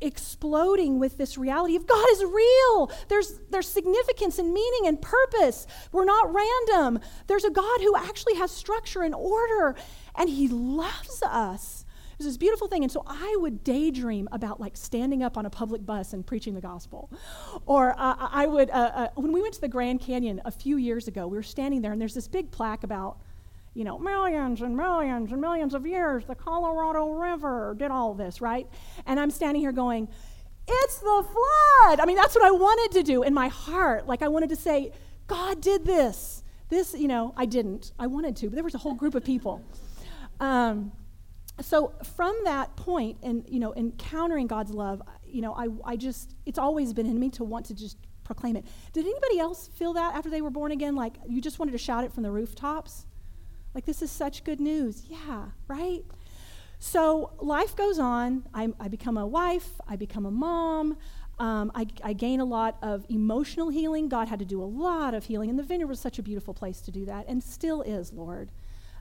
exploding 0.00 0.98
with 0.98 1.18
this 1.18 1.36
reality 1.38 1.76
of 1.76 1.86
God 1.86 2.06
is 2.12 2.24
real. 2.24 2.90
There's, 3.08 3.40
there's 3.50 3.68
significance 3.68 4.38
and 4.38 4.52
meaning 4.52 4.86
and 4.86 5.00
purpose. 5.00 5.66
We're 5.92 6.04
not 6.04 6.32
random. 6.32 7.00
There's 7.26 7.44
a 7.44 7.50
God 7.50 7.80
who 7.80 7.96
actually 7.96 8.34
has 8.36 8.50
structure 8.50 9.02
and 9.02 9.14
order, 9.14 9.76
and 10.14 10.28
He 10.28 10.48
loves 10.48 11.22
us 11.22 11.84
was 12.18 12.26
this 12.26 12.36
beautiful 12.36 12.66
thing. 12.66 12.82
And 12.82 12.92
so 12.92 13.04
I 13.06 13.36
would 13.38 13.64
daydream 13.64 14.28
about 14.32 14.60
like 14.60 14.76
standing 14.76 15.22
up 15.22 15.38
on 15.38 15.46
a 15.46 15.50
public 15.50 15.86
bus 15.86 16.12
and 16.12 16.26
preaching 16.26 16.54
the 16.54 16.60
gospel. 16.60 17.10
Or 17.64 17.94
uh, 17.98 18.16
I 18.18 18.46
would, 18.46 18.70
uh, 18.70 18.90
uh, 18.94 19.08
when 19.14 19.32
we 19.32 19.40
went 19.40 19.54
to 19.54 19.60
the 19.60 19.68
Grand 19.68 20.00
Canyon 20.00 20.42
a 20.44 20.50
few 20.50 20.76
years 20.76 21.08
ago, 21.08 21.26
we 21.26 21.36
were 21.36 21.42
standing 21.42 21.80
there 21.80 21.92
and 21.92 22.00
there's 22.00 22.14
this 22.14 22.28
big 22.28 22.50
plaque 22.50 22.82
about, 22.82 23.18
you 23.74 23.84
know, 23.84 23.98
millions 23.98 24.62
and 24.62 24.76
millions 24.76 25.32
and 25.32 25.40
millions 25.40 25.74
of 25.74 25.86
years, 25.86 26.24
the 26.26 26.34
Colorado 26.34 27.10
River 27.12 27.74
did 27.78 27.90
all 27.90 28.14
this, 28.14 28.40
right? 28.40 28.66
And 29.06 29.20
I'm 29.20 29.30
standing 29.30 29.60
here 29.60 29.72
going, 29.72 30.08
it's 30.66 30.98
the 30.98 31.24
flood. 31.24 32.00
I 32.00 32.04
mean, 32.06 32.16
that's 32.16 32.34
what 32.34 32.44
I 32.44 32.50
wanted 32.50 32.98
to 32.98 33.02
do 33.02 33.22
in 33.22 33.32
my 33.32 33.48
heart. 33.48 34.06
Like, 34.06 34.22
I 34.22 34.28
wanted 34.28 34.50
to 34.50 34.56
say, 34.56 34.92
God 35.26 35.60
did 35.60 35.84
this. 35.84 36.42
This, 36.68 36.94
you 36.94 37.08
know, 37.08 37.32
I 37.36 37.46
didn't. 37.46 37.92
I 37.98 38.06
wanted 38.06 38.36
to, 38.36 38.48
but 38.48 38.54
there 38.54 38.64
was 38.64 38.74
a 38.74 38.78
whole 38.78 38.94
group 38.94 39.14
of 39.14 39.24
people. 39.24 39.64
Um, 40.40 40.92
so 41.60 41.92
from 42.16 42.36
that 42.44 42.74
point 42.76 43.18
and 43.22 43.44
you 43.48 43.58
know 43.58 43.74
encountering 43.74 44.46
god's 44.46 44.70
love 44.70 45.02
you 45.26 45.40
know 45.40 45.52
I, 45.54 45.68
I 45.92 45.96
just 45.96 46.34
it's 46.46 46.58
always 46.58 46.92
been 46.92 47.06
in 47.06 47.18
me 47.18 47.30
to 47.30 47.44
want 47.44 47.66
to 47.66 47.74
just 47.74 47.96
proclaim 48.24 48.56
it 48.56 48.64
did 48.92 49.04
anybody 49.04 49.38
else 49.38 49.68
feel 49.74 49.92
that 49.94 50.14
after 50.14 50.30
they 50.30 50.40
were 50.40 50.50
born 50.50 50.72
again 50.72 50.94
like 50.94 51.14
you 51.28 51.40
just 51.40 51.58
wanted 51.58 51.72
to 51.72 51.78
shout 51.78 52.04
it 52.04 52.12
from 52.12 52.22
the 52.22 52.30
rooftops 52.30 53.06
like 53.78 53.86
this 53.86 54.02
is 54.02 54.10
such 54.10 54.42
good 54.42 54.58
news. 54.58 55.04
Yeah 55.08 55.46
right? 55.68 56.02
So 56.80 57.32
life 57.40 57.76
goes 57.76 57.98
on. 57.98 58.44
I, 58.54 58.72
I 58.80 58.88
become 58.88 59.16
a 59.16 59.26
wife. 59.26 59.68
I 59.86 59.94
become 59.96 60.26
a 60.26 60.30
mom. 60.30 60.96
Um, 61.38 61.70
I, 61.74 61.86
I 62.02 62.12
gain 62.12 62.40
a 62.40 62.44
lot 62.44 62.76
of 62.82 63.06
emotional 63.08 63.68
healing. 63.68 64.08
God 64.08 64.26
had 64.26 64.40
to 64.40 64.44
do 64.44 64.60
a 64.60 64.66
lot 64.66 65.14
of 65.14 65.24
healing 65.24 65.50
and 65.50 65.58
the 65.58 65.62
vineyard 65.62 65.86
was 65.86 66.00
such 66.00 66.18
a 66.18 66.22
beautiful 66.22 66.54
place 66.54 66.80
to 66.80 66.90
do 66.90 67.04
that 67.04 67.26
and 67.28 67.42
still 67.42 67.82
is 67.82 68.12
lord. 68.12 68.50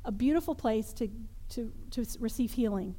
A 0.06 0.12
beautiful 0.12 0.54
place 0.54 0.94
to 0.94 1.10
to, 1.50 1.72
to 1.92 2.06
receive 2.20 2.52
healing. 2.52 2.94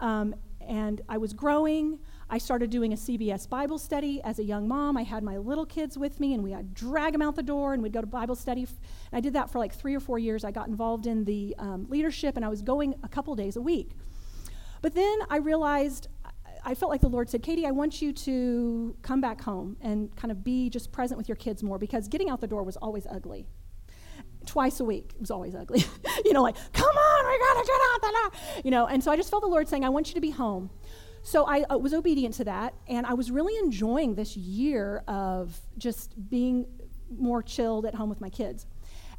Um, 0.00 0.34
and 0.60 1.00
I 1.08 1.16
was 1.16 1.32
growing. 1.32 2.00
I 2.30 2.38
started 2.38 2.70
doing 2.70 2.92
a 2.92 2.96
CBS 2.96 3.48
Bible 3.48 3.78
study 3.78 4.20
as 4.22 4.38
a 4.38 4.44
young 4.44 4.66
mom. 4.66 4.96
I 4.96 5.02
had 5.02 5.22
my 5.22 5.36
little 5.36 5.66
kids 5.66 5.98
with 5.98 6.20
me, 6.20 6.34
and 6.34 6.42
we 6.42 6.50
would 6.54 6.74
drag 6.74 7.12
them 7.12 7.22
out 7.22 7.36
the 7.36 7.42
door, 7.42 7.74
and 7.74 7.82
we'd 7.82 7.92
go 7.92 8.00
to 8.00 8.06
Bible 8.06 8.34
study. 8.34 8.62
And 8.62 8.70
I 9.12 9.20
did 9.20 9.32
that 9.34 9.50
for 9.50 9.58
like 9.58 9.74
three 9.74 9.94
or 9.94 10.00
four 10.00 10.18
years. 10.18 10.44
I 10.44 10.50
got 10.50 10.68
involved 10.68 11.06
in 11.06 11.24
the 11.24 11.54
um, 11.58 11.86
leadership, 11.88 12.36
and 12.36 12.44
I 12.44 12.48
was 12.48 12.62
going 12.62 12.94
a 13.02 13.08
couple 13.08 13.34
days 13.34 13.56
a 13.56 13.62
week. 13.62 13.90
But 14.80 14.94
then 14.94 15.18
I 15.30 15.38
realized 15.38 16.08
I 16.64 16.74
felt 16.74 16.90
like 16.90 17.02
the 17.02 17.08
Lord 17.08 17.28
said, 17.28 17.42
Katie, 17.42 17.66
I 17.66 17.70
want 17.72 18.00
you 18.00 18.12
to 18.12 18.96
come 19.02 19.20
back 19.20 19.42
home 19.42 19.76
and 19.82 20.14
kind 20.16 20.32
of 20.32 20.42
be 20.42 20.70
just 20.70 20.92
present 20.92 21.18
with 21.18 21.28
your 21.28 21.36
kids 21.36 21.62
more 21.62 21.78
because 21.78 22.08
getting 22.08 22.30
out 22.30 22.40
the 22.40 22.46
door 22.46 22.62
was 22.62 22.76
always 22.78 23.06
ugly 23.06 23.46
twice 24.46 24.80
a 24.80 24.84
week. 24.84 25.12
It 25.14 25.20
was 25.20 25.30
always 25.30 25.54
ugly. 25.54 25.84
you 26.24 26.32
know, 26.32 26.42
like, 26.42 26.56
come 26.72 26.96
on, 26.96 27.26
we 27.26 27.38
gotta 27.38 27.66
get 27.66 27.80
out 27.92 28.02
there. 28.02 28.62
You 28.64 28.70
know, 28.70 28.86
and 28.86 29.02
so 29.02 29.10
I 29.10 29.16
just 29.16 29.30
felt 29.30 29.42
the 29.42 29.48
Lord 29.48 29.68
saying, 29.68 29.84
I 29.84 29.88
want 29.90 30.08
you 30.08 30.14
to 30.14 30.20
be 30.20 30.30
home. 30.30 30.70
So 31.24 31.44
I 31.44 31.62
uh, 31.62 31.78
was 31.78 31.92
obedient 31.92 32.34
to 32.36 32.44
that, 32.44 32.74
and 32.86 33.04
I 33.06 33.14
was 33.14 33.30
really 33.30 33.56
enjoying 33.58 34.14
this 34.14 34.36
year 34.36 35.02
of 35.08 35.60
just 35.76 36.14
being 36.30 36.66
more 37.10 37.42
chilled 37.42 37.86
at 37.86 37.96
home 37.96 38.08
with 38.08 38.20
my 38.20 38.30
kids. 38.30 38.66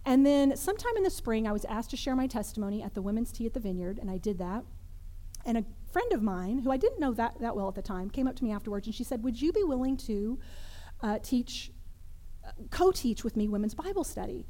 And 0.06 0.26
then 0.26 0.56
sometime 0.56 0.96
in 0.96 1.04
the 1.04 1.10
spring, 1.10 1.48
I 1.48 1.52
was 1.52 1.66
asked 1.66 1.90
to 1.90 1.98
share 1.98 2.16
my 2.16 2.28
testimony 2.28 2.82
at 2.82 2.94
the 2.94 3.02
women's 3.02 3.32
tea 3.32 3.46
at 3.46 3.54
the 3.54 3.60
vineyard, 3.60 4.00
and 4.00 4.10
I 4.10 4.18
did 4.18 4.38
that. 4.38 4.64
And 5.46 5.58
a 5.58 5.66
friend 5.92 6.14
of 6.14 6.22
mine, 6.22 6.60
who 6.60 6.72
I 6.72 6.78
didn't 6.78 7.00
know 7.00 7.14
that, 7.14 7.40
that 7.42 7.56
well 7.56 7.68
at 7.68 7.76
the 7.76 7.82
time, 7.82 8.10
came 8.10 8.28
up 8.28 8.36
to 8.38 8.44
me 8.44 8.52
afterwards 8.52 8.88
and 8.88 8.96
she 8.96 9.04
said, 9.04 9.24
Would 9.24 9.42
you 9.42 9.52
be 9.52 9.64
willing 9.64 9.98
to 9.98 10.40
uh, 11.02 11.20
teach 11.22 11.72
co 12.70 12.92
teach 12.92 13.24
with 13.24 13.36
me 13.36 13.48
women's 13.48 13.74
Bible 13.74 14.04
study. 14.04 14.46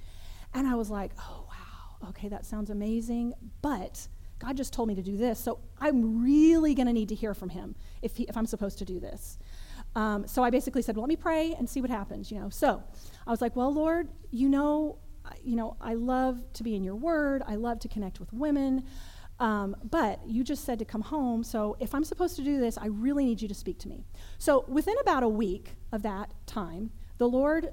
And 0.54 0.68
I 0.68 0.76
was 0.76 0.90
like, 0.90 1.12
oh, 1.20 1.48
wow, 1.48 2.10
okay, 2.10 2.30
that 2.30 2.46
sounds 2.46 2.70
amazing. 2.70 3.34
But 3.62 4.08
God 4.40 4.58
just 4.58 4.74
told 4.74 4.88
me 4.88 4.96
to 4.96 5.02
do 5.02 5.18
this. 5.18 5.40
So 5.40 5.60
I'm 5.80 6.24
really 6.24 6.74
going 6.74 6.88
to 6.88 6.94
need 6.94 7.10
to 7.10 7.16
hear 7.16 7.34
from 7.34 7.50
him 7.50 7.76
if, 8.02 8.18
he, 8.18 8.24
if 8.24 8.36
I'm 8.36 8.46
supposed 8.46 8.78
to 8.80 8.86
do 8.86 9.00
this. 9.00 9.38
Um, 9.96 10.28
so 10.28 10.44
I 10.44 10.50
basically 10.50 10.82
said, 10.82 10.96
well, 10.96 11.04
let 11.04 11.10
me 11.10 11.16
pray 11.16 11.56
and 11.58 11.70
see 11.70 11.80
what 11.82 11.90
happens, 11.90 12.32
you 12.32 12.40
know. 12.40 12.50
So 12.50 12.84
I 13.26 13.32
was 13.32 13.42
like, 13.42 13.56
well, 13.56 13.74
Lord, 13.74 14.10
you 14.32 14.50
know, 14.50 14.98
you 15.44 15.56
know, 15.56 15.78
I 15.80 15.94
love 15.94 16.42
to 16.54 16.64
be 16.64 16.76
in 16.76 16.84
your 16.84 16.96
word. 16.96 17.44
I 17.48 17.56
love 17.56 17.80
to 17.80 17.88
connect 17.88 18.20
with 18.20 18.32
women. 18.34 18.84
Um, 19.40 19.76
but 19.84 20.20
you 20.28 20.44
just 20.44 20.64
said 20.64 20.80
to 20.80 20.86
come 20.86 21.02
home. 21.02 21.44
So 21.44 21.76
if 21.80 21.94
I'm 21.94 22.04
supposed 22.04 22.36
to 22.38 22.44
do 22.44 22.60
this, 22.60 22.78
I 22.78 22.88
really 22.88 23.26
need 23.26 23.42
you 23.42 23.48
to 23.48 23.54
speak 23.54 23.80
to 23.80 23.88
me. 23.88 24.06
So 24.38 24.66
within 24.68 24.96
about 25.02 25.24
a 25.24 25.30
week 25.30 25.76
of 25.92 26.04
that 26.04 26.34
time, 26.46 26.92
the 27.18 27.28
Lord, 27.28 27.70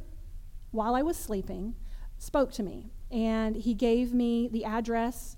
while 0.71 0.95
I 0.95 1.03
was 1.03 1.17
sleeping, 1.17 1.75
spoke 2.19 2.53
to 2.53 2.63
me. 2.63 2.91
And 3.11 3.57
he 3.57 3.75
gave 3.75 4.15
me 4.15 4.49
the 4.49 4.65
address, 4.65 5.37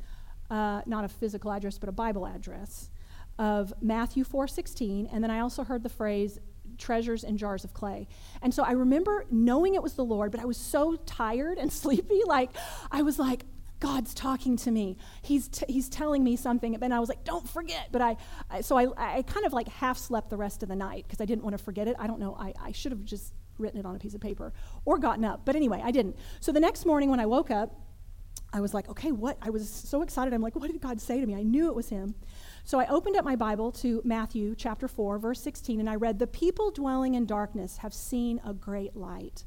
uh, 0.50 0.82
not 0.86 1.04
a 1.04 1.08
physical 1.08 1.50
address, 1.52 1.78
but 1.78 1.88
a 1.88 1.92
Bible 1.92 2.26
address 2.26 2.90
of 3.38 3.72
Matthew 3.80 4.24
4:16. 4.24 5.08
And 5.12 5.22
then 5.22 5.30
I 5.30 5.40
also 5.40 5.64
heard 5.64 5.82
the 5.82 5.88
phrase 5.88 6.38
treasures 6.78 7.24
in 7.24 7.36
jars 7.36 7.64
of 7.64 7.72
clay. 7.72 8.08
And 8.42 8.52
so 8.52 8.62
I 8.62 8.72
remember 8.72 9.24
knowing 9.30 9.74
it 9.74 9.82
was 9.82 9.94
the 9.94 10.04
Lord, 10.04 10.30
but 10.30 10.40
I 10.40 10.44
was 10.44 10.56
so 10.56 10.96
tired 11.06 11.58
and 11.58 11.72
sleepy. 11.82 12.22
Like, 12.26 12.50
I 12.90 13.02
was 13.02 13.18
like, 13.18 13.44
God's 13.80 14.14
talking 14.14 14.56
to 14.58 14.70
me. 14.70 14.96
He's, 15.22 15.48
t- 15.48 15.66
he's 15.68 15.88
telling 15.88 16.24
me 16.24 16.36
something. 16.36 16.74
And 16.74 16.94
I 16.94 17.00
was 17.00 17.08
like, 17.08 17.22
don't 17.24 17.46
forget. 17.46 17.88
But 17.92 18.00
I, 18.00 18.16
I 18.50 18.60
so 18.62 18.78
I, 18.78 19.18
I 19.18 19.22
kind 19.22 19.44
of 19.44 19.52
like 19.52 19.68
half 19.68 19.98
slept 19.98 20.30
the 20.30 20.36
rest 20.36 20.62
of 20.62 20.68
the 20.68 20.76
night 20.76 21.04
because 21.06 21.20
I 21.20 21.26
didn't 21.26 21.44
want 21.44 21.56
to 21.58 21.62
forget 21.62 21.86
it. 21.86 21.96
I 21.98 22.06
don't 22.06 22.18
know. 22.18 22.36
I, 22.38 22.54
I 22.60 22.72
should 22.72 22.92
have 22.92 23.04
just 23.04 23.34
written 23.58 23.78
it 23.78 23.86
on 23.86 23.94
a 23.94 23.98
piece 23.98 24.14
of 24.14 24.20
paper 24.20 24.52
or 24.84 24.98
gotten 24.98 25.24
up. 25.24 25.42
But 25.44 25.54
anyway, 25.54 25.82
I 25.84 25.90
didn't. 25.90 26.16
So 26.40 26.50
the 26.50 26.60
next 26.60 26.86
morning 26.86 27.10
when 27.10 27.20
I 27.20 27.26
woke 27.26 27.50
up, 27.50 27.78
I 28.54 28.60
was 28.60 28.72
like, 28.72 28.88
okay, 28.88 29.10
what? 29.10 29.36
I 29.42 29.50
was 29.50 29.68
so 29.68 30.00
excited. 30.02 30.32
I'm 30.32 30.40
like, 30.40 30.54
what 30.54 30.70
did 30.70 30.80
God 30.80 31.00
say 31.00 31.20
to 31.20 31.26
me? 31.26 31.34
I 31.34 31.42
knew 31.42 31.66
it 31.66 31.74
was 31.74 31.88
Him. 31.88 32.14
So 32.64 32.78
I 32.78 32.86
opened 32.86 33.16
up 33.16 33.24
my 33.24 33.34
Bible 33.34 33.72
to 33.72 34.00
Matthew 34.04 34.54
chapter 34.54 34.86
4, 34.86 35.18
verse 35.18 35.40
16, 35.40 35.80
and 35.80 35.90
I 35.90 35.96
read, 35.96 36.20
The 36.20 36.28
people 36.28 36.70
dwelling 36.70 37.16
in 37.16 37.26
darkness 37.26 37.78
have 37.78 37.92
seen 37.92 38.40
a 38.46 38.54
great 38.54 38.94
light. 38.94 39.44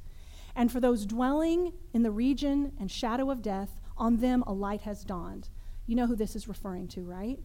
And 0.57 0.69
for 0.69 0.81
those 0.81 1.05
dwelling 1.05 1.71
in 1.93 2.03
the 2.03 2.11
region 2.11 2.73
and 2.77 2.91
shadow 2.91 3.31
of 3.31 3.41
death, 3.41 3.79
on 3.95 4.17
them 4.17 4.43
a 4.45 4.51
light 4.51 4.81
has 4.81 5.05
dawned. 5.05 5.47
You 5.85 5.95
know 5.95 6.07
who 6.07 6.17
this 6.17 6.35
is 6.35 6.49
referring 6.49 6.89
to, 6.89 7.05
right? 7.05 7.39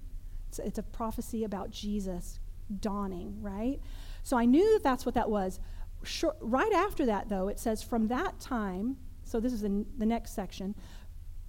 It's, 0.48 0.58
it's 0.58 0.78
a 0.78 0.82
prophecy 0.82 1.44
about 1.44 1.70
Jesus 1.70 2.40
dawning, 2.80 3.40
right? 3.40 3.78
So 4.24 4.36
I 4.36 4.46
knew 4.46 4.72
that 4.72 4.82
that's 4.82 5.06
what 5.06 5.14
that 5.14 5.30
was. 5.30 5.60
Right 6.40 6.72
after 6.72 7.06
that, 7.06 7.28
though, 7.28 7.46
it 7.46 7.60
says, 7.60 7.84
From 7.84 8.08
that 8.08 8.40
time, 8.40 8.96
so 9.24 9.40
this 9.40 9.52
is 9.52 9.62
the 9.62 9.86
next 9.98 10.34
section, 10.34 10.74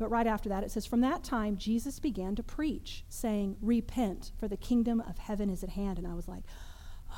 but 0.03 0.09
right 0.09 0.27
after 0.27 0.49
that, 0.49 0.65
it 0.65 0.69
says, 0.71 0.85
From 0.85 0.99
that 0.99 1.23
time, 1.23 1.55
Jesus 1.55 1.97
began 1.97 2.35
to 2.35 2.43
preach, 2.43 3.05
saying, 3.07 3.55
Repent, 3.61 4.33
for 4.37 4.49
the 4.49 4.57
kingdom 4.57 5.01
of 5.07 5.17
heaven 5.17 5.49
is 5.49 5.63
at 5.63 5.69
hand. 5.69 5.97
And 5.97 6.05
I 6.05 6.13
was 6.13 6.27
like, 6.27 6.43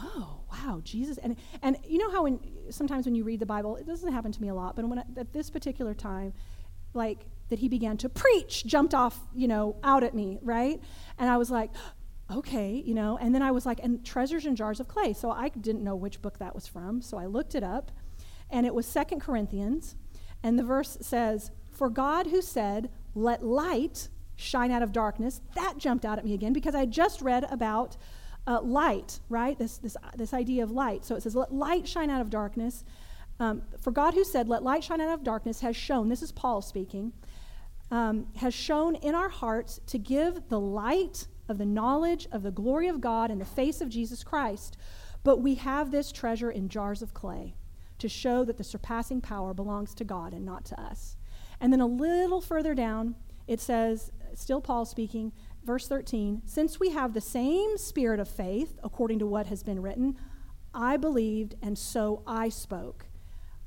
Oh, 0.03 0.41
wow, 0.51 0.81
Jesus. 0.83 1.17
And, 1.17 1.35
and 1.63 1.77
you 1.83 1.97
know 1.97 2.11
how 2.11 2.25
when, 2.25 2.39
sometimes 2.69 3.07
when 3.07 3.15
you 3.15 3.23
read 3.23 3.39
the 3.39 3.45
Bible, 3.47 3.75
it 3.77 3.87
doesn't 3.87 4.13
happen 4.13 4.31
to 4.31 4.39
me 4.39 4.49
a 4.49 4.53
lot, 4.53 4.75
but 4.75 4.87
when, 4.87 4.99
at 4.99 5.33
this 5.33 5.49
particular 5.49 5.95
time, 5.95 6.33
like 6.93 7.25
that 7.49 7.57
he 7.57 7.69
began 7.69 7.97
to 7.97 8.07
preach 8.07 8.63
jumped 8.67 8.93
off, 8.93 9.19
you 9.33 9.47
know, 9.47 9.77
out 9.83 10.03
at 10.03 10.13
me, 10.13 10.37
right? 10.43 10.79
And 11.17 11.27
I 11.27 11.37
was 11.37 11.49
like, 11.49 11.71
okay, 12.31 12.83
you 12.85 12.93
know, 12.93 13.17
and 13.19 13.33
then 13.33 13.41
I 13.41 13.49
was 13.49 13.65
like, 13.65 13.79
and 13.81 14.05
treasures 14.05 14.45
in 14.45 14.55
jars 14.55 14.79
of 14.79 14.87
clay. 14.87 15.13
So 15.13 15.31
I 15.31 15.49
didn't 15.49 15.83
know 15.83 15.95
which 15.95 16.21
book 16.21 16.37
that 16.37 16.53
was 16.53 16.67
from. 16.67 17.01
So 17.01 17.17
I 17.17 17.25
looked 17.25 17.55
it 17.55 17.63
up, 17.63 17.91
and 18.51 18.63
it 18.67 18.75
was 18.75 18.85
Second 18.85 19.21
Corinthians. 19.21 19.95
And 20.43 20.59
the 20.59 20.63
verse 20.63 20.99
says, 21.01 21.49
for 21.75 21.89
God 21.89 22.27
who 22.27 22.41
said, 22.41 22.89
Let 23.13 23.43
light 23.43 24.09
shine 24.35 24.71
out 24.71 24.81
of 24.81 24.91
darkness, 24.91 25.41
that 25.55 25.77
jumped 25.77 26.05
out 26.05 26.17
at 26.17 26.25
me 26.25 26.33
again 26.33 26.53
because 26.53 26.75
I 26.75 26.85
just 26.85 27.21
read 27.21 27.45
about 27.49 27.97
uh, 28.47 28.61
light, 28.61 29.19
right? 29.29 29.57
This, 29.57 29.77
this, 29.77 29.97
this 30.15 30.33
idea 30.33 30.63
of 30.63 30.71
light. 30.71 31.05
So 31.05 31.15
it 31.15 31.23
says, 31.23 31.35
Let 31.35 31.53
light 31.53 31.87
shine 31.87 32.09
out 32.09 32.21
of 32.21 32.29
darkness. 32.29 32.83
Um, 33.39 33.63
for 33.79 33.91
God 33.91 34.13
who 34.13 34.23
said, 34.23 34.47
Let 34.47 34.63
light 34.63 34.83
shine 34.83 35.01
out 35.01 35.13
of 35.13 35.23
darkness, 35.23 35.61
has 35.61 35.75
shown, 35.75 36.09
this 36.09 36.21
is 36.21 36.31
Paul 36.31 36.61
speaking, 36.61 37.11
um, 37.91 38.27
has 38.37 38.53
shown 38.53 38.95
in 38.95 39.13
our 39.13 39.29
hearts 39.29 39.79
to 39.87 39.97
give 39.97 40.49
the 40.49 40.59
light 40.59 41.27
of 41.47 41.57
the 41.57 41.65
knowledge 41.65 42.27
of 42.31 42.43
the 42.43 42.51
glory 42.51 42.87
of 42.87 43.01
God 43.01 43.29
in 43.29 43.39
the 43.39 43.45
face 43.45 43.81
of 43.81 43.89
Jesus 43.89 44.23
Christ. 44.23 44.77
But 45.23 45.37
we 45.37 45.55
have 45.55 45.91
this 45.91 46.11
treasure 46.11 46.51
in 46.51 46.69
jars 46.69 47.01
of 47.01 47.13
clay 47.13 47.55
to 47.97 48.09
show 48.09 48.43
that 48.45 48.57
the 48.57 48.63
surpassing 48.63 49.21
power 49.21 49.53
belongs 49.53 49.93
to 49.95 50.03
God 50.03 50.33
and 50.33 50.45
not 50.45 50.65
to 50.65 50.79
us. 50.79 51.17
And 51.59 51.71
then 51.71 51.81
a 51.81 51.87
little 51.87 52.41
further 52.41 52.73
down, 52.73 53.15
it 53.47 53.59
says, 53.59 54.11
still 54.33 54.61
Paul 54.61 54.85
speaking, 54.85 55.31
verse 55.63 55.87
13, 55.87 56.43
since 56.45 56.79
we 56.79 56.91
have 56.91 57.13
the 57.13 57.21
same 57.21 57.77
spirit 57.77 58.19
of 58.19 58.27
faith, 58.27 58.77
according 58.83 59.19
to 59.19 59.25
what 59.25 59.47
has 59.47 59.63
been 59.63 59.81
written, 59.81 60.15
I 60.73 60.97
believed 60.97 61.55
and 61.61 61.77
so 61.77 62.21
I 62.27 62.49
spoke. 62.49 63.07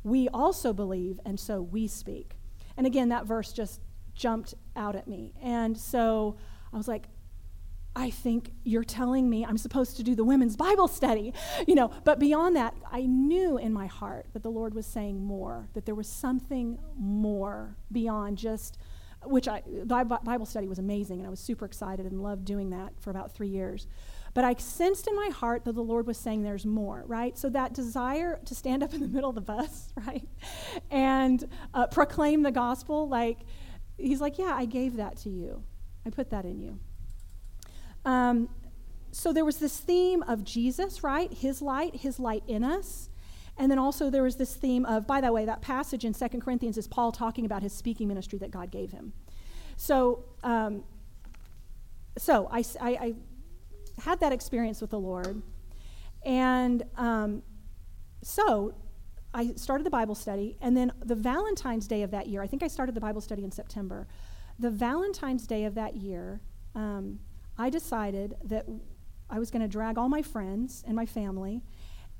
We 0.04 0.28
also 0.28 0.72
believe 0.72 1.18
and 1.24 1.40
so 1.40 1.60
we 1.60 1.88
speak. 1.88 2.36
And 2.76 2.86
again, 2.86 3.08
that 3.08 3.26
verse 3.26 3.52
just 3.52 3.80
jumped 4.14 4.54
out 4.76 4.94
at 4.94 5.08
me. 5.08 5.32
And 5.42 5.76
so 5.76 6.36
I 6.72 6.76
was 6.76 6.88
like, 6.88 7.08
I 7.96 8.10
think 8.10 8.52
you're 8.64 8.84
telling 8.84 9.28
me 9.28 9.44
I'm 9.44 9.58
supposed 9.58 9.96
to 9.96 10.02
do 10.02 10.14
the 10.14 10.24
women's 10.24 10.56
Bible 10.56 10.88
study, 10.88 11.32
you 11.66 11.74
know. 11.74 11.90
But 12.04 12.18
beyond 12.18 12.54
that, 12.56 12.74
I 12.90 13.02
knew 13.02 13.58
in 13.58 13.72
my 13.72 13.86
heart 13.86 14.26
that 14.32 14.42
the 14.42 14.50
Lord 14.50 14.74
was 14.74 14.86
saying 14.86 15.20
more, 15.20 15.68
that 15.74 15.84
there 15.84 15.94
was 15.94 16.08
something 16.08 16.78
more 16.96 17.76
beyond 17.90 18.38
just, 18.38 18.78
which 19.24 19.48
I, 19.48 19.62
Bible 19.84 20.46
study 20.46 20.68
was 20.68 20.78
amazing, 20.78 21.18
and 21.18 21.26
I 21.26 21.30
was 21.30 21.40
super 21.40 21.64
excited 21.64 22.06
and 22.06 22.22
loved 22.22 22.44
doing 22.44 22.70
that 22.70 22.92
for 23.00 23.10
about 23.10 23.34
three 23.34 23.48
years. 23.48 23.88
But 24.32 24.44
I 24.44 24.54
sensed 24.58 25.08
in 25.08 25.16
my 25.16 25.30
heart 25.34 25.64
that 25.64 25.72
the 25.72 25.82
Lord 25.82 26.06
was 26.06 26.18
saying 26.18 26.42
there's 26.42 26.66
more, 26.66 27.02
right? 27.06 27.36
So 27.36 27.48
that 27.50 27.74
desire 27.74 28.38
to 28.44 28.54
stand 28.54 28.84
up 28.84 28.94
in 28.94 29.00
the 29.00 29.08
middle 29.08 29.30
of 29.30 29.34
the 29.34 29.40
bus, 29.40 29.92
right, 30.06 30.28
and 30.90 31.48
uh, 31.74 31.88
proclaim 31.88 32.42
the 32.42 32.52
gospel, 32.52 33.08
like, 33.08 33.38
He's 33.98 34.20
like, 34.20 34.38
yeah, 34.38 34.54
I 34.54 34.64
gave 34.64 34.96
that 34.96 35.16
to 35.18 35.30
you. 35.30 35.62
I 36.06 36.10
put 36.10 36.30
that 36.30 36.44
in 36.44 36.60
you. 36.60 36.78
Um, 38.08 38.48
so 39.10 39.34
there 39.34 39.44
was 39.44 39.58
this 39.58 39.76
theme 39.76 40.22
of 40.22 40.42
Jesus, 40.42 41.04
right? 41.04 41.30
His 41.30 41.60
light, 41.60 41.96
his 41.96 42.18
light 42.18 42.42
in 42.46 42.64
us. 42.64 43.10
And 43.58 43.70
then 43.70 43.78
also 43.78 44.08
there 44.08 44.22
was 44.22 44.36
this 44.36 44.54
theme 44.54 44.86
of, 44.86 45.06
by 45.06 45.20
the 45.20 45.30
way, 45.30 45.44
that 45.44 45.60
passage 45.60 46.06
in 46.06 46.14
Second 46.14 46.40
Corinthians 46.40 46.78
is 46.78 46.88
Paul 46.88 47.12
talking 47.12 47.44
about 47.44 47.62
his 47.62 47.74
speaking 47.74 48.08
ministry 48.08 48.38
that 48.38 48.50
God 48.50 48.70
gave 48.70 48.92
him. 48.92 49.12
So, 49.76 50.24
um, 50.42 50.84
so 52.16 52.48
I, 52.50 52.64
I, 52.80 52.90
I, 52.90 53.14
had 54.00 54.20
that 54.20 54.32
experience 54.32 54.80
with 54.80 54.90
the 54.90 54.98
Lord. 54.98 55.42
And 56.24 56.84
um, 56.96 57.42
so 58.22 58.74
I 59.34 59.52
started 59.56 59.84
the 59.84 59.90
Bible 59.90 60.14
study. 60.14 60.56
And 60.62 60.74
then 60.74 60.92
the 61.04 61.16
Valentine's 61.16 61.86
Day 61.86 62.02
of 62.02 62.10
that 62.12 62.28
year, 62.28 62.42
I 62.42 62.46
think 62.46 62.62
I 62.62 62.68
started 62.68 62.94
the 62.94 63.00
Bible 63.00 63.20
study 63.20 63.44
in 63.44 63.50
September. 63.50 64.06
The 64.58 64.70
Valentine's 64.70 65.46
Day 65.46 65.64
of 65.64 65.74
that 65.74 65.96
year, 65.96 66.40
um, 66.74 67.18
I 67.58 67.70
decided 67.70 68.36
that 68.44 68.66
I 69.28 69.38
was 69.38 69.50
going 69.50 69.62
to 69.62 69.68
drag 69.68 69.98
all 69.98 70.08
my 70.08 70.22
friends 70.22 70.84
and 70.86 70.94
my 70.94 71.06
family, 71.06 71.62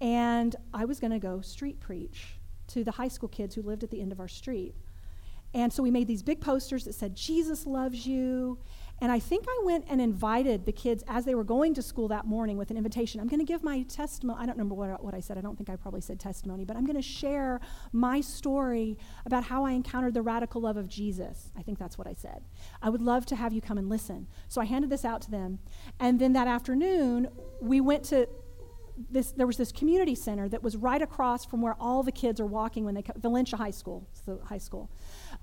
and 0.01 0.55
I 0.74 0.85
was 0.85 1.01
going 1.01 1.12
to 1.12 1.18
go 1.18 1.40
street 1.40 1.81
preach 1.81 2.35
to 2.68 2.85
the 2.85 2.90
high 2.90 3.09
school 3.09 3.29
kids 3.29 3.55
who 3.55 3.62
lived 3.62 3.85
at 3.85 3.90
the 3.90 4.01
end 4.01 4.12
of 4.12 4.20
our 4.20 4.29
street. 4.29 4.74
And 5.55 5.72
so 5.72 5.83
we 5.83 5.90
made 5.90 6.07
these 6.07 6.22
big 6.22 6.40
posters 6.40 6.85
that 6.85 6.94
said, 6.94 7.14
Jesus 7.14 7.66
loves 7.66 8.07
you, 8.07 8.59
and 9.00 9.12
I 9.12 9.18
think 9.20 9.44
I 9.48 9.61
went 9.64 9.84
and 9.88 10.00
invited 10.00 10.66
the 10.66 10.72
kids 10.72 11.04
as 11.06 11.24
they 11.24 11.34
were 11.34 11.44
going 11.44 11.74
to 11.74 11.82
school 11.82 12.08
that 12.08 12.26
morning 12.26 12.56
with 12.58 12.70
an 12.70 12.76
invitation. 12.76 13.20
I'm 13.20 13.28
going 13.28 13.38
to 13.38 13.46
give 13.46 13.62
my 13.62 13.82
testimony. 13.82 14.38
I 14.40 14.46
don't 14.46 14.56
remember 14.56 14.74
what, 14.74 15.04
what 15.04 15.14
I 15.14 15.20
said. 15.20 15.38
I 15.38 15.40
don't 15.40 15.56
think 15.56 15.70
I 15.70 15.76
probably 15.76 16.00
said 16.00 16.18
testimony, 16.18 16.64
but 16.64 16.76
I'm 16.76 16.84
going 16.84 16.96
to 16.96 17.02
share 17.02 17.61
my 17.92 18.20
story 18.20 18.98
about 19.24 19.44
how 19.44 19.64
I 19.64 19.72
encountered 19.72 20.14
the 20.14 20.22
radical 20.22 20.61
love 20.61 20.76
of 20.76 20.88
Jesus. 20.88 21.52
I 21.56 21.62
think 21.62 21.78
that's 21.78 21.96
what 21.96 22.08
I 22.08 22.12
said. 22.12 22.42
I 22.82 22.90
would 22.90 23.02
love 23.02 23.25
to 23.27 23.37
have 23.37 23.52
you 23.52 23.60
come 23.60 23.79
and 23.79 23.88
listen. 23.88 24.27
So 24.48 24.60
I 24.60 24.64
handed 24.64 24.90
this 24.90 25.04
out 25.04 25.23
to 25.23 25.31
them. 25.31 25.60
And 26.00 26.18
then 26.18 26.33
that 26.33 26.48
afternoon, 26.48 27.29
we 27.60 27.81
went 27.81 28.04
to 28.06 28.29
this, 29.10 29.31
there 29.33 29.46
was 29.46 29.56
this 29.56 29.73
community 29.73 30.14
center 30.14 30.48
that 30.48 30.62
was 30.62 30.77
right 30.77 31.00
across 31.00 31.44
from 31.44 31.62
where 31.62 31.77
all 31.79 32.02
the 32.02 32.12
kids 32.12 32.40
are 32.40 32.46
walking 32.46 32.85
when 32.85 32.94
they 32.94 33.02
come, 33.02 33.16
Valencia 33.20 33.56
High 33.56 33.70
School, 33.70 34.08
the 34.27 34.38
high 34.44 34.58
school. 34.58 34.90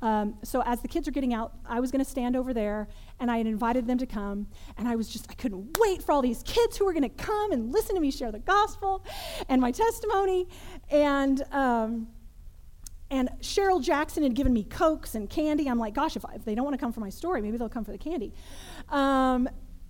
Um, 0.02 0.36
so 0.44 0.62
as 0.66 0.82
the 0.82 0.88
kids 0.88 1.08
are 1.08 1.12
getting 1.12 1.34
out, 1.34 1.54
I 1.66 1.80
was 1.80 1.92
going 1.92 2.04
to 2.04 2.10
stand 2.10 2.36
over 2.36 2.54
there, 2.54 2.88
and 3.20 3.32
I 3.32 3.38
had 3.38 3.48
invited 3.48 3.88
them 3.88 3.98
to 3.98 4.06
come, 4.06 4.48
and 4.78 4.88
I 4.88 4.96
was 4.96 5.10
just, 5.10 5.30
I 5.32 5.34
couldn't 5.34 5.78
wait 5.80 6.04
for 6.04 6.12
all 6.12 6.22
these 6.22 6.44
kids 6.44 6.78
who 6.78 6.86
were 6.86 6.94
going 6.94 7.10
to 7.10 7.24
come 7.24 7.52
and 7.52 7.72
listen 7.72 7.96
to 7.96 8.02
me 8.02 8.12
share 8.12 8.32
the 8.32 8.40
gospel 8.40 9.04
and 9.50 9.62
my 9.62 9.72
testimony. 9.72 10.48
And, 10.92 11.42
um, 11.52 12.08
and 13.10 13.30
Cheryl 13.42 13.82
Jackson 13.82 14.24
had 14.24 14.36
given 14.36 14.54
me 14.54 14.64
Cokes 14.64 15.16
and 15.16 15.30
candy. 15.30 15.68
I'm 15.68 15.80
like, 15.80 15.94
gosh, 15.94 16.16
if, 16.16 16.26
I, 16.26 16.36
if 16.36 16.46
they 16.46 16.56
don't 16.56 16.66
want 16.66 16.76
to 16.76 16.84
come 16.84 16.92
for 16.92 17.02
my 17.02 17.10
story, 17.10 17.42
maybe 17.42 17.58
they'll 17.58 17.70
come 17.70 17.86
for 17.86 17.92
the 17.92 17.98
candy. 17.98 18.34
Um, 18.90 19.48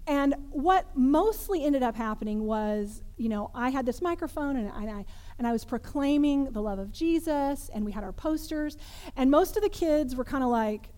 And 0.07 0.35
what 0.51 0.95
mostly 0.95 1.65
ended 1.65 1.81
up 1.81 1.95
happening 1.95 2.45
was, 2.45 3.01
you 3.17 3.27
know, 3.27 3.49
I 3.55 3.71
had 3.71 3.87
this 3.87 4.03
microphone 4.03 4.55
and, 4.55 4.69
and 4.69 4.89
I 4.89 5.05
and 5.37 5.47
I 5.47 5.51
was 5.51 5.65
proclaiming 5.65 6.51
the 6.51 6.61
love 6.61 6.79
of 6.79 6.91
Jesus, 6.91 7.69
and 7.73 7.85
we 7.85 7.91
had 7.91 8.03
our 8.03 8.13
posters, 8.13 8.77
and 9.15 9.29
most 9.29 9.57
of 9.57 9.63
the 9.63 9.69
kids 9.69 10.15
were 10.15 10.23
kind 10.23 10.43
of 10.43 10.49
like, 10.49 10.89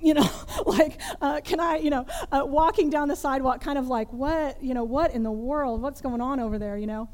you 0.00 0.14
know, 0.14 0.28
like, 0.66 1.00
uh, 1.20 1.40
can 1.40 1.60
I, 1.60 1.76
you 1.76 1.90
know, 1.90 2.06
uh, 2.32 2.42
walking 2.44 2.90
down 2.90 3.08
the 3.08 3.16
sidewalk, 3.16 3.60
kind 3.60 3.78
of 3.78 3.88
like, 3.88 4.12
what, 4.12 4.62
you 4.62 4.74
know, 4.74 4.84
what 4.84 5.12
in 5.12 5.22
the 5.22 5.32
world, 5.32 5.82
what's 5.82 6.00
going 6.00 6.20
on 6.20 6.40
over 6.40 6.58
there, 6.58 6.76
you 6.76 6.86
know? 6.86 7.08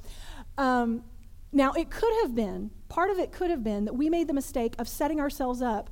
Um, 0.58 1.04
now, 1.52 1.72
it 1.72 1.90
could 1.90 2.12
have 2.22 2.34
been, 2.34 2.70
part 2.88 3.10
of 3.10 3.18
it 3.18 3.32
could 3.32 3.50
have 3.50 3.64
been 3.64 3.84
that 3.86 3.94
we 3.94 4.08
made 4.08 4.28
the 4.28 4.34
mistake 4.34 4.74
of 4.78 4.88
setting 4.88 5.20
ourselves 5.20 5.62
up 5.62 5.90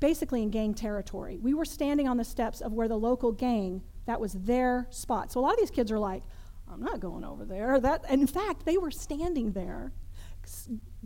basically 0.00 0.42
in 0.42 0.50
gang 0.50 0.74
territory. 0.74 1.38
We 1.40 1.54
were 1.54 1.64
standing 1.64 2.08
on 2.08 2.16
the 2.16 2.24
steps 2.24 2.60
of 2.60 2.72
where 2.72 2.88
the 2.88 2.96
local 2.96 3.32
gang, 3.32 3.82
that 4.06 4.20
was 4.20 4.32
their 4.32 4.86
spot. 4.90 5.32
So 5.32 5.40
a 5.40 5.42
lot 5.42 5.54
of 5.54 5.58
these 5.58 5.70
kids 5.70 5.90
are 5.92 5.98
like, 5.98 6.22
I'm 6.74 6.82
not 6.82 7.00
going 7.00 7.24
over 7.24 7.44
there. 7.44 7.78
That, 7.78 8.04
in 8.10 8.26
fact, 8.26 8.64
they 8.64 8.76
were 8.76 8.90
standing 8.90 9.52
there 9.52 9.92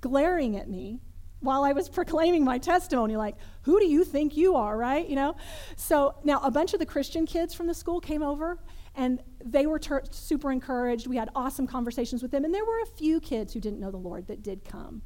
glaring 0.01 0.57
at 0.57 0.69
me 0.69 1.01
while 1.41 1.62
I 1.62 1.73
was 1.73 1.89
proclaiming 2.01 2.45
my 2.45 2.59
testimony, 2.59 3.16
like, 3.16 3.37
who 3.62 3.79
do 3.79 3.87
you 3.87 4.05
think 4.05 4.37
you 4.37 4.57
are, 4.57 4.77
right? 4.77 5.07
You 5.07 5.16
know? 5.16 5.37
So 5.77 6.16
now 6.25 6.41
a 6.41 6.51
bunch 6.51 6.73
of 6.73 6.81
the 6.81 6.87
Christian 6.87 7.27
kids 7.27 7.55
from 7.55 7.66
the 7.66 7.75
school 7.75 8.01
came 8.01 8.23
over 8.23 8.59
and 8.95 9.23
they 9.45 9.66
were 9.66 9.79
ter- 9.79 10.03
super 10.11 10.51
encouraged. 10.51 11.07
We 11.07 11.16
had 11.16 11.29
awesome 11.35 11.66
conversations 11.66 12.23
with 12.23 12.31
them. 12.31 12.45
And 12.45 12.53
there 12.53 12.64
were 12.64 12.81
a 12.83 12.87
few 12.87 13.21
kids 13.21 13.53
who 13.53 13.61
didn't 13.61 13.79
know 13.79 13.91
the 13.91 13.99
Lord 13.99 14.27
that 14.29 14.43
did 14.43 14.64
come. 14.64 15.03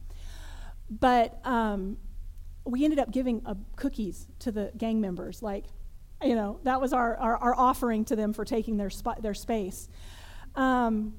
But 0.88 1.44
um, 1.44 1.98
we 2.64 2.84
ended 2.84 2.98
up 2.98 3.10
giving 3.10 3.42
uh, 3.44 3.54
cookies 3.76 4.26
to 4.40 4.52
the 4.52 4.72
gang 4.76 5.00
members. 5.00 5.42
Like, 5.42 5.64
you 6.22 6.34
know, 6.34 6.60
that 6.62 6.80
was 6.80 6.92
our, 6.92 7.16
our, 7.16 7.36
our 7.36 7.54
offering 7.54 8.04
to 8.06 8.16
them 8.16 8.32
for 8.32 8.44
taking 8.44 8.76
their, 8.76 8.90
sp- 8.90 9.20
their 9.20 9.34
space. 9.34 9.88
Um, 10.54 11.14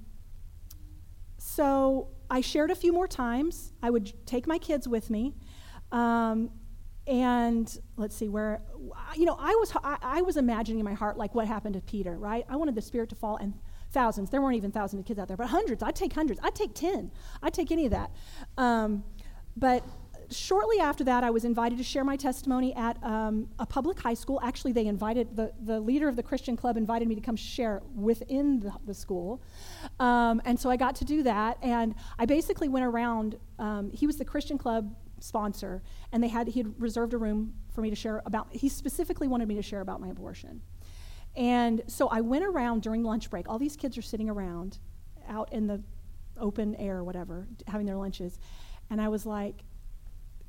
so 1.38 2.08
I 2.30 2.42
shared 2.42 2.72
a 2.72 2.76
few 2.76 2.94
more 2.94 3.08
times. 3.08 3.74
I 3.82 3.90
would 3.90 4.14
take 4.26 4.48
my 4.48 4.58
kids 4.58 4.88
with 4.88 5.10
me. 5.10 5.36
Um, 5.92 6.50
and 7.06 7.80
let's 7.98 8.16
see 8.16 8.30
where 8.30 8.62
you 9.16 9.26
know 9.26 9.36
i 9.38 9.50
was 9.60 9.74
I, 9.84 9.98
I, 10.02 10.22
was 10.22 10.38
imagining 10.38 10.80
in 10.80 10.86
my 10.86 10.94
heart 10.94 11.18
like 11.18 11.36
what 11.36 11.48
happened 11.48 11.74
to 11.76 11.82
peter 11.82 12.18
right? 12.18 12.46
I 12.48 12.56
wanted 12.56 12.76
the 12.76 12.82
spirit 12.82 13.10
to 13.10 13.16
fall 13.16 13.36
and 13.36 13.54
thousands 13.92 14.30
there 14.30 14.42
weren't 14.42 14.56
even 14.56 14.72
thousands 14.72 15.02
of 15.02 15.06
kids 15.06 15.20
out 15.20 15.28
there 15.28 15.36
but 15.36 15.48
hundreds. 15.48 15.84
I'd 15.84 15.98
take 15.98 16.14
hundreds. 16.14 16.40
I'd 16.42 16.56
take 16.56 16.74
10 16.74 17.12
i'd 17.42 17.54
take 17.54 17.72
any 17.72 17.86
of 17.86 17.92
that. 17.92 18.12
Um, 18.58 19.04
but 19.58 19.84
shortly 20.36 20.80
after 20.80 21.04
that, 21.06 21.24
I 21.24 21.30
was 21.30 21.46
invited 21.46 21.78
to 21.78 21.84
share 21.84 22.04
my 22.04 22.16
testimony 22.16 22.74
at 22.76 23.02
um, 23.04 23.48
a 23.60 23.66
public 23.66 24.00
high 24.00 24.14
school. 24.14 24.40
Actually, 24.44 24.74
they 24.74 24.88
invited, 24.88 25.36
the, 25.36 25.54
the 25.62 25.80
leader 25.80 26.08
of 26.08 26.16
the 26.16 26.24
Christian 26.24 26.58
club 26.58 26.78
invited 26.78 27.08
me 27.08 27.16
to 27.16 27.22
come 27.22 27.36
share 27.36 27.82
within 27.96 28.60
the, 28.60 28.74
the 28.86 28.94
school. 28.94 29.42
Um, 30.00 30.42
and 30.46 30.60
so 30.60 30.70
I 30.70 30.78
got 30.78 30.96
to 30.98 31.06
do 31.06 31.24
that. 31.24 31.58
And 31.62 31.96
I 32.20 32.26
basically 32.26 32.70
went 32.70 32.86
around, 32.86 33.38
um, 33.60 33.92
he 33.92 34.08
was 34.08 34.18
the 34.18 34.26
Christian 34.26 34.58
club 34.58 34.96
sponsor, 35.20 35.82
and 36.12 36.22
they 36.22 36.28
had, 36.28 36.48
he 36.48 36.60
had 36.60 36.82
reserved 36.82 37.14
a 37.14 37.18
room 37.18 37.54
for 37.74 37.82
me 37.82 37.90
to 37.90 37.96
share 37.96 38.22
about, 38.26 38.48
he 38.52 38.70
specifically 38.70 39.28
wanted 39.28 39.48
me 39.48 39.56
to 39.56 39.62
share 39.62 39.82
about 39.82 40.02
my 40.02 40.10
abortion. 40.10 40.62
And 41.36 41.82
so 41.88 42.08
I 42.10 42.22
went 42.22 42.44
around 42.44 42.82
during 42.82 43.04
lunch 43.04 43.30
break. 43.30 43.50
All 43.50 43.58
these 43.58 43.76
kids 43.76 43.98
are 43.98 44.02
sitting 44.02 44.30
around 44.30 44.80
out 45.28 45.52
in 45.54 45.68
the 45.68 45.82
open 46.38 46.76
air 46.76 46.98
or 46.98 47.04
whatever, 47.04 47.48
having 47.68 47.86
their 47.86 47.96
lunches. 47.96 48.40
And 48.90 49.02
I 49.02 49.08
was 49.08 49.26
like, 49.26 49.64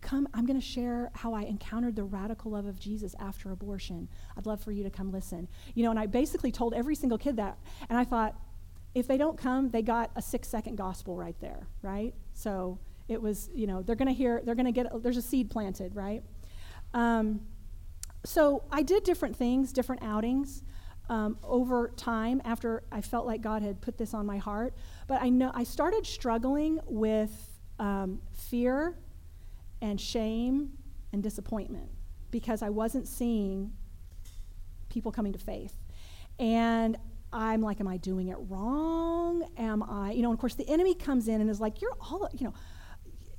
come, 0.05 0.29
I'm 0.35 0.47
going 0.47 0.61
to 0.61 0.65
share 0.65 1.11
how 1.15 1.35
I 1.35 1.43
encountered 1.43 1.97
the 1.97 2.05
radical 2.05 2.53
love 2.53 2.67
of 2.67 2.79
Jesus 2.79 3.17
after 3.19 3.51
abortion. 3.51 4.09
I'd 4.37 4.47
love 4.47 4.63
for 4.63 4.71
you 4.71 4.85
to 4.85 4.91
come 4.91 5.11
listen. 5.11 5.49
You 5.75 5.83
know, 5.83 5.91
and 5.91 5.99
I 5.99 6.07
basically 6.07 6.53
told 6.53 6.75
every 6.75 6.95
single 6.95 7.19
kid 7.19 7.37
that. 7.37 7.59
And 7.89 7.99
I 7.99 8.05
thought, 8.05 8.39
if 8.95 9.09
they 9.09 9.17
don't 9.17 9.37
come, 9.37 9.71
they 9.71 9.83
got 9.83 10.13
a 10.15 10.23
six 10.23 10.47
second 10.47 10.77
gospel 10.77 11.17
right 11.17 11.35
there, 11.41 11.67
right? 11.83 12.15
So 12.35 12.79
it 13.09 13.21
was, 13.21 13.51
you 13.53 13.67
know, 13.67 13.83
they're 13.83 13.97
going 13.97 14.09
to 14.09 14.15
hear, 14.15 14.41
they're 14.45 14.55
going 14.55 14.67
to 14.67 14.73
get, 14.73 14.87
there's 15.03 15.17
a 15.17 15.23
seed 15.23 15.51
planted, 15.51 15.97
right? 15.97 16.23
Um, 16.93 17.41
so 18.25 18.63
I 18.71 18.83
did 18.83 19.03
different 19.03 19.35
things, 19.35 19.73
different 19.73 20.03
outings. 20.05 20.63
Um, 21.11 21.37
over 21.43 21.93
time 21.97 22.41
after 22.47 22.83
I 22.91 23.03
felt 23.03 23.27
like 23.27 23.43
God 23.43 23.61
had 23.61 23.83
put 23.83 23.99
this 23.99 24.15
on 24.15 24.25
my 24.25 24.39
heart. 24.39 24.73
But 25.07 25.21
I 25.21 25.29
know 25.29 25.51
I 25.53 25.65
started 25.65 26.07
struggling 26.07 26.81
with 26.87 27.31
um, 27.79 28.23
fear 28.33 28.97
and 29.85 30.01
shame 30.01 30.70
and 31.12 31.22
disappointment 31.22 31.91
because 32.30 32.62
I 32.62 32.70
wasn't 32.70 33.07
seeing 33.07 33.72
people 34.89 35.12
coming 35.12 35.35
to 35.35 35.39
faith. 35.39 35.78
And 36.39 36.97
I'm 37.35 37.61
like, 37.61 37.80
am 37.80 37.87
I 37.87 37.99
doing 37.99 38.28
it 38.28 38.39
wrong? 38.49 39.47
Am 39.59 39.82
I, 39.82 40.12
you 40.12 40.22
know, 40.22 40.30
and 40.30 40.37
of 40.39 40.41
course 40.41 40.55
the 40.55 40.66
enemy 40.68 40.95
comes 40.95 41.28
in 41.28 41.43
and 41.43 41.51
is 41.51 41.61
like, 41.61 41.82
you're 41.82 41.97
all, 42.01 42.30
you 42.32 42.47
know, 42.47 42.55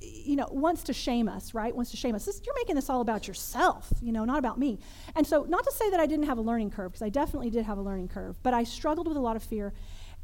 you 0.00 0.36
know, 0.36 0.46
wants 0.52 0.84
to 0.84 0.92
shame 0.92 1.28
us, 1.28 1.52
right? 1.52 1.74
Wants 1.74 1.90
to 1.90 1.96
shame 1.96 2.14
us. 2.14 2.26
This, 2.26 2.40
you're 2.46 2.54
making 2.54 2.76
this 2.76 2.88
all 2.88 3.00
about 3.00 3.26
yourself, 3.26 3.92
you 4.00 4.12
know, 4.12 4.24
not 4.24 4.38
about 4.38 4.56
me. 4.56 4.78
And 5.16 5.26
so, 5.26 5.42
not 5.48 5.64
to 5.64 5.72
say 5.72 5.90
that 5.90 5.98
I 5.98 6.06
didn't 6.06 6.26
have 6.26 6.38
a 6.38 6.42
learning 6.42 6.70
curve, 6.70 6.92
because 6.92 7.02
I 7.02 7.08
definitely 7.08 7.50
did 7.50 7.64
have 7.64 7.78
a 7.78 7.82
learning 7.82 8.08
curve, 8.08 8.40
but 8.42 8.54
I 8.54 8.62
struggled 8.62 9.08
with 9.08 9.16
a 9.16 9.20
lot 9.20 9.34
of 9.34 9.42
fear. 9.42 9.72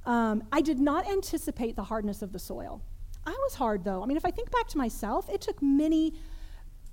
Um, 0.05 0.45
I 0.53 0.61
did 0.61 0.79
not 0.79 1.09
anticipate 1.09 1.75
the 1.75 1.85
hardness 1.85 2.23
of 2.23 2.33
the 2.33 2.39
soil. 2.39 2.83
I 3.25 3.31
was 3.31 3.55
hard 3.55 3.85
though. 3.85 4.03
I 4.03 4.07
mean, 4.07 4.17
if 4.17 4.25
I 4.25 4.31
think 4.31 4.51
back 4.51 4.69
to 4.69 4.79
myself, 4.79 5.29
it 5.29 5.41
took 5.41 5.63
many 5.63 6.15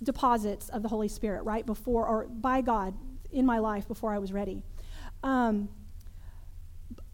deposits 0.03 0.69
of 0.69 0.81
the 0.83 0.89
Holy 0.89 1.07
Spirit 1.07 1.43
right 1.43 1.65
before, 1.65 2.07
or 2.07 2.27
by 2.27 2.61
God 2.61 2.93
in 3.31 3.45
my 3.45 3.59
life 3.59 3.87
before 3.87 4.13
I 4.13 4.19
was 4.19 4.31
ready. 4.31 4.63
Um, 5.23 5.69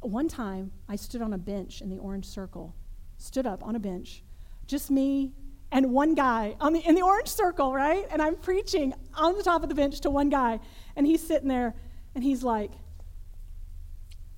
one 0.01 0.27
time, 0.27 0.71
I 0.87 0.95
stood 0.95 1.21
on 1.21 1.33
a 1.33 1.37
bench 1.37 1.81
in 1.81 1.89
the 1.89 1.97
orange 1.97 2.25
circle, 2.25 2.75
stood 3.17 3.47
up 3.47 3.63
on 3.63 3.75
a 3.75 3.79
bench, 3.79 4.23
just 4.67 4.91
me 4.91 5.33
and 5.71 5.91
one 5.91 6.13
guy 6.13 6.55
on 6.61 6.73
the, 6.73 6.79
in 6.79 6.95
the 6.95 7.01
orange 7.01 7.27
circle, 7.27 7.73
right? 7.73 8.05
And 8.11 8.21
I'm 8.21 8.35
preaching 8.35 8.93
on 9.15 9.35
the 9.35 9.43
top 9.43 9.63
of 9.63 9.69
the 9.69 9.75
bench 9.75 9.99
to 10.01 10.09
one 10.09 10.29
guy, 10.29 10.59
and 10.95 11.07
he's 11.07 11.25
sitting 11.25 11.47
there, 11.47 11.73
and 12.13 12.23
he's 12.23 12.43
like, 12.43 12.71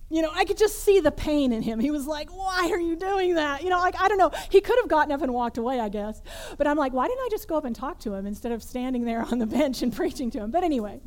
you 0.09 0.21
know, 0.21 0.31
I 0.33 0.45
could 0.45 0.57
just 0.57 0.83
see 0.83 1.01
the 1.01 1.11
pain 1.11 1.51
in 1.51 1.61
him. 1.61 1.79
He 1.79 1.91
was 1.91 2.07
like, 2.07 2.29
Why 2.29 2.69
are 2.71 2.79
you 2.79 2.95
doing 2.95 3.35
that? 3.35 3.63
You 3.63 3.69
know, 3.69 3.79
like, 3.79 3.99
I 3.99 4.07
don't 4.07 4.17
know. 4.17 4.31
He 4.49 4.61
could 4.61 4.77
have 4.79 4.87
gotten 4.87 5.11
up 5.11 5.21
and 5.21 5.33
walked 5.33 5.57
away, 5.57 5.81
I 5.81 5.89
guess. 5.89 6.21
But 6.57 6.65
I'm 6.65 6.77
like, 6.77 6.93
Why 6.93 7.07
didn't 7.07 7.25
I 7.25 7.27
just 7.29 7.47
go 7.47 7.57
up 7.57 7.65
and 7.65 7.75
talk 7.75 7.99
to 7.99 8.13
him 8.13 8.25
instead 8.25 8.53
of 8.53 8.63
standing 8.63 9.03
there 9.03 9.23
on 9.23 9.39
the 9.39 9.45
bench 9.57 9.81
and 9.81 9.93
preaching 9.93 10.31
to 10.31 10.39
him? 10.39 10.51
But 10.51 10.63
anyway, 10.63 11.01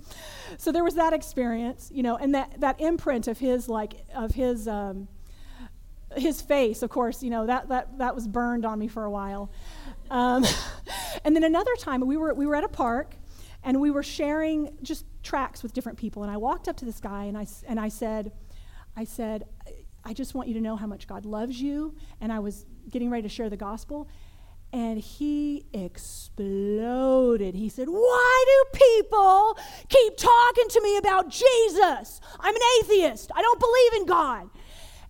so 0.59 0.71
there 0.71 0.85
was 0.85 0.97
that 0.97 1.15
experience, 1.15 1.91
you 1.95 2.03
know, 2.03 2.17
and 2.17 2.35
that, 2.35 2.61
that 2.61 2.81
imprint 2.81 3.27
of 3.27 3.39
his, 3.39 3.69
like, 3.69 4.05
of 4.15 4.33
his, 4.33 4.69
um, 4.69 5.09
his 6.17 6.43
face, 6.43 6.83
of 6.83 6.91
course, 6.91 7.23
you 7.23 7.31
know, 7.31 7.47
that, 7.47 7.69
that, 7.69 7.97
that 7.99 8.15
was 8.15 8.29
burned 8.29 8.67
on 8.67 8.79
me 8.79 8.89
for 8.89 9.05
a 9.05 9.11
while. 9.11 9.51
Um, 10.11 10.45
and 11.25 11.35
then 11.35 11.45
another 11.45 11.75
time, 11.79 12.07
we 12.07 12.19
were, 12.19 12.35
we 12.35 12.47
were 12.47 12.57
at 12.57 12.65
a 12.65 12.69
park 12.69 13.15
and 13.63 13.81
we 13.81 13.91
were 13.91 14.03
sharing 14.03 14.77
just 14.83 15.07
tracts 15.23 15.63
with 15.63 15.73
different 15.73 15.97
people. 15.97 16.23
And 16.23 16.31
I 16.31 16.37
walked 16.37 16.69
up 16.69 16.77
to 16.79 16.85
this 16.85 17.01
guy 17.01 17.25
and 17.25 17.39
I, 17.39 17.47
and 17.67 17.81
I 17.81 17.89
said, 17.89 18.33
I 18.97 19.05
said, 19.05 19.45
I 20.05 20.13
just 20.13 20.35
want 20.35 20.49
you 20.49 20.55
to 20.55 20.61
know 20.61 20.77
how 20.77 20.87
much 20.87 21.07
God 21.07 21.25
loves 21.25 21.61
you. 21.61 21.95
And 22.21 22.33
I 22.33 22.39
was 22.39 22.67
getting 22.89 23.11
ready 23.11 23.23
to 23.23 23.29
share 23.29 23.51
the 23.51 23.57
gospel. 23.57 24.09
And 24.73 24.99
he 25.01 25.67
exploded. 25.73 27.55
He 27.55 27.69
said, 27.69 27.89
Why 27.89 28.45
do 28.47 28.79
people 28.79 29.59
keep 29.89 30.17
talking 30.17 30.69
to 30.69 30.81
me 30.81 30.97
about 30.97 31.29
Jesus? 31.29 32.21
I'm 32.39 32.55
an 32.55 32.63
atheist. 32.81 33.33
I 33.35 33.43
don't 33.43 33.61
believe 33.61 33.93
in 33.95 34.07
God. 34.07 34.51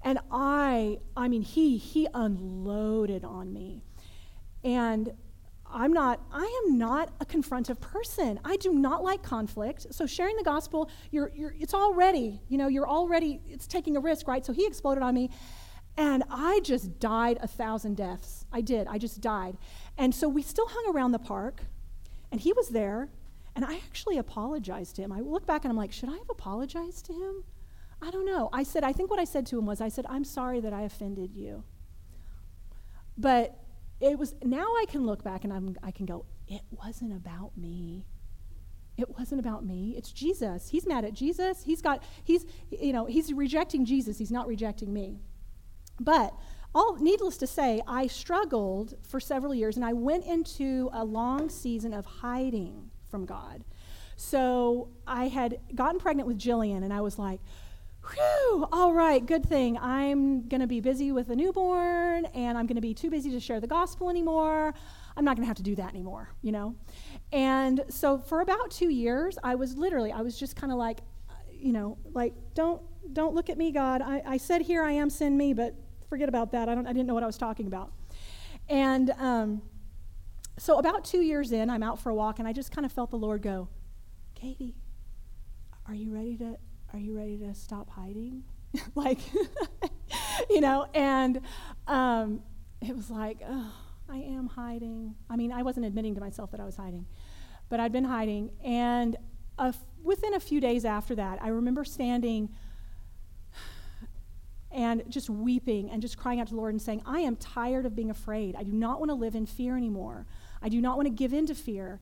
And 0.03 0.19
I, 0.31 0.99
I 1.15 1.29
mean, 1.29 1.43
he, 1.43 1.77
he 1.77 2.09
unloaded 2.15 3.25
on 3.25 3.53
me. 3.53 3.83
And 4.65 5.13
I'm 5.73 5.93
not, 5.93 6.21
I 6.33 6.63
am 6.67 6.79
not 6.79 7.11
a 7.21 7.25
confrontive 7.25 7.81
person. 7.81 8.41
I 8.45 8.57
do 8.57 8.73
not 8.73 9.03
like 9.03 9.23
conflict. 9.23 9.87
So 9.91 10.07
sharing 10.07 10.37
the 10.37 10.43
gospel, 10.43 10.91
you're, 11.11 11.31
you're, 11.35 11.55
it's 11.59 11.75
already, 11.75 12.41
you 12.49 12.59
know, 12.59 12.69
you're 12.69 12.89
already, 12.89 13.41
it's 13.49 13.67
taking 13.67 13.97
a 13.97 14.01
risk, 14.01 14.29
right? 14.29 14.45
So 14.45 14.53
he 14.53 14.67
exploded 14.67 15.03
on 15.03 15.15
me. 15.15 15.31
And 15.97 16.23
I 16.31 16.61
just 16.61 16.99
died 16.99 17.39
a 17.43 17.47
thousand 17.47 17.97
deaths. 17.97 18.47
I 18.53 18.61
did. 18.61 18.87
I 18.87 18.99
just 18.99 19.21
died. 19.21 19.57
And 19.99 20.15
so 20.15 20.29
we 20.29 20.43
still 20.43 20.67
hung 20.69 20.95
around 20.95 21.13
the 21.13 21.19
park, 21.19 21.63
and 22.33 22.41
he 22.41 22.53
was 22.53 22.69
there, 22.69 23.11
and 23.55 23.65
I 23.65 23.75
actually 23.77 24.17
apologized 24.17 24.97
to 24.97 25.03
him. 25.03 25.13
I 25.13 25.21
look 25.21 25.47
back 25.47 25.65
and 25.65 25.71
I'm 25.71 25.77
like, 25.77 25.93
should 25.93 26.09
I 26.09 26.17
have 26.17 26.31
apologized 26.31 27.07
to 27.07 27.13
him? 27.13 27.45
I 28.01 28.11
don't 28.11 28.25
know. 28.25 28.49
I 28.53 28.63
said, 28.63 28.85
I 28.85 28.93
think 28.93 29.11
what 29.11 29.19
I 29.19 29.25
said 29.25 29.45
to 29.47 29.59
him 29.59 29.67
was, 29.67 29.81
I 29.81 29.89
said, 29.89 30.07
I'm 30.09 30.25
sorry 30.25 30.61
that 30.61 30.73
I 30.73 30.83
offended 30.83 31.35
you. 31.35 31.65
But 33.19 33.59
it 34.01 34.19
was 34.19 34.35
now 34.43 34.67
I 34.81 34.87
can 34.89 35.05
look 35.05 35.23
back 35.23 35.45
and 35.45 35.53
I'm, 35.53 35.77
I 35.83 35.91
can 35.91 36.07
go, 36.07 36.25
it 36.49 36.63
wasn't 36.71 37.13
about 37.13 37.57
me. 37.57 38.07
It 38.97 39.09
wasn't 39.19 39.41
about 39.41 39.65
me. 39.65 39.95
It's 39.97 40.11
Jesus. 40.13 40.69
He's 40.69 40.87
mad 40.87 41.05
at 41.05 41.13
Jesus. 41.13 41.63
He's 41.63 41.81
got, 41.81 42.03
he's, 42.25 42.45
you 42.71 42.93
know, 42.93 43.07
he's 43.07 43.33
rejecting 43.33 43.85
Jesus. 43.85 44.19
He's 44.19 44.31
not 44.31 44.47
rejecting 44.47 44.93
me. 44.93 45.21
But 45.99 46.35
all 46.75 46.97
needless 46.97 47.37
to 47.39 47.47
say, 47.47 47.83
I 47.87 48.07
struggled 48.07 48.95
for 49.03 49.21
several 49.21 49.55
years 49.55 49.77
and 49.77 49.85
I 49.85 49.93
went 49.93 50.25
into 50.25 50.91
a 50.93 51.05
long 51.05 51.49
season 51.49 51.93
of 51.93 52.07
hiding 52.07 52.91
from 53.09 53.27
God. 53.27 53.65
So 54.17 54.89
I 55.07 55.29
had 55.29 55.59
gotten 55.75 55.99
pregnant 55.99 56.27
with 56.27 56.39
Jillian 56.39 56.85
and 56.85 56.93
I 56.93 57.01
was 57.01 57.19
like, 57.19 57.41
Whew, 58.15 58.67
all 58.73 58.93
right, 58.93 59.25
good 59.25 59.47
thing. 59.47 59.79
I'm 59.79 60.49
going 60.49 60.61
to 60.61 60.67
be 60.67 60.81
busy 60.81 61.13
with 61.13 61.31
a 61.31 61.37
newborn 61.37 62.25
and 62.27 62.59
I'm 62.59 62.67
going 62.67 62.77
to 62.77 62.81
be 62.83 62.95
too 62.95 63.11
busy 63.11 63.31
to 63.31 63.41
share 63.41 63.61
the 63.61 63.67
gospel 63.67 64.11
anymore. 64.11 64.75
I'm 65.17 65.25
not 65.25 65.37
going 65.37 65.45
to 65.45 65.49
have 65.49 65.57
to 65.59 65.63
do 65.63 65.77
that 65.77 65.91
anymore, 65.91 66.31
you 66.43 66.51
know? 66.51 66.75
And 67.33 67.85
so 67.89 68.19
for 68.19 68.41
about 68.41 68.71
two 68.71 68.89
years, 68.89 69.39
I 69.45 69.55
was 69.55 69.77
literally, 69.77 70.13
I 70.13 70.23
was 70.23 70.39
just 70.39 70.57
kind 70.57 70.73
of 70.73 70.79
like, 70.79 71.01
uh, 71.29 71.35
you 71.53 71.73
know, 71.73 71.99
like, 72.13 72.35
don't, 72.55 72.83
don't 73.13 73.35
look 73.35 73.49
at 73.49 73.59
me, 73.59 73.71
God. 73.71 74.03
I, 74.03 74.23
I 74.27 74.37
said, 74.39 74.63
here 74.63 74.83
I 74.83 74.93
am, 74.93 75.11
send 75.11 75.37
me, 75.39 75.53
but 75.53 75.75
forget 76.09 76.29
about 76.29 76.53
that. 76.53 76.69
I, 76.69 76.75
don't, 76.75 76.87
I 76.87 76.93
didn't 76.93 77.07
know 77.07 77.15
what 77.15 77.23
I 77.23 77.27
was 77.27 77.39
talking 77.39 77.67
about. 77.67 77.93
And 78.69 79.11
um, 79.19 79.63
so 80.59 80.79
about 80.79 81.05
two 81.05 81.21
years 81.21 81.53
in, 81.53 81.71
I'm 81.71 81.83
out 81.83 82.01
for 82.01 82.11
a 82.11 82.15
walk 82.15 82.39
and 82.39 82.49
I 82.49 82.53
just 82.53 82.73
kind 82.73 82.85
of 82.85 82.93
felt 82.93 83.11
the 83.11 83.19
Lord 83.19 83.43
go, 83.43 83.69
Katie, 84.35 84.75
are 85.87 85.95
you 85.95 86.13
ready 86.13 86.37
to, 86.39 86.57
are 86.93 86.99
you 86.99 87.17
ready 87.17 87.39
to 87.39 87.55
stop 87.55 87.91
hiding? 87.91 88.43
like, 88.95 89.19
you 90.51 90.61
know, 90.61 90.87
and 90.95 91.41
um, 91.87 92.43
it 92.81 92.97
was 92.97 93.11
like, 93.11 93.39
oh, 93.49 93.73
I 94.09 94.19
am 94.19 94.49
hiding. 94.49 95.15
I 95.29 95.37
mean, 95.37 95.53
I 95.53 95.63
wasn't 95.63 95.87
admitting 95.87 96.15
to 96.15 96.21
myself 96.21 96.51
that 96.51 96.61
I 96.61 96.65
was 96.65 96.77
hiding, 96.77 97.07
but 97.69 97.81
I'd 97.81 97.93
been 97.93 98.05
hiding. 98.05 98.51
And 98.65 99.17
within 100.03 100.35
a 100.35 100.41
few 100.41 100.61
days 100.61 100.85
after 100.85 101.15
that, 101.15 101.43
I 101.43 101.49
remember 101.49 101.85
standing 101.85 102.49
and 104.73 105.05
just 105.09 105.31
weeping 105.31 105.91
and 105.91 106.03
just 106.03 106.17
crying 106.17 106.41
out 106.41 106.49
to 106.49 106.55
the 106.55 106.59
Lord 106.59 106.75
and 106.75 106.83
saying, 106.83 107.03
I 107.07 107.21
am 107.21 107.37
tired 107.37 107.87
of 107.87 107.95
being 107.95 108.11
afraid. 108.11 108.57
I 108.57 108.63
do 108.63 108.73
not 108.73 108.99
want 108.99 109.11
to 109.11 109.15
live 109.15 109.35
in 109.35 109.47
fear 109.47 109.77
anymore. 109.77 110.27
I 110.63 110.69
do 110.69 110.81
not 110.81 110.97
want 110.97 111.07
to 111.07 111.15
give 111.15 111.33
in 111.33 111.47
to 111.47 111.55
fear. 111.55 112.01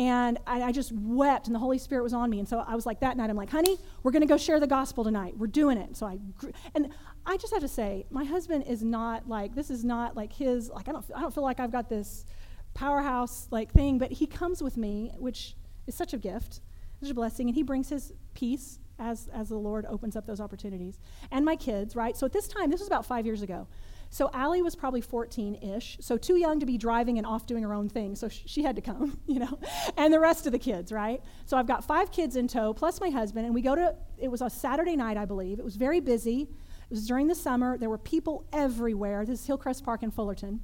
And 0.00 0.38
I, 0.46 0.62
I, 0.62 0.72
just 0.72 0.92
wept, 0.92 1.46
and 1.46 1.54
the 1.54 1.58
Holy 1.58 1.76
Spirit 1.76 2.02
was 2.02 2.14
on 2.14 2.30
me. 2.30 2.38
And 2.38 2.48
so 2.48 2.64
I 2.66 2.74
was 2.74 2.86
like, 2.86 3.00
that 3.00 3.18
night, 3.18 3.28
I'm 3.28 3.36
like, 3.36 3.50
honey, 3.50 3.76
we're 4.02 4.12
going 4.12 4.22
to 4.22 4.26
go 4.26 4.38
share 4.38 4.58
the 4.58 4.66
gospel 4.66 5.04
tonight. 5.04 5.36
We're 5.36 5.46
doing 5.46 5.76
it. 5.76 5.94
So 5.94 6.06
I, 6.06 6.16
and 6.74 6.88
I 7.26 7.36
just 7.36 7.52
have 7.52 7.60
to 7.60 7.68
say, 7.68 8.06
my 8.08 8.24
husband 8.24 8.64
is 8.66 8.82
not 8.82 9.28
like, 9.28 9.54
this 9.54 9.68
is 9.68 9.84
not 9.84 10.16
like 10.16 10.32
his, 10.32 10.70
like, 10.70 10.88
I 10.88 10.92
don't, 10.92 11.04
I 11.14 11.20
don't 11.20 11.34
feel 11.34 11.42
like 11.42 11.60
I've 11.60 11.70
got 11.70 11.90
this 11.90 12.24
powerhouse 12.72 13.46
like 13.50 13.72
thing, 13.72 13.98
but 13.98 14.10
he 14.10 14.26
comes 14.26 14.62
with 14.62 14.78
me, 14.78 15.12
which 15.18 15.54
is 15.86 15.94
such 15.94 16.14
a 16.14 16.18
gift, 16.18 16.62
such 17.02 17.10
a 17.10 17.14
blessing, 17.14 17.48
and 17.48 17.54
he 17.54 17.62
brings 17.62 17.90
his 17.90 18.14
peace 18.32 18.78
as, 18.98 19.28
as 19.34 19.50
the 19.50 19.58
Lord 19.58 19.84
opens 19.84 20.16
up 20.16 20.26
those 20.26 20.40
opportunities. 20.40 20.98
And 21.30 21.44
my 21.44 21.56
kids, 21.56 21.94
right? 21.94 22.16
So 22.16 22.24
at 22.24 22.32
this 22.32 22.48
time, 22.48 22.70
this 22.70 22.80
was 22.80 22.86
about 22.86 23.04
five 23.04 23.26
years 23.26 23.42
ago. 23.42 23.66
So 24.12 24.28
Allie 24.34 24.60
was 24.60 24.74
probably 24.74 25.00
14 25.00 25.54
ish, 25.62 25.96
so 26.00 26.16
too 26.16 26.36
young 26.36 26.58
to 26.58 26.66
be 26.66 26.76
driving 26.76 27.18
and 27.18 27.26
off 27.26 27.46
doing 27.46 27.62
her 27.62 27.72
own 27.72 27.88
thing. 27.88 28.16
So 28.16 28.28
sh- 28.28 28.42
she 28.44 28.62
had 28.64 28.74
to 28.74 28.82
come, 28.82 29.20
you 29.26 29.38
know, 29.38 29.58
and 29.96 30.12
the 30.12 30.18
rest 30.18 30.46
of 30.46 30.52
the 30.52 30.58
kids, 30.58 30.90
right? 30.90 31.22
So 31.46 31.56
I've 31.56 31.68
got 31.68 31.84
five 31.84 32.10
kids 32.10 32.34
in 32.34 32.48
tow, 32.48 32.74
plus 32.74 33.00
my 33.00 33.10
husband, 33.10 33.46
and 33.46 33.54
we 33.54 33.62
go 33.62 33.76
to, 33.76 33.94
it 34.18 34.28
was 34.28 34.42
a 34.42 34.50
Saturday 34.50 34.96
night, 34.96 35.16
I 35.16 35.26
believe. 35.26 35.60
It 35.60 35.64
was 35.64 35.76
very 35.76 36.00
busy. 36.00 36.42
It 36.42 36.90
was 36.90 37.06
during 37.06 37.28
the 37.28 37.36
summer. 37.36 37.78
There 37.78 37.88
were 37.88 37.98
people 37.98 38.44
everywhere. 38.52 39.24
This 39.24 39.42
is 39.42 39.46
Hillcrest 39.46 39.84
Park 39.84 40.02
in 40.02 40.10
Fullerton. 40.10 40.60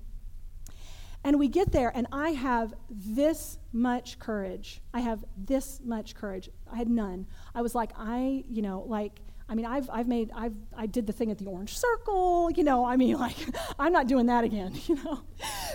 And 1.22 1.38
we 1.38 1.46
get 1.46 1.70
there, 1.70 1.92
and 1.94 2.08
I 2.10 2.30
have 2.30 2.74
this 2.90 3.58
much 3.72 4.18
courage. 4.18 4.80
I 4.92 5.00
have 5.00 5.24
this 5.36 5.80
much 5.84 6.16
courage. 6.16 6.50
I 6.72 6.76
had 6.76 6.88
none. 6.88 7.26
I 7.54 7.62
was 7.62 7.76
like, 7.76 7.92
I, 7.96 8.44
you 8.48 8.62
know, 8.62 8.84
like, 8.88 9.20
I 9.48 9.54
mean, 9.54 9.64
I've, 9.66 9.88
I've 9.92 10.08
made, 10.08 10.30
I've, 10.34 10.56
I 10.76 10.86
did 10.86 11.06
the 11.06 11.12
thing 11.12 11.30
at 11.30 11.38
the 11.38 11.46
orange 11.46 11.78
circle, 11.78 12.50
you 12.50 12.64
know, 12.64 12.84
I 12.84 12.96
mean, 12.96 13.16
like, 13.26 13.36
I'm 13.78 13.92
not 13.92 14.08
doing 14.08 14.26
that 14.26 14.44
again, 14.44 14.72
you 14.86 14.96
know. 14.96 15.22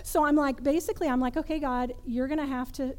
So 0.04 0.26
I'm 0.26 0.36
like, 0.36 0.64
basically, 0.64 1.08
I'm 1.08 1.22
like, 1.22 1.38
okay, 1.38 1.60
God, 1.60 1.94
you're 2.06 2.28
going 2.28 2.40
to 2.40 2.46
have 2.46 2.72
to 2.74 2.96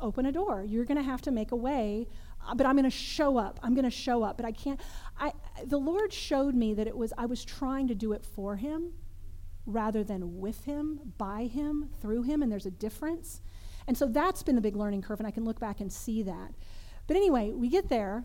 open 0.00 0.26
a 0.26 0.32
door. 0.32 0.64
You're 0.66 0.84
going 0.84 0.96
to 0.96 1.02
have 1.02 1.22
to 1.22 1.30
make 1.30 1.52
a 1.52 1.56
way, 1.56 2.06
uh, 2.46 2.54
but 2.54 2.66
I'm 2.66 2.74
going 2.74 2.84
to 2.84 2.90
show 2.90 3.36
up. 3.36 3.60
I'm 3.62 3.74
going 3.74 3.84
to 3.84 3.90
show 3.90 4.22
up, 4.22 4.36
but 4.36 4.46
I 4.46 4.52
can't. 4.52 4.80
I, 5.18 5.32
the 5.64 5.78
Lord 5.78 6.12
showed 6.12 6.54
me 6.54 6.74
that 6.74 6.86
it 6.86 6.96
was, 6.96 7.12
I 7.18 7.26
was 7.26 7.44
trying 7.44 7.88
to 7.88 7.94
do 7.94 8.12
it 8.12 8.24
for 8.24 8.56
Him 8.56 8.92
rather 9.66 10.04
than 10.04 10.38
with 10.38 10.64
Him, 10.64 11.00
by 11.16 11.44
Him, 11.44 11.90
through 12.00 12.22
Him, 12.22 12.42
and 12.42 12.50
there's 12.50 12.66
a 12.66 12.70
difference. 12.70 13.40
And 13.86 13.96
so 13.96 14.06
that's 14.06 14.42
been 14.42 14.54
the 14.54 14.60
big 14.60 14.76
learning 14.76 15.02
curve, 15.02 15.20
and 15.20 15.26
I 15.26 15.30
can 15.30 15.44
look 15.44 15.60
back 15.60 15.80
and 15.80 15.92
see 15.92 16.22
that. 16.22 16.54
But 17.06 17.16
anyway, 17.16 17.52
we 17.52 17.68
get 17.68 17.88
there, 17.88 18.24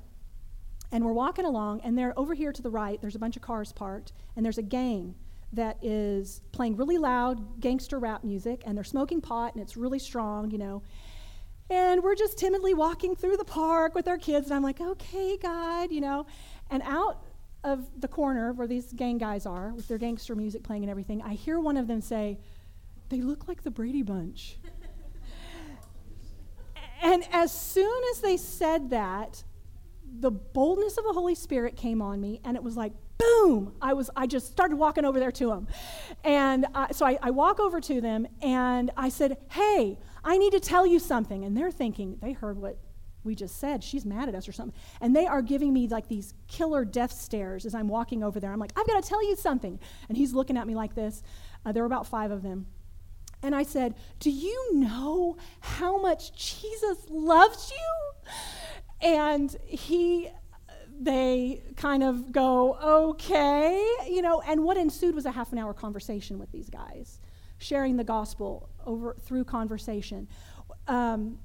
and 0.91 1.05
we're 1.05 1.13
walking 1.13 1.45
along, 1.45 1.81
and 1.81 1.97
there 1.97 2.17
over 2.17 2.33
here 2.33 2.51
to 2.51 2.61
the 2.61 2.69
right, 2.69 2.99
there's 3.01 3.15
a 3.15 3.19
bunch 3.19 3.35
of 3.35 3.41
cars 3.41 3.71
parked, 3.71 4.13
and 4.35 4.45
there's 4.45 4.57
a 4.57 4.63
gang 4.63 5.15
that 5.53 5.77
is 5.83 6.41
playing 6.51 6.75
really 6.75 6.97
loud 6.97 7.59
gangster 7.59 7.99
rap 7.99 8.23
music, 8.23 8.63
and 8.65 8.77
they're 8.77 8.83
smoking 8.83 9.21
pot, 9.21 9.53
and 9.53 9.61
it's 9.61 9.77
really 9.77 9.99
strong, 9.99 10.51
you 10.51 10.57
know. 10.57 10.81
And 11.69 12.03
we're 12.03 12.15
just 12.15 12.37
timidly 12.37 12.73
walking 12.73 13.15
through 13.15 13.37
the 13.37 13.45
park 13.45 13.93
with 13.93 14.07
our 14.07 14.17
kids, 14.17 14.47
and 14.47 14.55
I'm 14.55 14.63
like, 14.63 14.81
okay, 14.81 15.37
God, 15.37 15.91
you 15.91 16.01
know. 16.01 16.25
And 16.69 16.81
out 16.83 17.23
of 17.63 17.87
the 17.99 18.07
corner 18.07 18.53
where 18.53 18.67
these 18.67 18.93
gang 18.93 19.17
guys 19.17 19.45
are, 19.45 19.73
with 19.73 19.87
their 19.87 19.97
gangster 19.97 20.35
music 20.35 20.63
playing 20.63 20.83
and 20.83 20.89
everything, 20.89 21.21
I 21.21 21.33
hear 21.33 21.59
one 21.59 21.77
of 21.77 21.87
them 21.87 22.01
say, 22.01 22.39
they 23.09 23.21
look 23.21 23.47
like 23.47 23.63
the 23.63 23.71
Brady 23.71 24.03
Bunch. 24.03 24.57
and 27.01 27.23
as 27.31 27.51
soon 27.51 28.01
as 28.11 28.21
they 28.21 28.37
said 28.37 28.91
that, 28.91 29.43
the 30.20 30.32
boldness 30.32 30.97
of 30.97 31.05
the 31.05 31.14
Holy 31.14 31.36
Spirit 31.36 31.76
came 31.76 32.01
on 32.01 32.20
me, 32.20 32.41
and 32.43 32.55
it 32.55 32.64
was 32.64 32.76
like, 32.78 32.93
boom! 33.18 33.74
I 33.82 33.93
was, 33.93 34.10
I 34.16 34.28
just 34.28 34.51
started 34.51 34.78
walking 34.78 35.05
over 35.05 35.20
there 35.20 35.32
to 35.34 35.47
them, 35.47 35.68
and 36.24 36.66
uh, 36.74 36.88
so 36.91 37.05
I, 37.05 37.18
I 37.22 37.32
walk 37.32 37.60
over 37.60 37.80
to 37.82 38.01
them, 38.01 38.28
and 38.41 38.91
I 38.97 39.10
said, 39.10 39.38
"Hey, 39.51 39.99
I 40.24 40.38
need 40.38 40.51
to 40.51 40.60
tell 40.60 40.88
you 40.88 40.99
something." 40.99 41.43
And 41.43 41.55
they're 41.55 41.72
thinking 41.72 42.18
they 42.22 42.32
heard 42.32 42.57
what 42.57 42.78
we 43.24 43.36
just 43.36 43.60
said. 43.60 43.84
She's 43.84 44.05
mad 44.05 44.30
at 44.30 44.36
us 44.36 44.47
or 44.47 44.51
something, 44.51 44.80
and 45.01 45.16
they 45.16 45.28
are 45.28 45.41
giving 45.41 45.74
me 45.74 45.88
like 45.88 46.07
these 46.07 46.34
killer 46.47 46.86
death 46.86 47.12
stares 47.12 47.66
as 47.66 47.76
I'm 47.76 47.89
walking 47.89 48.24
over 48.24 48.39
there. 48.39 48.51
I'm 48.51 48.60
like, 48.60 48.74
"I've 48.78 48.88
got 48.88 49.01
to 49.01 49.07
tell 49.07 49.24
you 49.28 49.36
something," 49.36 49.80
and 50.07 50.18
he's 50.18 50.34
looking 50.34 50.57
at 50.57 50.66
me 50.66 50.76
like 50.76 50.95
this. 50.95 51.22
Uh, 51.66 51.72
there 51.72 51.84
were 51.84 51.88
about 51.88 52.07
five 52.07 52.32
of 52.32 52.41
them. 52.41 52.68
And 53.41 53.55
I 53.55 53.64
said, 53.64 53.95
Do 54.20 54.30
you 54.30 54.74
know 54.74 55.38
how 55.62 55.97
much 56.01 56.34
Jesus 56.36 57.05
loves 57.10 57.72
you? 57.72 58.32
And 59.01 59.55
he, 59.65 60.29
they 60.99 61.63
kind 61.77 62.03
of 62.03 62.31
go, 62.31 62.77
okay, 63.09 63.85
you 64.07 64.21
know, 64.21 64.41
and 64.41 64.63
what 64.63 64.77
ensued 64.77 65.15
was 65.15 65.25
a 65.25 65.31
half 65.31 65.51
an 65.51 65.57
hour 65.57 65.73
conversation 65.73 66.37
with 66.37 66.51
these 66.51 66.69
guys, 66.69 67.19
sharing 67.57 67.97
the 67.97 68.03
gospel 68.03 68.69
over 68.85 69.15
through 69.21 69.45
conversation. 69.45 70.27
Um, 70.87 71.39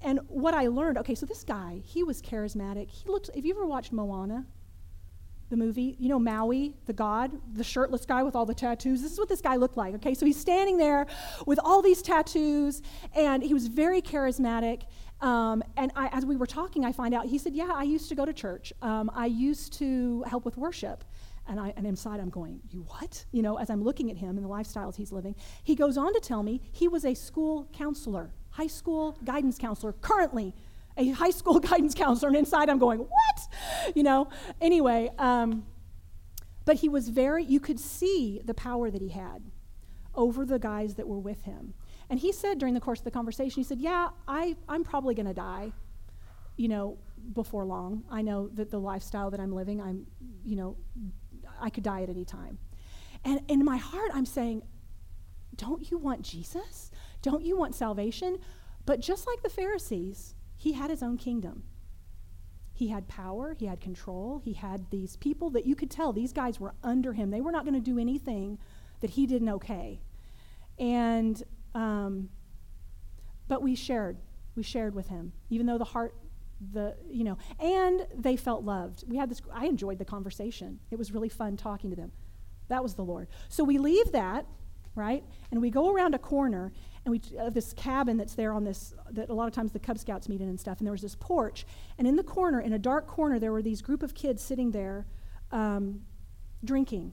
and 0.00 0.20
what 0.28 0.54
I 0.54 0.68
learned, 0.68 0.98
okay, 0.98 1.14
so 1.14 1.26
this 1.26 1.42
guy, 1.42 1.80
he 1.84 2.04
was 2.04 2.22
charismatic. 2.22 2.90
He 2.90 3.08
looked, 3.08 3.34
have 3.34 3.44
you 3.44 3.54
ever 3.54 3.66
watched 3.66 3.92
Moana? 3.92 4.46
the 5.50 5.56
movie, 5.56 5.96
you 5.98 6.08
know, 6.08 6.18
Maui, 6.18 6.74
the 6.86 6.92
god, 6.92 7.32
the 7.54 7.64
shirtless 7.64 8.04
guy 8.04 8.22
with 8.22 8.36
all 8.36 8.44
the 8.44 8.54
tattoos. 8.54 9.02
This 9.02 9.12
is 9.12 9.18
what 9.18 9.28
this 9.28 9.40
guy 9.40 9.56
looked 9.56 9.76
like, 9.76 9.94
okay? 9.94 10.14
So 10.14 10.26
he's 10.26 10.38
standing 10.38 10.76
there 10.76 11.06
with 11.46 11.58
all 11.62 11.80
these 11.80 12.02
tattoos, 12.02 12.82
and 13.14 13.42
he 13.42 13.54
was 13.54 13.68
very 13.68 14.02
charismatic. 14.02 14.82
Um, 15.20 15.64
and 15.76 15.90
I, 15.96 16.08
as 16.08 16.24
we 16.24 16.36
were 16.36 16.46
talking, 16.46 16.84
I 16.84 16.92
find 16.92 17.14
out, 17.14 17.26
he 17.26 17.38
said, 17.38 17.54
Yeah, 17.54 17.70
I 17.74 17.82
used 17.82 18.08
to 18.08 18.14
go 18.14 18.24
to 18.24 18.32
church. 18.32 18.72
Um, 18.82 19.10
I 19.14 19.26
used 19.26 19.72
to 19.74 20.22
help 20.22 20.44
with 20.44 20.56
worship. 20.56 21.04
And, 21.50 21.58
I, 21.58 21.72
and 21.76 21.86
inside 21.86 22.20
I'm 22.20 22.30
going, 22.30 22.60
You 22.70 22.82
what? 22.88 23.24
You 23.32 23.42
know, 23.42 23.58
as 23.58 23.70
I'm 23.70 23.82
looking 23.82 24.10
at 24.10 24.16
him 24.16 24.36
and 24.36 24.44
the 24.44 24.48
lifestyles 24.48 24.96
he's 24.96 25.12
living. 25.12 25.34
He 25.64 25.74
goes 25.74 25.96
on 25.96 26.12
to 26.14 26.20
tell 26.20 26.42
me 26.42 26.60
he 26.72 26.88
was 26.88 27.04
a 27.04 27.14
school 27.14 27.68
counselor, 27.72 28.32
high 28.50 28.66
school 28.66 29.18
guidance 29.24 29.58
counselor, 29.58 29.92
currently 29.92 30.54
a 30.96 31.10
high 31.10 31.30
school 31.30 31.58
guidance 31.60 31.94
counselor, 31.94 32.28
and 32.28 32.36
inside 32.36 32.68
I'm 32.68 32.78
going, 32.78 33.00
what? 33.00 33.94
You 33.94 34.02
know, 34.02 34.28
anyway, 34.60 35.10
um, 35.18 35.64
but 36.64 36.76
he 36.76 36.88
was 36.88 37.08
very, 37.08 37.44
you 37.44 37.60
could 37.60 37.80
see 37.80 38.40
the 38.44 38.52
power 38.54 38.90
that 38.90 39.00
he 39.00 39.08
had 39.08 39.42
over 40.14 40.44
the 40.44 40.58
guys 40.58 40.96
that 40.96 41.08
were 41.08 41.18
with 41.18 41.42
him. 41.42 41.74
And 42.10 42.18
he 42.18 42.32
said 42.32 42.58
during 42.58 42.74
the 42.74 42.80
course 42.80 43.00
of 43.00 43.04
the 43.04 43.10
conversation, 43.10 43.60
he 43.60 43.64
said, 43.64 43.78
Yeah, 43.80 44.08
I, 44.26 44.56
I'm 44.68 44.84
probably 44.84 45.14
going 45.14 45.26
to 45.26 45.34
die, 45.34 45.72
you 46.56 46.68
know, 46.68 46.98
before 47.34 47.64
long. 47.64 48.04
I 48.10 48.22
know 48.22 48.48
that 48.54 48.70
the 48.70 48.78
lifestyle 48.78 49.30
that 49.30 49.40
I'm 49.40 49.52
living, 49.52 49.80
I'm, 49.80 50.06
you 50.44 50.56
know, 50.56 50.76
I 51.60 51.70
could 51.70 51.82
die 51.82 52.02
at 52.02 52.08
any 52.08 52.24
time. 52.24 52.58
And 53.24 53.40
in 53.48 53.64
my 53.64 53.76
heart, 53.76 54.10
I'm 54.14 54.26
saying, 54.26 54.62
Don't 55.56 55.90
you 55.90 55.98
want 55.98 56.22
Jesus? 56.22 56.90
Don't 57.20 57.44
you 57.44 57.56
want 57.58 57.74
salvation? 57.74 58.38
But 58.86 59.00
just 59.00 59.26
like 59.26 59.42
the 59.42 59.50
Pharisees, 59.50 60.34
he 60.56 60.72
had 60.72 60.88
his 60.88 61.02
own 61.02 61.18
kingdom. 61.18 61.64
He 62.72 62.88
had 62.88 63.08
power, 63.08 63.56
he 63.58 63.66
had 63.66 63.80
control, 63.80 64.40
he 64.44 64.52
had 64.52 64.88
these 64.90 65.16
people 65.16 65.50
that 65.50 65.66
you 65.66 65.74
could 65.74 65.90
tell 65.90 66.12
these 66.12 66.32
guys 66.32 66.60
were 66.60 66.74
under 66.82 67.12
him. 67.12 67.30
They 67.30 67.40
were 67.40 67.50
not 67.50 67.64
going 67.64 67.74
to 67.74 67.80
do 67.80 67.98
anything 67.98 68.58
that 69.00 69.10
he 69.10 69.26
didn't 69.26 69.48
okay. 69.48 70.00
And, 70.78 71.42
um, 71.74 72.28
but 73.48 73.62
we 73.62 73.74
shared. 73.74 74.18
We 74.54 74.62
shared 74.62 74.94
with 74.94 75.08
him, 75.08 75.32
even 75.50 75.66
though 75.66 75.78
the 75.78 75.84
heart, 75.84 76.14
the, 76.72 76.96
you 77.08 77.24
know, 77.24 77.38
and 77.60 78.06
they 78.14 78.36
felt 78.36 78.64
loved. 78.64 79.04
We 79.06 79.16
had 79.16 79.30
this, 79.30 79.40
I 79.52 79.66
enjoyed 79.66 79.98
the 79.98 80.04
conversation. 80.04 80.80
It 80.90 80.98
was 80.98 81.12
really 81.12 81.28
fun 81.28 81.56
talking 81.56 81.90
to 81.90 81.96
them. 81.96 82.10
That 82.68 82.82
was 82.82 82.94
the 82.94 83.04
Lord. 83.04 83.28
So 83.48 83.62
we 83.62 83.78
leave 83.78 84.12
that, 84.12 84.46
right? 84.94 85.22
And 85.50 85.60
we 85.60 85.70
go 85.70 85.90
around 85.90 86.14
a 86.14 86.18
corner 86.18 86.72
and 87.04 87.12
we 87.12 87.38
uh, 87.38 87.50
this 87.50 87.72
cabin 87.72 88.16
that's 88.16 88.34
there 88.34 88.52
on 88.52 88.64
this 88.64 88.92
that 89.12 89.30
a 89.30 89.34
lot 89.34 89.46
of 89.46 89.54
times 89.54 89.72
the 89.72 89.78
Cub 89.78 89.98
Scouts 89.98 90.28
meet 90.28 90.40
in 90.40 90.48
and 90.48 90.60
stuff. 90.60 90.78
And 90.78 90.86
there 90.86 90.92
was 90.92 91.00
this 91.00 91.14
porch, 91.14 91.64
and 91.96 92.06
in 92.06 92.16
the 92.16 92.22
corner, 92.22 92.60
in 92.60 92.74
a 92.74 92.78
dark 92.78 93.06
corner, 93.06 93.38
there 93.38 93.52
were 93.52 93.62
these 93.62 93.80
group 93.80 94.02
of 94.02 94.14
kids 94.14 94.42
sitting 94.42 94.72
there, 94.72 95.06
um, 95.50 96.02
drinking, 96.64 97.12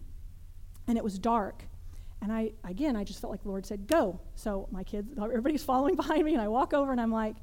and 0.88 0.97
it 0.97 1.03
was 1.03 1.18
dark. 1.18 1.64
And 2.26 2.34
I 2.34 2.54
again, 2.64 2.96
I 2.96 3.04
just 3.04 3.22
felt 3.22 3.30
like 3.30 3.44
the 3.44 3.50
Lord 3.50 3.68
said, 3.68 3.86
"Go." 3.86 4.20
So 4.34 4.68
my 4.72 4.84
kids, 4.84 5.14
everybody's 5.22 5.64
following 5.64 5.96
behind 5.96 6.26
me, 6.26 6.34
and 6.34 6.42
I 6.42 6.48
walk 6.48 6.74
over 6.74 6.92
and 6.92 7.00
I'm 7.00 7.12
like, 7.12 7.36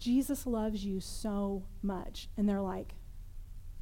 "Jesus 0.00 0.46
loves 0.46 0.84
you 0.84 0.98
so 0.98 1.62
much," 1.80 2.28
and 2.36 2.48
they're 2.48 2.60
like. 2.60 2.94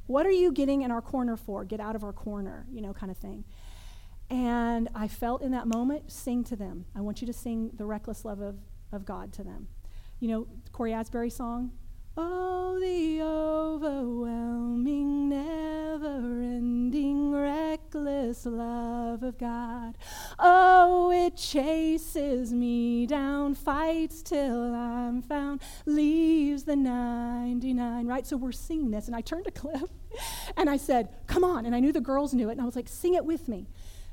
What 0.05 0.25
are 0.25 0.31
you 0.31 0.51
getting 0.51 0.81
in 0.81 0.89
our 0.89 1.03
corner 1.03 1.37
for? 1.37 1.63
Get 1.63 1.79
out 1.79 1.95
of 1.95 2.03
our 2.03 2.13
corner, 2.13 2.65
you 2.71 2.81
know, 2.81 2.93
kind 2.93 3.11
of 3.11 3.17
thing. 3.19 3.43
And 4.27 4.89
I 4.95 5.07
felt 5.07 5.43
in 5.43 5.51
that 5.51 5.67
moment, 5.67 6.11
sing 6.11 6.43
to 6.45 6.55
them. 6.55 6.85
I 6.95 7.01
want 7.01 7.21
you 7.21 7.27
to 7.27 7.33
sing 7.33 7.69
the 7.75 7.85
reckless 7.85 8.25
love 8.25 8.41
of, 8.41 8.57
of 8.91 9.05
God 9.05 9.31
to 9.33 9.43
them. 9.43 9.67
You 10.19 10.29
know, 10.29 10.47
Cory 10.71 10.93
Asbury 10.93 11.29
song? 11.29 11.73
Oh, 12.17 12.79
the 12.79 13.21
overwhelming, 13.21 15.29
never 15.29 16.41
ending, 16.41 17.31
reckless 17.31 18.45
love 18.45 19.23
of 19.23 19.37
God. 19.37 19.97
Oh, 20.37 21.11
it 21.11 21.37
chases 21.37 22.53
me 22.53 23.05
down, 23.05 23.55
fights 23.55 24.21
till 24.21 24.73
I'm 24.73 25.21
found, 25.21 25.61
leaves 25.85 26.63
the 26.63 26.75
99, 26.75 28.07
right? 28.07 28.27
So 28.27 28.37
we're 28.37 28.51
singing 28.51 28.91
this, 28.91 29.07
and 29.07 29.15
I 29.15 29.21
turned 29.21 29.45
to 29.45 29.51
Cliff 29.51 29.89
and 30.57 30.69
I 30.69 30.77
said, 30.77 31.09
Come 31.27 31.43
on. 31.43 31.65
And 31.65 31.75
I 31.75 31.79
knew 31.79 31.91
the 31.91 32.01
girls 32.01 32.33
knew 32.33 32.49
it, 32.49 32.53
and 32.53 32.61
I 32.61 32.65
was 32.65 32.75
like, 32.75 32.87
Sing 32.87 33.13
it 33.13 33.25
with 33.25 33.47
me. 33.47 33.67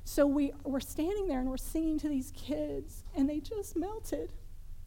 So 0.04 0.26
we 0.26 0.52
were 0.62 0.80
standing 0.80 1.26
there 1.26 1.40
and 1.40 1.50
we're 1.50 1.56
singing 1.56 1.98
to 1.98 2.08
these 2.08 2.32
kids, 2.36 3.02
and 3.16 3.28
they 3.28 3.40
just 3.40 3.76
melted 3.76 4.32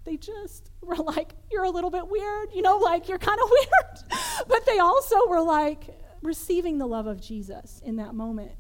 they 0.09 0.17
just 0.17 0.71
were 0.81 0.95
like, 0.95 1.33
You're 1.51 1.63
a 1.63 1.69
little 1.69 1.91
bit 1.91 2.07
weird, 2.07 2.49
you 2.53 2.61
know, 2.61 2.77
like 2.77 3.07
you're 3.07 3.19
kind 3.19 3.39
of 3.41 3.49
weird. 3.51 4.21
but 4.47 4.65
they 4.65 4.79
also 4.79 5.27
were 5.27 5.41
like 5.41 6.01
receiving 6.21 6.79
the 6.79 6.87
love 6.87 7.07
of 7.07 7.21
Jesus 7.21 7.81
in 7.85 7.97
that 7.97 8.15
moment. 8.15 8.51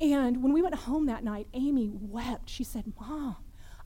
And 0.00 0.42
when 0.42 0.52
we 0.52 0.60
went 0.60 0.74
home 0.74 1.06
that 1.06 1.24
night, 1.24 1.48
Amy 1.54 1.90
wept. 1.90 2.50
She 2.50 2.62
said, 2.62 2.92
Mom, 3.00 3.36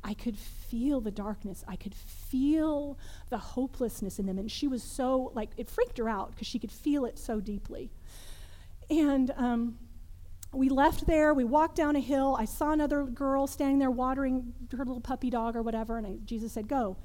I 0.02 0.14
could 0.14 0.36
feel 0.36 1.00
the 1.00 1.12
darkness. 1.12 1.62
I 1.68 1.76
could 1.76 1.94
feel 1.94 2.98
the 3.28 3.38
hopelessness 3.38 4.18
in 4.18 4.26
them. 4.26 4.38
And 4.38 4.50
she 4.50 4.66
was 4.66 4.82
so, 4.82 5.30
like, 5.34 5.50
it 5.56 5.68
freaked 5.68 5.98
her 5.98 6.08
out 6.08 6.32
because 6.32 6.48
she 6.48 6.58
could 6.58 6.72
feel 6.72 7.04
it 7.04 7.16
so 7.16 7.40
deeply. 7.40 7.92
And, 8.90 9.30
um, 9.36 9.78
we 10.52 10.68
left 10.68 11.06
there. 11.06 11.32
We 11.32 11.44
walked 11.44 11.76
down 11.76 11.96
a 11.96 12.00
hill. 12.00 12.36
I 12.38 12.44
saw 12.44 12.72
another 12.72 13.04
girl 13.04 13.46
standing 13.46 13.78
there 13.78 13.90
watering 13.90 14.52
her 14.72 14.84
little 14.84 15.00
puppy 15.00 15.30
dog 15.30 15.54
or 15.54 15.62
whatever, 15.62 15.96
and 15.98 16.06
I, 16.06 16.16
Jesus 16.24 16.52
said, 16.52 16.68
Go. 16.68 16.96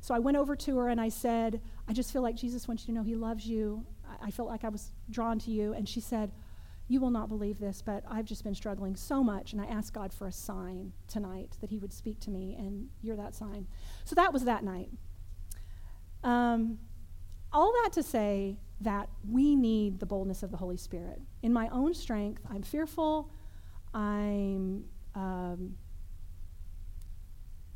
So 0.00 0.14
I 0.14 0.18
went 0.18 0.36
over 0.36 0.54
to 0.54 0.76
her 0.78 0.90
and 0.90 1.00
I 1.00 1.08
said, 1.08 1.62
I 1.88 1.94
just 1.94 2.12
feel 2.12 2.20
like 2.20 2.36
Jesus 2.36 2.68
wants 2.68 2.82
you 2.82 2.88
to 2.88 2.92
know 2.92 3.02
he 3.02 3.14
loves 3.14 3.46
you. 3.46 3.86
I, 4.06 4.26
I 4.26 4.30
felt 4.30 4.48
like 4.48 4.62
I 4.62 4.68
was 4.68 4.90
drawn 5.08 5.38
to 5.40 5.50
you. 5.50 5.72
And 5.72 5.88
she 5.88 6.00
said, 6.00 6.30
You 6.88 7.00
will 7.00 7.10
not 7.10 7.30
believe 7.30 7.58
this, 7.58 7.80
but 7.80 8.04
I've 8.10 8.26
just 8.26 8.44
been 8.44 8.54
struggling 8.54 8.96
so 8.96 9.24
much. 9.24 9.52
And 9.52 9.62
I 9.62 9.66
asked 9.66 9.94
God 9.94 10.12
for 10.12 10.26
a 10.26 10.32
sign 10.32 10.92
tonight 11.08 11.56
that 11.62 11.70
he 11.70 11.78
would 11.78 11.92
speak 11.92 12.20
to 12.20 12.30
me, 12.30 12.54
and 12.58 12.88
you're 13.02 13.16
that 13.16 13.34
sign. 13.34 13.66
So 14.04 14.14
that 14.14 14.32
was 14.32 14.44
that 14.44 14.62
night. 14.62 14.90
Um, 16.22 16.78
all 17.52 17.72
that 17.82 17.92
to 17.94 18.02
say, 18.02 18.56
that 18.80 19.08
we 19.28 19.54
need 19.56 20.00
the 20.00 20.06
boldness 20.06 20.42
of 20.42 20.50
the 20.50 20.56
Holy 20.56 20.76
Spirit. 20.76 21.20
In 21.42 21.52
my 21.52 21.68
own 21.68 21.94
strength, 21.94 22.42
I'm 22.50 22.62
fearful, 22.62 23.30
I'm 23.92 24.84
um, 25.14 25.76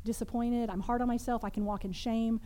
disappointed, 0.03 0.69
I'm 0.69 0.81
hard 0.81 1.01
on 1.01 1.07
myself, 1.07 1.43
I 1.43 1.49
can 1.49 1.65
walk 1.65 1.85
in 1.85 1.91
shame, 1.91 2.41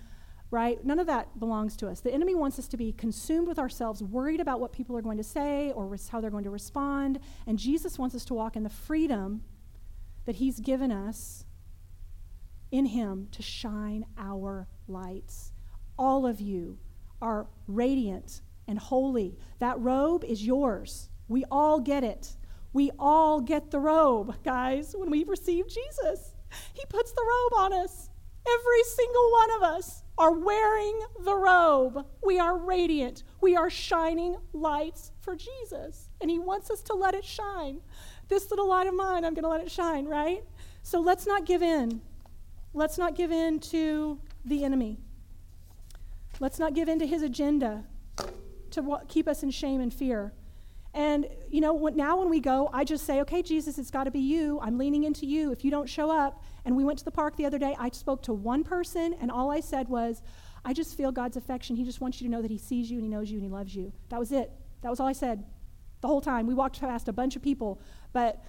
right? 0.51 0.85
None 0.85 0.99
of 0.99 1.07
that 1.07 1.39
belongs 1.39 1.75
to 1.77 1.87
us. 1.89 1.99
The 1.99 2.13
enemy 2.13 2.35
wants 2.35 2.59
us 2.59 2.67
to 2.67 2.77
be 2.77 2.91
consumed 2.93 3.47
with 3.47 3.57
ourselves, 3.57 4.03
worried 4.03 4.39
about 4.39 4.59
what 4.59 4.71
people 4.71 4.95
are 4.95 5.01
going 5.01 5.17
to 5.17 5.23
say 5.23 5.71
or 5.71 5.87
res- 5.87 6.09
how 6.09 6.21
they're 6.21 6.29
going 6.29 6.43
to 6.43 6.51
respond. 6.51 7.19
And 7.47 7.57
Jesus 7.57 7.97
wants 7.97 8.13
us 8.13 8.23
to 8.25 8.35
walk 8.35 8.55
in 8.55 8.61
the 8.61 8.69
freedom 8.69 9.41
that 10.25 10.35
He's 10.35 10.59
given 10.59 10.91
us 10.91 11.45
in 12.71 12.85
Him 12.85 13.29
to 13.31 13.41
shine 13.41 14.05
our 14.15 14.67
lights. 14.87 15.53
All 15.97 16.27
of 16.27 16.39
you 16.39 16.77
are 17.19 17.47
radiant 17.67 18.41
and 18.67 18.79
holy. 18.79 19.37
That 19.59 19.79
robe 19.79 20.23
is 20.23 20.45
yours. 20.45 21.09
We 21.27 21.45
all 21.51 21.79
get 21.79 22.03
it. 22.03 22.35
We 22.73 22.91
all 22.97 23.39
get 23.39 23.71
the 23.71 23.79
robe, 23.79 24.43
guys, 24.43 24.95
when 24.97 25.09
we 25.09 25.23
receive 25.23 25.67
Jesus. 25.67 26.33
He 26.73 26.83
puts 26.89 27.11
the 27.11 27.23
robe 27.23 27.59
on 27.61 27.73
us. 27.73 28.09
Every 28.45 28.83
single 28.83 29.31
one 29.31 29.51
of 29.55 29.63
us 29.63 30.03
are 30.17 30.31
wearing 30.31 30.99
the 31.23 31.35
robe. 31.35 32.05
We 32.23 32.39
are 32.39 32.57
radiant. 32.57 33.23
We 33.41 33.55
are 33.55 33.69
shining 33.69 34.35
lights 34.51 35.11
for 35.21 35.35
Jesus. 35.35 36.09
And 36.19 36.29
He 36.29 36.39
wants 36.39 36.69
us 36.69 36.81
to 36.83 36.93
let 36.93 37.15
it 37.15 37.23
shine. 37.25 37.79
This 38.27 38.49
little 38.49 38.67
light 38.67 38.87
of 38.87 38.95
mine, 38.95 39.23
I'm 39.23 39.33
going 39.33 39.43
to 39.43 39.49
let 39.49 39.61
it 39.61 39.71
shine, 39.71 40.05
right? 40.05 40.43
So 40.81 40.99
let's 40.99 41.25
not 41.25 41.45
give 41.45 41.61
in. 41.61 42.01
Let's 42.73 42.97
not 42.97 43.15
give 43.15 43.31
in 43.31 43.59
to 43.59 44.19
the 44.43 44.63
enemy. 44.63 44.97
Let's 46.39 46.59
not 46.59 46.73
give 46.73 46.89
in 46.89 46.99
to 46.99 47.07
his 47.07 47.21
agenda 47.21 47.85
to 48.73 48.99
keep 49.07 49.27
us 49.27 49.43
in 49.43 49.51
shame 49.51 49.81
and 49.81 49.93
fear. 49.93 50.33
And, 50.93 51.27
you 51.49 51.59
know, 51.59 51.87
now 51.87 52.19
when 52.19 52.29
we 52.29 52.39
go, 52.39 52.69
I 52.71 52.83
just 52.83 53.05
say, 53.05 53.21
okay, 53.21 53.41
Jesus, 53.41 53.79
it's 53.79 53.89
got 53.89 54.03
to 54.03 54.11
be 54.11 54.19
you. 54.19 54.59
I'm 54.61 54.77
leaning 54.77 55.05
into 55.05 55.25
you. 55.25 55.51
If 55.51 55.65
you 55.65 55.71
don't 55.71 55.89
show 55.89 56.11
up, 56.11 56.43
and 56.65 56.75
we 56.75 56.83
went 56.83 56.99
to 56.99 57.05
the 57.05 57.11
park 57.11 57.35
the 57.35 57.45
other 57.45 57.57
day, 57.57 57.75
I 57.79 57.89
spoke 57.89 58.21
to 58.23 58.33
one 58.33 58.63
person, 58.63 59.15
and 59.19 59.31
all 59.31 59.51
I 59.51 59.59
said 59.59 59.89
was, 59.89 60.21
I 60.63 60.73
just 60.73 60.95
feel 60.95 61.11
God's 61.11 61.35
affection. 61.35 61.75
He 61.75 61.83
just 61.83 61.99
wants 61.99 62.21
you 62.21 62.27
to 62.27 62.31
know 62.31 62.41
that 62.41 62.51
He 62.51 62.59
sees 62.59 62.91
you 62.91 62.97
and 62.97 63.03
He 63.03 63.09
knows 63.09 63.31
you 63.31 63.37
and 63.37 63.43
He 63.43 63.51
loves 63.51 63.75
you. 63.75 63.91
That 64.09 64.19
was 64.19 64.31
it. 64.31 64.51
That 64.81 64.89
was 64.89 64.99
all 64.99 65.07
I 65.07 65.13
said 65.13 65.43
the 66.01 66.07
whole 66.07 66.21
time. 66.21 66.45
We 66.45 66.53
walked 66.53 66.79
past 66.79 67.07
a 67.07 67.13
bunch 67.13 67.35
of 67.35 67.41
people, 67.41 67.81
but 68.11 68.43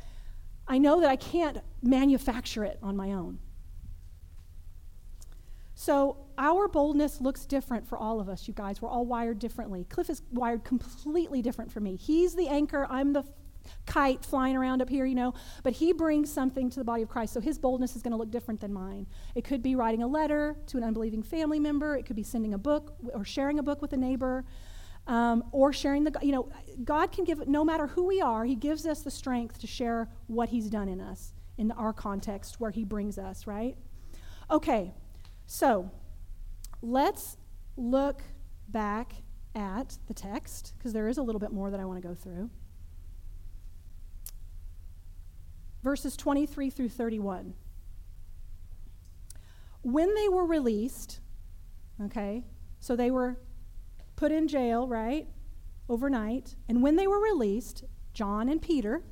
I 0.68 0.79
know 0.79 1.01
that 1.01 1.09
I 1.09 1.16
can't 1.16 1.59
manufacture 1.83 2.64
it 2.64 2.79
on 2.83 2.97
my 2.97 3.12
own. 3.12 3.39
So 5.85 6.16
our 6.39 6.66
boldness 6.66 7.20
looks 7.20 7.45
different 7.45 7.87
for 7.87 7.99
all 7.99 8.18
of 8.18 8.26
us, 8.26 8.49
you 8.49 8.55
guys. 8.55 8.80
We're 8.80 8.89
all 8.89 9.05
wired 9.05 9.39
differently. 9.39 9.85
Cliff 9.91 10.09
is 10.09 10.22
wired 10.32 10.64
completely 10.64 11.43
different 11.43 11.70
from 11.70 11.82
me. 11.82 11.97
He's 11.97 12.35
the 12.35 12.49
anchor, 12.49 12.87
I'm 12.89 13.12
the 13.12 13.22
kite 13.85 14.24
flying 14.24 14.57
around 14.57 14.80
up 14.80 14.89
here, 14.89 15.05
you 15.05 15.14
know, 15.14 15.35
but 15.62 15.74
he 15.74 15.93
brings 15.93 16.32
something 16.32 16.70
to 16.70 16.78
the 16.78 16.85
body 16.85 17.03
of 17.03 17.11
Christ. 17.11 17.35
So 17.35 17.41
his 17.43 17.59
boldness 17.59 17.97
is 17.97 18.01
going 18.01 18.12
to 18.12 18.16
look 18.16 18.30
different 18.30 18.62
than 18.62 18.72
mine. 18.72 19.07
It 19.35 19.45
could 19.45 19.62
be 19.62 19.76
writing 19.76 20.03
a 20.03 20.07
letter 20.07 20.57
to 20.68 20.78
an 20.78 20.85
unbelieving 20.85 21.22
family 21.22 21.61
member, 21.61 21.97
it 21.97 22.07
could 22.07 22.16
be 22.16 22.22
sending 22.22 22.55
a 22.55 22.59
book 22.59 22.95
or 23.12 23.22
sharing 23.26 23.59
a 23.59 23.62
book 23.62 23.82
with 23.82 23.93
a 23.93 23.99
neighbor. 23.99 24.47
Um, 25.07 25.45
or 25.53 25.74
sharing 25.74 26.05
the, 26.05 26.18
you 26.22 26.32
know, 26.32 26.49
God 26.82 27.12
can 27.12 27.24
give, 27.24 27.47
no 27.47 27.62
matter 27.62 27.89
who 27.89 28.07
we 28.07 28.22
are, 28.22 28.47
He 28.47 28.55
gives 28.55 28.87
us 28.87 29.03
the 29.03 29.11
strength 29.11 29.59
to 29.59 29.66
share 29.66 30.09
what 30.28 30.49
He's 30.49 30.70
done 30.70 30.89
in 30.89 30.99
us, 31.03 31.35
in 31.59 31.72
our 31.72 31.93
context 31.93 32.59
where 32.59 32.70
He 32.70 32.85
brings 32.85 33.18
us, 33.18 33.47
right? 33.47 33.76
Okay, 34.51 34.95
so 35.47 35.91
let's 36.83 37.37
look 37.77 38.23
back 38.69 39.15
at 39.55 39.99
the 40.09 40.15
text, 40.15 40.75
because 40.77 40.93
there 40.93 41.09
is 41.09 41.19
a 41.19 41.23
little 41.23 41.39
bit 41.39 41.53
more 41.53 41.71
that 41.71 41.79
I 41.81 41.85
want 41.85 42.03
to 42.03 42.07
go 42.07 42.15
through. 42.15 42.51
Verses 45.83 46.17
23 46.17 46.71
through 46.71 46.89
31. 46.89 47.55
When 49.83 50.15
they 50.15 50.29
were 50.29 50.47
released, 50.47 51.21
okay, 52.03 52.45
so 52.81 52.97
they 52.97 53.11
were 53.11 53.39
put 54.17 54.33
in 54.33 54.49
jail, 54.49 54.89
right, 54.89 55.29
overnight, 55.89 56.57
and 56.69 56.83
when 56.83 56.97
they 56.97 57.07
were 57.07 57.21
released, 57.21 57.85
John 58.13 58.49
and 58.49 58.63
Peter 58.63 59.03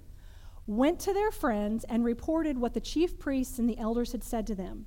went 0.66 0.98
to 1.00 1.12
their 1.12 1.30
friends 1.30 1.84
and 1.84 2.04
reported 2.04 2.56
what 2.56 2.72
the 2.72 2.80
chief 2.80 3.18
priests 3.18 3.58
and 3.58 3.68
the 3.68 3.78
elders 3.78 4.12
had 4.12 4.24
said 4.24 4.46
to 4.46 4.54
them. 4.54 4.86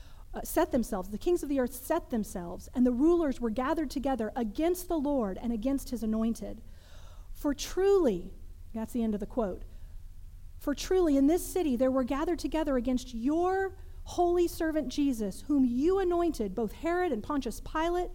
uh, 0.33 0.41
set 0.43 0.71
themselves, 0.71 1.09
the 1.09 1.17
kings 1.17 1.43
of 1.43 1.49
the 1.49 1.59
earth 1.59 1.73
set 1.73 2.09
themselves, 2.09 2.69
and 2.73 2.85
the 2.85 2.91
rulers 2.91 3.41
were 3.41 3.49
gathered 3.49 3.89
together 3.89 4.31
against 4.35 4.87
the 4.87 4.97
Lord 4.97 5.37
and 5.41 5.51
against 5.51 5.89
his 5.89 6.03
anointed. 6.03 6.61
For 7.33 7.53
truly, 7.53 8.31
that's 8.73 8.93
the 8.93 9.03
end 9.03 9.13
of 9.13 9.19
the 9.19 9.25
quote, 9.25 9.63
for 10.57 10.73
truly 10.73 11.17
in 11.17 11.27
this 11.27 11.45
city 11.45 11.75
there 11.75 11.91
were 11.91 12.03
gathered 12.03 12.39
together 12.39 12.77
against 12.77 13.13
your 13.13 13.75
holy 14.03 14.47
servant 14.47 14.89
Jesus, 14.89 15.43
whom 15.47 15.65
you 15.65 15.99
anointed, 15.99 16.55
both 16.55 16.71
Herod 16.71 17.11
and 17.11 17.23
Pontius 17.23 17.59
Pilate, 17.59 18.11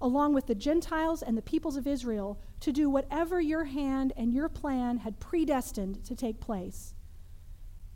along 0.00 0.34
with 0.34 0.46
the 0.46 0.54
Gentiles 0.54 1.22
and 1.22 1.38
the 1.38 1.42
peoples 1.42 1.76
of 1.76 1.86
Israel, 1.86 2.38
to 2.60 2.72
do 2.72 2.90
whatever 2.90 3.40
your 3.40 3.64
hand 3.64 4.12
and 4.16 4.34
your 4.34 4.48
plan 4.48 4.98
had 4.98 5.20
predestined 5.20 6.04
to 6.04 6.14
take 6.14 6.40
place. 6.40 6.94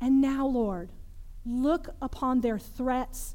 And 0.00 0.20
now, 0.20 0.46
Lord, 0.46 0.92
look 1.44 1.90
upon 2.00 2.40
their 2.40 2.58
threats 2.58 3.34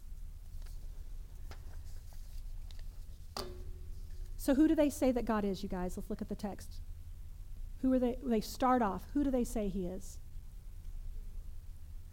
So, 4.41 4.55
who 4.55 4.67
do 4.67 4.73
they 4.73 4.89
say 4.89 5.11
that 5.11 5.25
God 5.25 5.45
is, 5.45 5.61
you 5.61 5.69
guys? 5.69 5.95
Let's 5.95 6.09
look 6.09 6.19
at 6.19 6.27
the 6.27 6.33
text. 6.33 6.81
Who 7.83 7.93
are 7.93 7.99
they? 7.99 8.17
They 8.23 8.41
start 8.41 8.81
off. 8.81 9.03
Who 9.13 9.23
do 9.23 9.29
they 9.29 9.43
say 9.43 9.67
he 9.67 9.85
is? 9.85 10.17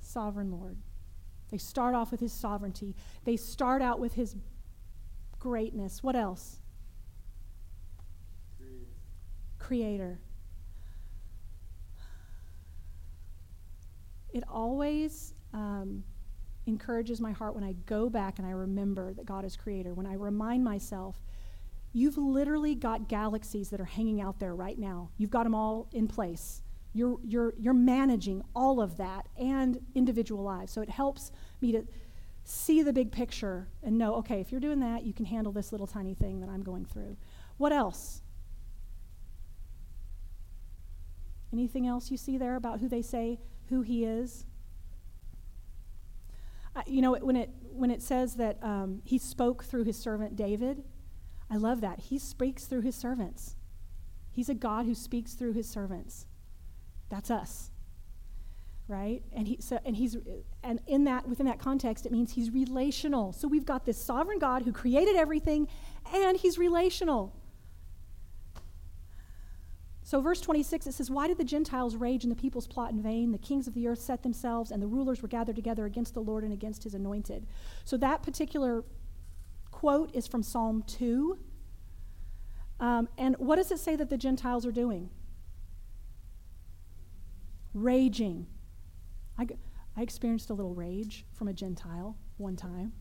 Sovereign 0.03 0.51
Lord. 0.51 0.76
They 1.51 1.57
start 1.57 1.95
off 1.95 2.11
with 2.11 2.20
his 2.20 2.35
sovereignty. 2.35 2.95
They 3.24 3.39
start 3.39 3.81
out 3.81 3.99
with 3.99 4.12
his 4.12 4.37
greatness. 5.39 6.03
What 6.03 6.16
else? 6.16 6.59
Creator. 9.59 10.20
It 14.35 14.45
always 14.51 15.33
um, 15.55 16.05
encourages 16.66 17.22
my 17.22 17.33
heart 17.33 17.55
when 17.55 17.64
I 17.64 17.72
go 17.87 18.11
back 18.11 18.39
and 18.39 18.47
I 18.47 18.51
remember 18.51 19.14
that 19.14 19.24
God 19.24 19.47
is 19.47 19.57
creator. 19.57 19.95
When 19.95 20.07
I 20.07 20.12
remind 20.12 20.62
myself, 20.62 21.16
you've 21.93 22.18
literally 22.18 22.74
got 22.74 23.09
galaxies 23.09 23.70
that 23.70 23.80
are 23.80 23.84
hanging 23.84 24.20
out 24.20 24.39
there 24.39 24.55
right 24.55 24.78
now. 24.78 25.11
You've 25.16 25.30
got 25.30 25.45
them 25.45 25.55
all 25.55 25.89
in 25.93 26.07
place. 26.07 26.62
You're, 26.93 27.18
you're, 27.22 27.55
you're 27.59 27.74
managing 27.74 28.43
all 28.55 28.80
of 28.80 28.97
that 28.97 29.28
and 29.36 29.80
individual 29.95 30.43
lives. 30.43 30.72
So 30.72 30.80
it 30.80 30.91
helps 30.91 31.32
me 31.61 31.72
to 31.72 31.86
see 32.45 32.82
the 32.82 32.93
big 32.93 33.12
picture 33.12 33.68
and 33.82 33.99
know, 33.99 34.14
okay, 34.16 34.41
if 34.41 34.51
you're 34.51 34.61
doing 34.61 34.80
that, 34.80 35.05
you 35.05 35.12
can 35.12 35.26
handle 35.26 35.53
this 35.53 35.70
little 35.70 35.86
tiny 35.86 36.14
thing 36.14 36.41
that 36.41 36.49
I'm 36.49 36.62
going 36.62 36.84
through. 36.84 37.16
What 37.57 37.72
else? 37.72 38.22
Anything 41.53 41.86
else 41.86 42.11
you 42.11 42.16
see 42.16 42.39
there 42.39 42.57
about 42.57 42.80
who 42.80 42.89
they 42.89 43.03
say 43.03 43.41
who 43.68 43.82
he 43.82 44.05
is? 44.05 44.47
Uh, 46.74 46.82
you 46.86 47.01
know, 47.03 47.14
when 47.14 47.36
it, 47.36 47.51
when 47.72 47.91
it 47.91 48.03
says 48.03 48.34
that 48.36 48.62
um, 48.62 49.03
he 49.05 49.18
spoke 49.18 49.64
through 49.64 49.84
his 49.84 49.99
servant 49.99 50.36
David, 50.36 50.84
I 51.51 51.57
love 51.57 51.81
that. 51.81 52.01
He 52.01 52.19
speaks 52.19 52.67
through 52.67 52.83
his 52.83 52.95
servants. 52.95 53.57
He's 54.31 54.49
a 54.49 54.55
God 54.55 54.87
who 54.87 54.95
speaks 54.95 55.35
through 55.35 55.53
his 55.53 55.69
servants. 55.69 56.27
That's 57.09 57.31
us 57.31 57.71
right? 58.89 59.23
And 59.33 59.47
he 59.47 59.59
so 59.61 59.79
and 59.85 59.95
he's 59.95 60.17
and 60.63 60.81
in 60.87 61.05
that 61.05 61.29
within 61.29 61.47
that 61.47 61.59
context 61.59 62.07
it 62.07 62.13
means 62.13 62.33
he's 62.33 62.51
relational. 62.51 63.33
So 63.33 63.47
we've 63.47 63.67
got 63.67 63.85
this 63.85 64.03
sovereign 64.03 64.39
God 64.39 64.63
who 64.63 64.73
created 64.73 65.15
everything 65.15 65.69
and 66.13 66.37
he's 66.37 66.59
relational. 66.59 67.35
So 70.03 70.23
verse 70.23 70.41
26 70.41 70.87
it 70.87 70.95
says 70.95 71.11
why 71.11 71.29
did 71.29 71.37
the 71.37 71.45
Gentiles 71.45 71.97
rage 71.97 72.25
and 72.25 72.33
the 72.33 72.37
peoples 72.37 72.67
plot 72.67 72.93
in 72.93 73.03
vain? 73.03 73.31
The 73.31 73.39
kings 73.39 73.69
of 73.69 73.75
the 73.75 73.87
earth 73.87 74.01
set 74.01 74.23
themselves 74.23 74.71
and 74.71 74.83
the 74.83 74.87
rulers 74.87 75.21
were 75.21 75.29
gathered 75.29 75.57
together 75.57 75.85
against 75.85 76.15
the 76.15 76.21
Lord 76.21 76.43
and 76.43 76.53
against 76.53 76.83
his 76.83 76.95
anointed. 76.95 77.47
So 77.85 77.99
that 77.99 78.23
particular 78.23 78.85
quote 79.79 80.11
is 80.12 80.26
from 80.26 80.43
Psalm 80.43 80.83
2. 80.89 81.39
Um, 82.81 83.09
and 83.16 83.37
what 83.39 83.57
does 83.57 83.70
it 83.70 83.79
say 83.79 83.95
that 83.95 84.11
the 84.11 84.18
Gentiles 84.18 84.66
are 84.66 84.72
doing? 84.72 85.09
Raging 87.72 88.49
I, 89.39 89.47
I 89.97 90.03
experienced 90.03 90.51
a 90.51 90.55
little 90.55 90.74
rage 90.74 91.24
from 91.33 91.47
a 91.47 91.53
Gentile 91.53 92.16
one 92.39 92.57
time. 92.57 92.93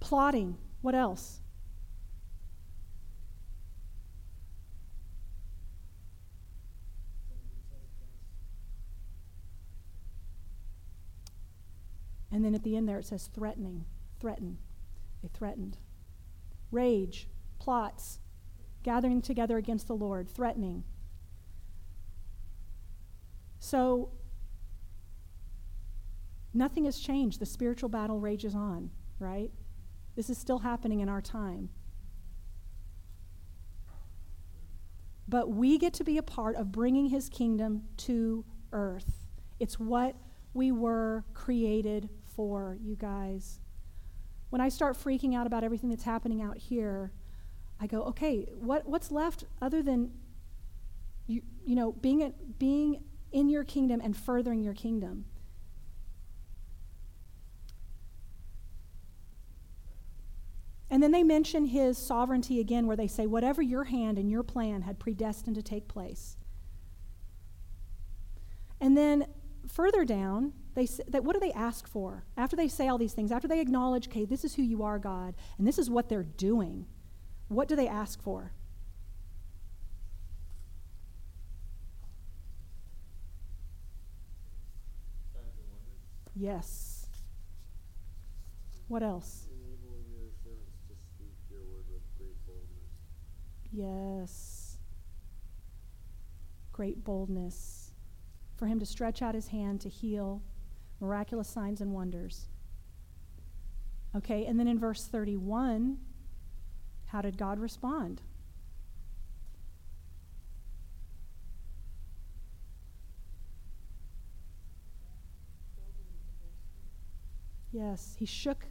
Plotting. 0.00 0.58
What 0.82 0.96
else? 0.96 1.40
And 12.32 12.44
then 12.44 12.56
at 12.56 12.64
the 12.64 12.76
end 12.76 12.88
there 12.88 12.98
it 12.98 13.06
says 13.06 13.30
threatening. 13.32 13.84
Threaten. 14.18 14.58
They 15.26 15.38
threatened. 15.38 15.76
Rage. 16.70 17.28
Plots. 17.58 18.20
Gathering 18.84 19.20
together 19.20 19.56
against 19.56 19.88
the 19.88 19.96
Lord. 19.96 20.28
Threatening. 20.28 20.84
So 23.58 24.10
Nothing 26.56 26.86
has 26.86 26.98
changed. 26.98 27.38
The 27.38 27.44
spiritual 27.44 27.90
battle 27.90 28.18
rages 28.18 28.54
on, 28.54 28.88
right? 29.18 29.50
This 30.14 30.30
is 30.30 30.38
still 30.38 30.60
happening 30.60 31.00
in 31.00 31.08
our 31.10 31.20
time. 31.20 31.68
But 35.28 35.50
we 35.50 35.76
get 35.76 35.92
to 35.94 36.04
be 36.04 36.16
a 36.16 36.22
part 36.22 36.56
of 36.56 36.72
bringing 36.72 37.10
his 37.10 37.28
kingdom 37.28 37.82
to 37.98 38.42
earth. 38.72 39.26
It's 39.60 39.78
what 39.78 40.16
we 40.54 40.72
were 40.72 41.26
created 41.34 42.08
for, 42.24 42.78
you 42.80 42.96
guys. 42.96 43.60
When 44.50 44.60
I 44.60 44.68
start 44.68 44.96
freaking 44.96 45.34
out 45.34 45.46
about 45.46 45.64
everything 45.64 45.90
that's 45.90 46.04
happening 46.04 46.40
out 46.40 46.56
here, 46.56 47.12
I 47.80 47.86
go, 47.86 48.02
okay, 48.04 48.46
what, 48.58 48.86
what's 48.86 49.10
left 49.10 49.44
other 49.60 49.82
than 49.82 50.12
you, 51.26 51.42
you 51.64 51.74
know, 51.74 51.92
being, 51.92 52.32
being 52.58 53.02
in 53.32 53.48
your 53.48 53.64
kingdom 53.64 54.00
and 54.02 54.16
furthering 54.16 54.62
your 54.62 54.74
kingdom? 54.74 55.26
And 60.88 61.02
then 61.02 61.10
they 61.10 61.24
mention 61.24 61.66
his 61.66 61.98
sovereignty 61.98 62.60
again, 62.60 62.86
where 62.86 62.96
they 62.96 63.08
say, 63.08 63.26
whatever 63.26 63.60
your 63.60 63.84
hand 63.84 64.18
and 64.18 64.30
your 64.30 64.44
plan 64.44 64.82
had 64.82 64.98
predestined 64.98 65.56
to 65.56 65.62
take 65.62 65.88
place. 65.88 66.36
And 68.80 68.96
then 68.96 69.26
further 69.66 70.04
down, 70.04 70.52
they, 70.76 70.86
they, 71.08 71.20
what 71.20 71.32
do 71.32 71.40
they 71.40 71.52
ask 71.52 71.88
for? 71.88 72.22
After 72.36 72.54
they 72.54 72.68
say 72.68 72.86
all 72.86 72.98
these 72.98 73.14
things, 73.14 73.32
after 73.32 73.48
they 73.48 73.60
acknowledge, 73.60 74.08
okay, 74.08 74.26
this 74.26 74.44
is 74.44 74.54
who 74.54 74.62
you 74.62 74.82
are, 74.82 74.98
God, 74.98 75.34
and 75.56 75.66
this 75.66 75.78
is 75.78 75.88
what 75.88 76.10
they're 76.10 76.22
doing, 76.22 76.84
what 77.48 77.66
do 77.66 77.74
they 77.74 77.88
ask 77.88 78.22
for? 78.22 78.52
Yes. 86.34 87.06
What 88.88 89.02
else? 89.02 89.48
Yes. 93.72 94.76
Great 96.72 97.02
boldness. 97.02 97.92
For 98.56 98.66
him 98.66 98.78
to 98.78 98.84
stretch 98.84 99.22
out 99.22 99.34
his 99.34 99.48
hand 99.48 99.80
to 99.80 99.88
heal, 99.88 100.42
miraculous 101.00 101.48
signs 101.48 101.80
and 101.80 101.92
wonders. 101.92 102.46
Okay, 104.16 104.46
and 104.46 104.58
then 104.58 104.66
in 104.66 104.78
verse 104.78 105.04
31, 105.04 105.98
how 107.06 107.20
did 107.20 107.36
God 107.36 107.58
respond? 107.58 108.22
Yes, 117.76 118.16
he 118.18 118.24
shook. 118.24 118.64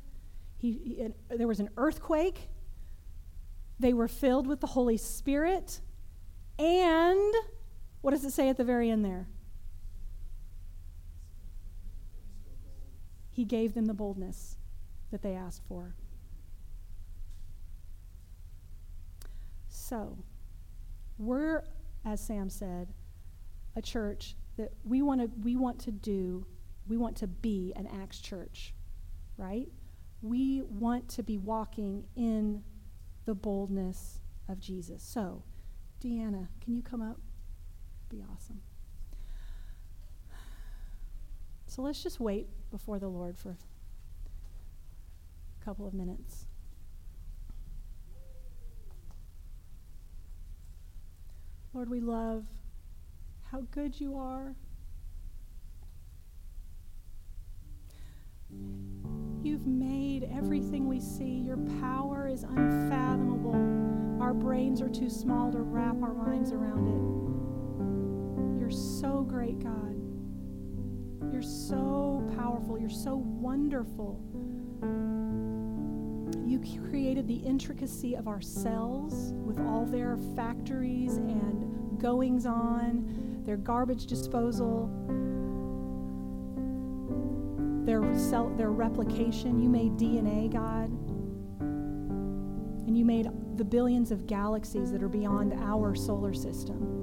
He, 0.58 0.72
he 0.72 1.36
there 1.36 1.48
was 1.48 1.60
an 1.60 1.70
earthquake. 1.78 2.50
They 3.80 3.94
were 3.94 4.08
filled 4.08 4.48
with 4.48 4.62
the 4.62 4.68
Holy 4.68 4.98
Spirit. 4.98 5.80
And 6.58 7.34
what 8.02 8.12
does 8.12 8.26
it 8.26 8.32
say 8.32 8.50
at 8.50 8.58
the 8.58 8.64
very 8.64 8.90
end 8.90 9.06
there? 9.06 9.28
He 13.36 13.44
gave 13.44 13.74
them 13.74 13.86
the 13.86 13.94
boldness 13.94 14.56
that 15.12 15.22
they 15.22 15.34
asked 15.34 15.62
for. 15.68 15.94
So, 19.68 20.18
we're, 21.18 21.64
as 22.06 22.22
Sam 22.22 22.50
said, 22.50 22.94
a 23.76 23.82
church 23.82 24.38
that 24.56 24.72
we 24.86 25.02
want 25.02 25.20
to 25.20 25.30
we 25.44 25.58
want 25.58 25.80
to 25.80 25.92
do, 25.92 26.46
we 26.88 26.96
want 26.96 27.18
to 27.18 27.28
be 27.28 27.74
an 27.76 27.88
Acts 27.88 28.22
church, 28.22 28.74
right? 29.36 29.68
We 30.22 30.62
want 30.62 31.10
to 31.10 31.22
be 31.22 31.38
walking 31.38 32.06
in 32.16 32.64
the 33.26 33.36
boldness 33.36 34.22
of 34.48 34.62
Jesus. 34.62 35.04
So, 35.04 35.44
Deanna, 36.02 36.48
can 36.62 36.74
you 36.74 36.82
come 36.82 37.02
up? 37.02 37.20
Be 38.08 38.24
awesome. 38.32 38.62
So 41.76 41.82
let's 41.82 42.02
just 42.02 42.22
wait 42.22 42.48
before 42.72 43.00
the 43.00 43.10
Lord 43.10 43.38
for 43.38 43.50
a 43.50 43.56
couple 45.66 45.86
of 45.86 45.94
minutes. 45.94 46.46
Lord, 51.74 51.90
we 51.90 52.00
love 52.00 52.46
how 53.52 53.64
good 53.72 54.00
you 54.00 54.18
are. 54.18 54.56
You've 59.44 59.68
made 59.68 60.30
everything 60.34 60.88
we 60.88 61.02
see. 61.02 61.42
Your 61.42 61.58
power 61.82 62.30
is 62.30 62.44
unfathomable. 62.44 64.22
Our 64.22 64.34
brains 64.34 64.82
are 64.82 64.88
too 64.88 65.10
small 65.10 65.52
to 65.52 65.60
wrap 65.60 66.02
our 66.02 66.14
minds 66.14 66.54
around 66.54 66.88
it. 66.88 68.62
You're 68.62 68.72
so 68.72 69.24
great, 69.24 69.60
God. 69.60 70.05
You're 71.32 71.42
so 71.42 72.24
powerful. 72.38 72.78
You're 72.78 72.90
so 72.90 73.16
wonderful. 73.16 74.20
You 76.46 76.60
created 76.90 77.28
the 77.28 77.36
intricacy 77.36 78.16
of 78.16 78.28
our 78.28 78.42
cells 78.42 79.34
with 79.34 79.60
all 79.60 79.86
their 79.86 80.18
factories 80.36 81.18
and 81.18 82.00
goings 82.00 82.46
on, 82.46 83.42
their 83.46 83.58
garbage 83.58 84.06
disposal, 84.06 84.90
their 87.86 88.18
cell, 88.18 88.50
their 88.56 88.72
replication. 88.72 89.60
You 89.60 89.70
made 89.70 89.98
DNA, 89.98 90.52
God. 90.52 90.90
And 92.88 92.98
you 92.98 93.06
made 93.06 93.28
the 93.58 93.66
billions 93.66 94.12
of 94.12 94.28
galaxies 94.28 94.92
that 94.92 95.02
are 95.04 95.10
beyond 95.10 95.54
our 95.54 95.96
solar 95.96 96.34
system. 96.34 96.95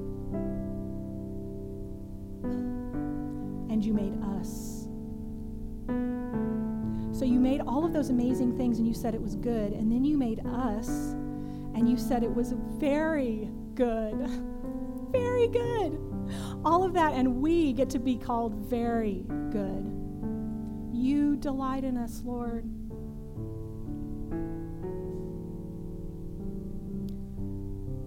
And 3.83 3.89
you 3.89 3.95
made 3.95 4.15
us. 4.39 4.87
So 7.19 7.25
you 7.25 7.41
made 7.41 7.63
all 7.63 7.85
of 7.85 7.93
those 7.93 8.11
amazing 8.11 8.57
things 8.57 8.79
and 8.79 8.87
you 8.87 8.95
said 8.95 9.13
it 9.13 9.21
was 9.21 9.35
good. 9.35 9.73
And 9.73 9.91
then 9.91 10.05
you 10.05 10.17
made 10.17 10.39
us 10.47 10.89
and 11.75 11.91
you 11.91 11.97
said 11.97 12.23
it 12.23 12.33
was 12.33 12.53
very 12.79 13.51
good. 13.75 14.15
Very 15.11 15.49
good. 15.49 15.99
All 16.65 16.85
of 16.85 16.95
that, 16.95 17.13
and 17.13 17.43
we 17.43 17.75
get 17.75 17.91
to 17.91 17.99
be 17.99 18.17
called 18.17 18.55
very 18.55 19.27
good. 19.51 19.85
You 20.91 21.37
delight 21.37 21.85
in 21.85 21.99
us, 21.99 22.23
Lord. 22.25 22.65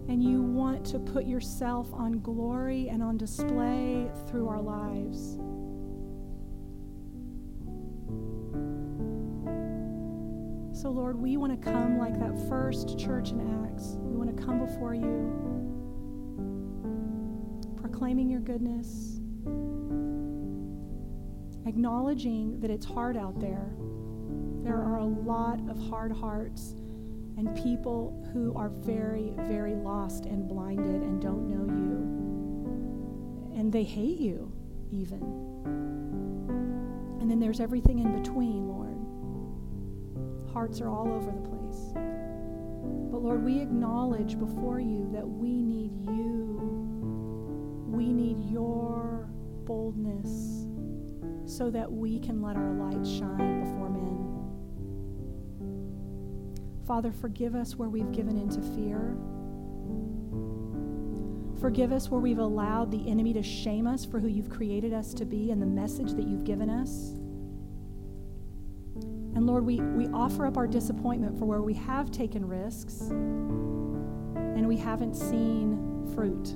And 0.09 0.23
you 0.23 0.41
want 0.41 0.84
to 0.88 0.97
put 0.97 1.26
yourself 1.26 1.93
on 1.93 2.21
glory 2.21 2.89
and 2.89 3.03
on 3.03 3.17
display 3.17 4.09
through 4.28 4.47
our 4.47 4.61
lives. 4.61 5.38
So, 10.86 10.92
Lord, 10.92 11.20
we 11.20 11.36
want 11.36 11.60
to 11.60 11.72
come 11.72 11.98
like 11.98 12.20
that 12.20 12.48
first 12.48 13.00
church 13.00 13.32
in 13.32 13.42
Acts. 13.66 13.96
We 13.98 14.16
want 14.16 14.38
to 14.38 14.44
come 14.44 14.64
before 14.64 14.94
you, 14.94 15.34
proclaiming 17.82 18.30
your 18.30 18.42
goodness, 18.42 19.20
acknowledging 21.68 22.60
that 22.60 22.70
it's 22.70 22.86
hard 22.86 23.18
out 23.18 23.40
there. 23.40 23.74
There 24.62 24.76
are 24.76 24.98
a 24.98 25.06
lot 25.06 25.60
of 25.72 25.80
hard 25.90 26.12
hearts 26.12 26.76
and 27.36 27.58
people 27.64 28.30
who 28.32 28.54
are 28.56 28.70
very, 28.70 29.34
very 29.38 29.74
lost 29.74 30.28
and 30.28 30.48
blinded 30.48 31.02
and 31.02 31.20
don't 31.20 31.50
know 31.50 31.66
you. 31.66 33.58
And 33.60 33.74
they 33.74 33.86
hate 33.86 34.20
you, 34.20 34.52
even. 34.92 35.24
And 37.20 37.32
then 37.32 37.40
there's 37.40 37.60
everything 37.60 37.98
in 37.98 38.22
between. 38.22 38.74
Hearts 40.56 40.80
are 40.80 40.88
all 40.88 41.12
over 41.12 41.32
the 41.32 41.41
place. 41.49 41.91
But 43.12 43.22
Lord, 43.22 43.43
we 43.43 43.60
acknowledge 43.60 44.39
before 44.39 44.80
you 44.80 45.10
that 45.12 45.28
we 45.28 45.62
need 45.62 45.91
you. 46.08 46.56
We 47.89 48.14
need 48.14 48.39
your 48.49 49.28
boldness 49.66 50.66
so 51.45 51.70
that 51.72 51.91
we 51.91 52.20
can 52.20 52.41
let 52.41 52.56
our 52.56 52.72
light 52.72 53.06
shine 53.06 53.66
before 53.66 53.89
men. 53.89 54.45
Father, 56.88 57.12
forgive 57.12 57.53
us 57.53 57.76
where 57.76 57.89
we've 57.89 58.14
given 58.14 58.38
into 58.38 58.62
fear. 58.62 59.18
Forgive 61.60 61.91
us 61.91 62.10
where 62.10 62.22
we've 62.22 62.39
allowed 62.39 62.91
the 62.91 63.10
enemy 63.12 63.34
to 63.34 63.43
shame 63.43 63.88
us 63.88 64.06
for 64.06 64.22
who 64.22 64.30
you've 64.30 64.49
created 64.49 64.93
us 64.93 65.14
to 65.16 65.26
be 65.26 65.51
and 65.51 65.62
the 65.62 65.66
message 65.66 66.14
that 66.14 66.26
you've 66.26 66.45
given 66.45 66.70
us. 66.70 67.20
And 69.36 69.46
Lord, 69.46 69.66
we, 69.66 69.82
we 69.82 70.08
offer 70.08 70.46
up 70.46 70.56
our 70.56 70.66
disappointment 70.66 71.38
for 71.38 71.46
where 71.46 71.62
we 71.62 71.74
have 71.74 72.10
taken 72.10 72.48
risks 72.48 73.02
and 73.02 74.66
we 74.66 74.78
haven't 74.78 75.14
seen 75.14 76.10
fruit. 76.16 76.56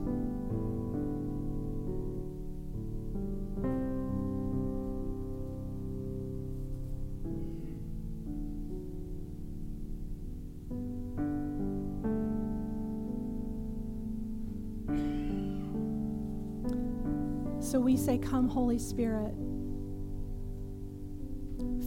So 17.62 17.80
we 17.80 17.98
say, 17.98 18.18
Come, 18.18 18.48
Holy 18.48 18.80
Spirit. 18.80 19.36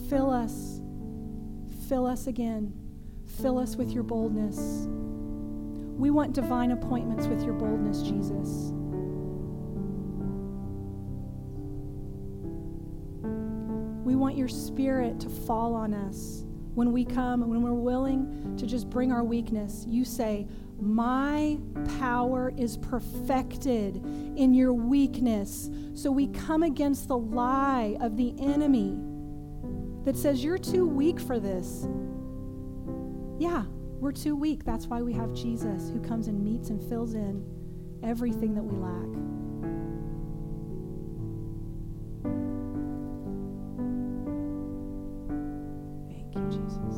Fill 0.08 0.30
us. 0.30 0.71
Fill 1.92 2.06
us 2.06 2.26
again. 2.26 2.72
Fill 3.42 3.58
us 3.58 3.76
with 3.76 3.92
your 3.92 4.02
boldness. 4.02 4.86
We 5.98 6.08
want 6.08 6.32
divine 6.32 6.70
appointments 6.70 7.26
with 7.26 7.44
your 7.44 7.52
boldness, 7.52 8.00
Jesus. 8.00 8.72
We 14.06 14.16
want 14.16 14.38
your 14.38 14.48
spirit 14.48 15.20
to 15.20 15.28
fall 15.28 15.74
on 15.74 15.92
us 15.92 16.46
when 16.74 16.92
we 16.92 17.04
come 17.04 17.42
and 17.42 17.50
when 17.50 17.60
we're 17.60 17.74
willing 17.74 18.56
to 18.56 18.66
just 18.66 18.88
bring 18.88 19.12
our 19.12 19.22
weakness. 19.22 19.84
You 19.86 20.06
say, 20.06 20.48
My 20.80 21.58
power 21.98 22.54
is 22.56 22.78
perfected 22.78 23.96
in 23.96 24.54
your 24.54 24.72
weakness. 24.72 25.68
So 25.92 26.10
we 26.10 26.28
come 26.28 26.62
against 26.62 27.08
the 27.08 27.18
lie 27.18 27.98
of 28.00 28.16
the 28.16 28.32
enemy 28.38 28.96
that 30.04 30.16
says, 30.16 30.42
You're 30.42 30.58
too 30.58 30.86
weak 30.86 31.20
for 31.20 31.38
this. 31.38 31.86
Yeah, 33.38 33.64
we're 34.00 34.12
too 34.12 34.36
weak. 34.36 34.64
That's 34.64 34.86
why 34.86 35.02
we 35.02 35.12
have 35.14 35.32
Jesus 35.32 35.90
who 35.90 36.00
comes 36.00 36.28
and 36.28 36.42
meets 36.42 36.70
and 36.70 36.82
fills 36.88 37.14
in 37.14 37.44
everything 38.02 38.54
that 38.54 38.62
we 38.62 38.76
lack. 38.76 39.12
Thank 46.08 46.34
you, 46.34 46.44
Jesus. 46.50 46.96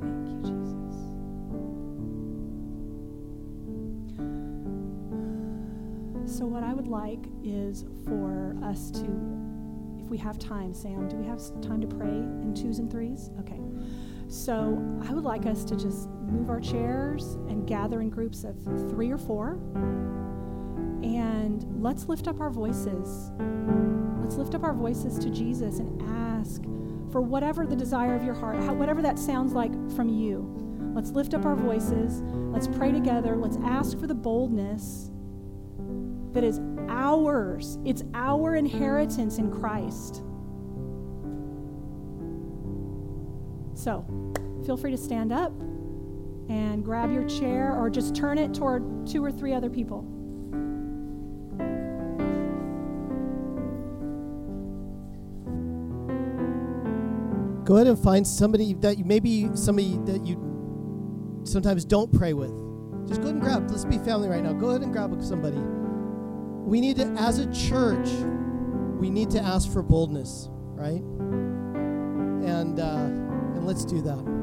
Thank 0.00 0.28
you, 0.28 0.40
Jesus. 0.42 0.96
So, 6.38 6.46
what 6.46 6.62
I 6.62 6.72
would 6.74 6.88
like 6.88 7.24
is 7.44 7.84
for 8.04 8.21
us 8.72 8.90
to, 8.90 9.04
if 10.02 10.08
we 10.08 10.16
have 10.16 10.38
time, 10.38 10.72
Sam, 10.72 11.08
do 11.08 11.16
we 11.16 11.26
have 11.26 11.38
time 11.60 11.80
to 11.82 11.86
pray 11.86 12.08
in 12.08 12.54
twos 12.54 12.78
and 12.78 12.90
threes? 12.90 13.30
Okay. 13.40 13.60
So, 14.28 14.82
I 15.06 15.12
would 15.12 15.24
like 15.24 15.44
us 15.44 15.62
to 15.64 15.76
just 15.76 16.08
move 16.08 16.48
our 16.48 16.60
chairs 16.60 17.34
and 17.48 17.66
gather 17.66 18.00
in 18.00 18.08
groups 18.08 18.44
of 18.44 18.56
three 18.90 19.10
or 19.10 19.18
four. 19.18 19.60
And 21.02 21.66
let's 21.82 22.08
lift 22.08 22.28
up 22.28 22.40
our 22.40 22.48
voices. 22.48 23.30
Let's 24.20 24.36
lift 24.36 24.54
up 24.54 24.64
our 24.64 24.72
voices 24.72 25.18
to 25.18 25.28
Jesus 25.28 25.78
and 25.78 26.00
ask 26.40 26.62
for 27.12 27.20
whatever 27.20 27.66
the 27.66 27.76
desire 27.76 28.16
of 28.16 28.24
your 28.24 28.34
heart, 28.34 28.56
whatever 28.76 29.02
that 29.02 29.18
sounds 29.18 29.52
like 29.52 29.72
from 29.94 30.08
you. 30.08 30.48
Let's 30.94 31.10
lift 31.10 31.34
up 31.34 31.44
our 31.44 31.56
voices. 31.56 32.22
Let's 32.24 32.68
pray 32.68 32.90
together. 32.90 33.36
Let's 33.36 33.58
ask 33.64 33.98
for 33.98 34.06
the 34.06 34.14
boldness 34.14 35.10
that 36.32 36.44
is 36.44 36.58
ours. 36.92 37.78
It's 37.84 38.04
our 38.14 38.54
inheritance 38.54 39.38
in 39.38 39.50
Christ. 39.50 40.22
So, 43.74 44.04
feel 44.64 44.76
free 44.76 44.92
to 44.92 44.98
stand 44.98 45.32
up 45.32 45.52
and 46.48 46.84
grab 46.84 47.10
your 47.10 47.24
chair 47.24 47.74
or 47.74 47.90
just 47.90 48.14
turn 48.14 48.38
it 48.38 48.54
toward 48.54 49.06
two 49.06 49.24
or 49.24 49.32
three 49.32 49.54
other 49.54 49.70
people. 49.70 50.02
Go 57.64 57.76
ahead 57.76 57.86
and 57.86 57.98
find 57.98 58.26
somebody 58.26 58.74
that 58.74 58.98
you 58.98 59.04
maybe 59.04 59.48
somebody 59.54 59.98
that 60.04 60.26
you 60.26 61.42
sometimes 61.44 61.84
don't 61.84 62.12
pray 62.12 62.34
with. 62.34 62.50
Just 63.08 63.20
go 63.20 63.28
ahead 63.28 63.34
and 63.34 63.40
grab. 63.40 63.70
Let's 63.70 63.84
be 63.84 63.98
family 63.98 64.28
right 64.28 64.42
now. 64.42 64.52
Go 64.52 64.70
ahead 64.70 64.82
and 64.82 64.92
grab 64.92 65.16
somebody. 65.22 65.81
We 66.64 66.80
need 66.80 66.96
to, 66.96 67.06
as 67.18 67.38
a 67.38 67.52
church, 67.52 68.08
we 68.98 69.10
need 69.10 69.30
to 69.30 69.40
ask 69.40 69.70
for 69.70 69.82
boldness, 69.82 70.48
right? 70.50 71.02
And 71.02 72.78
uh, 72.80 73.04
and 73.56 73.66
let's 73.66 73.84
do 73.84 74.00
that. 74.02 74.41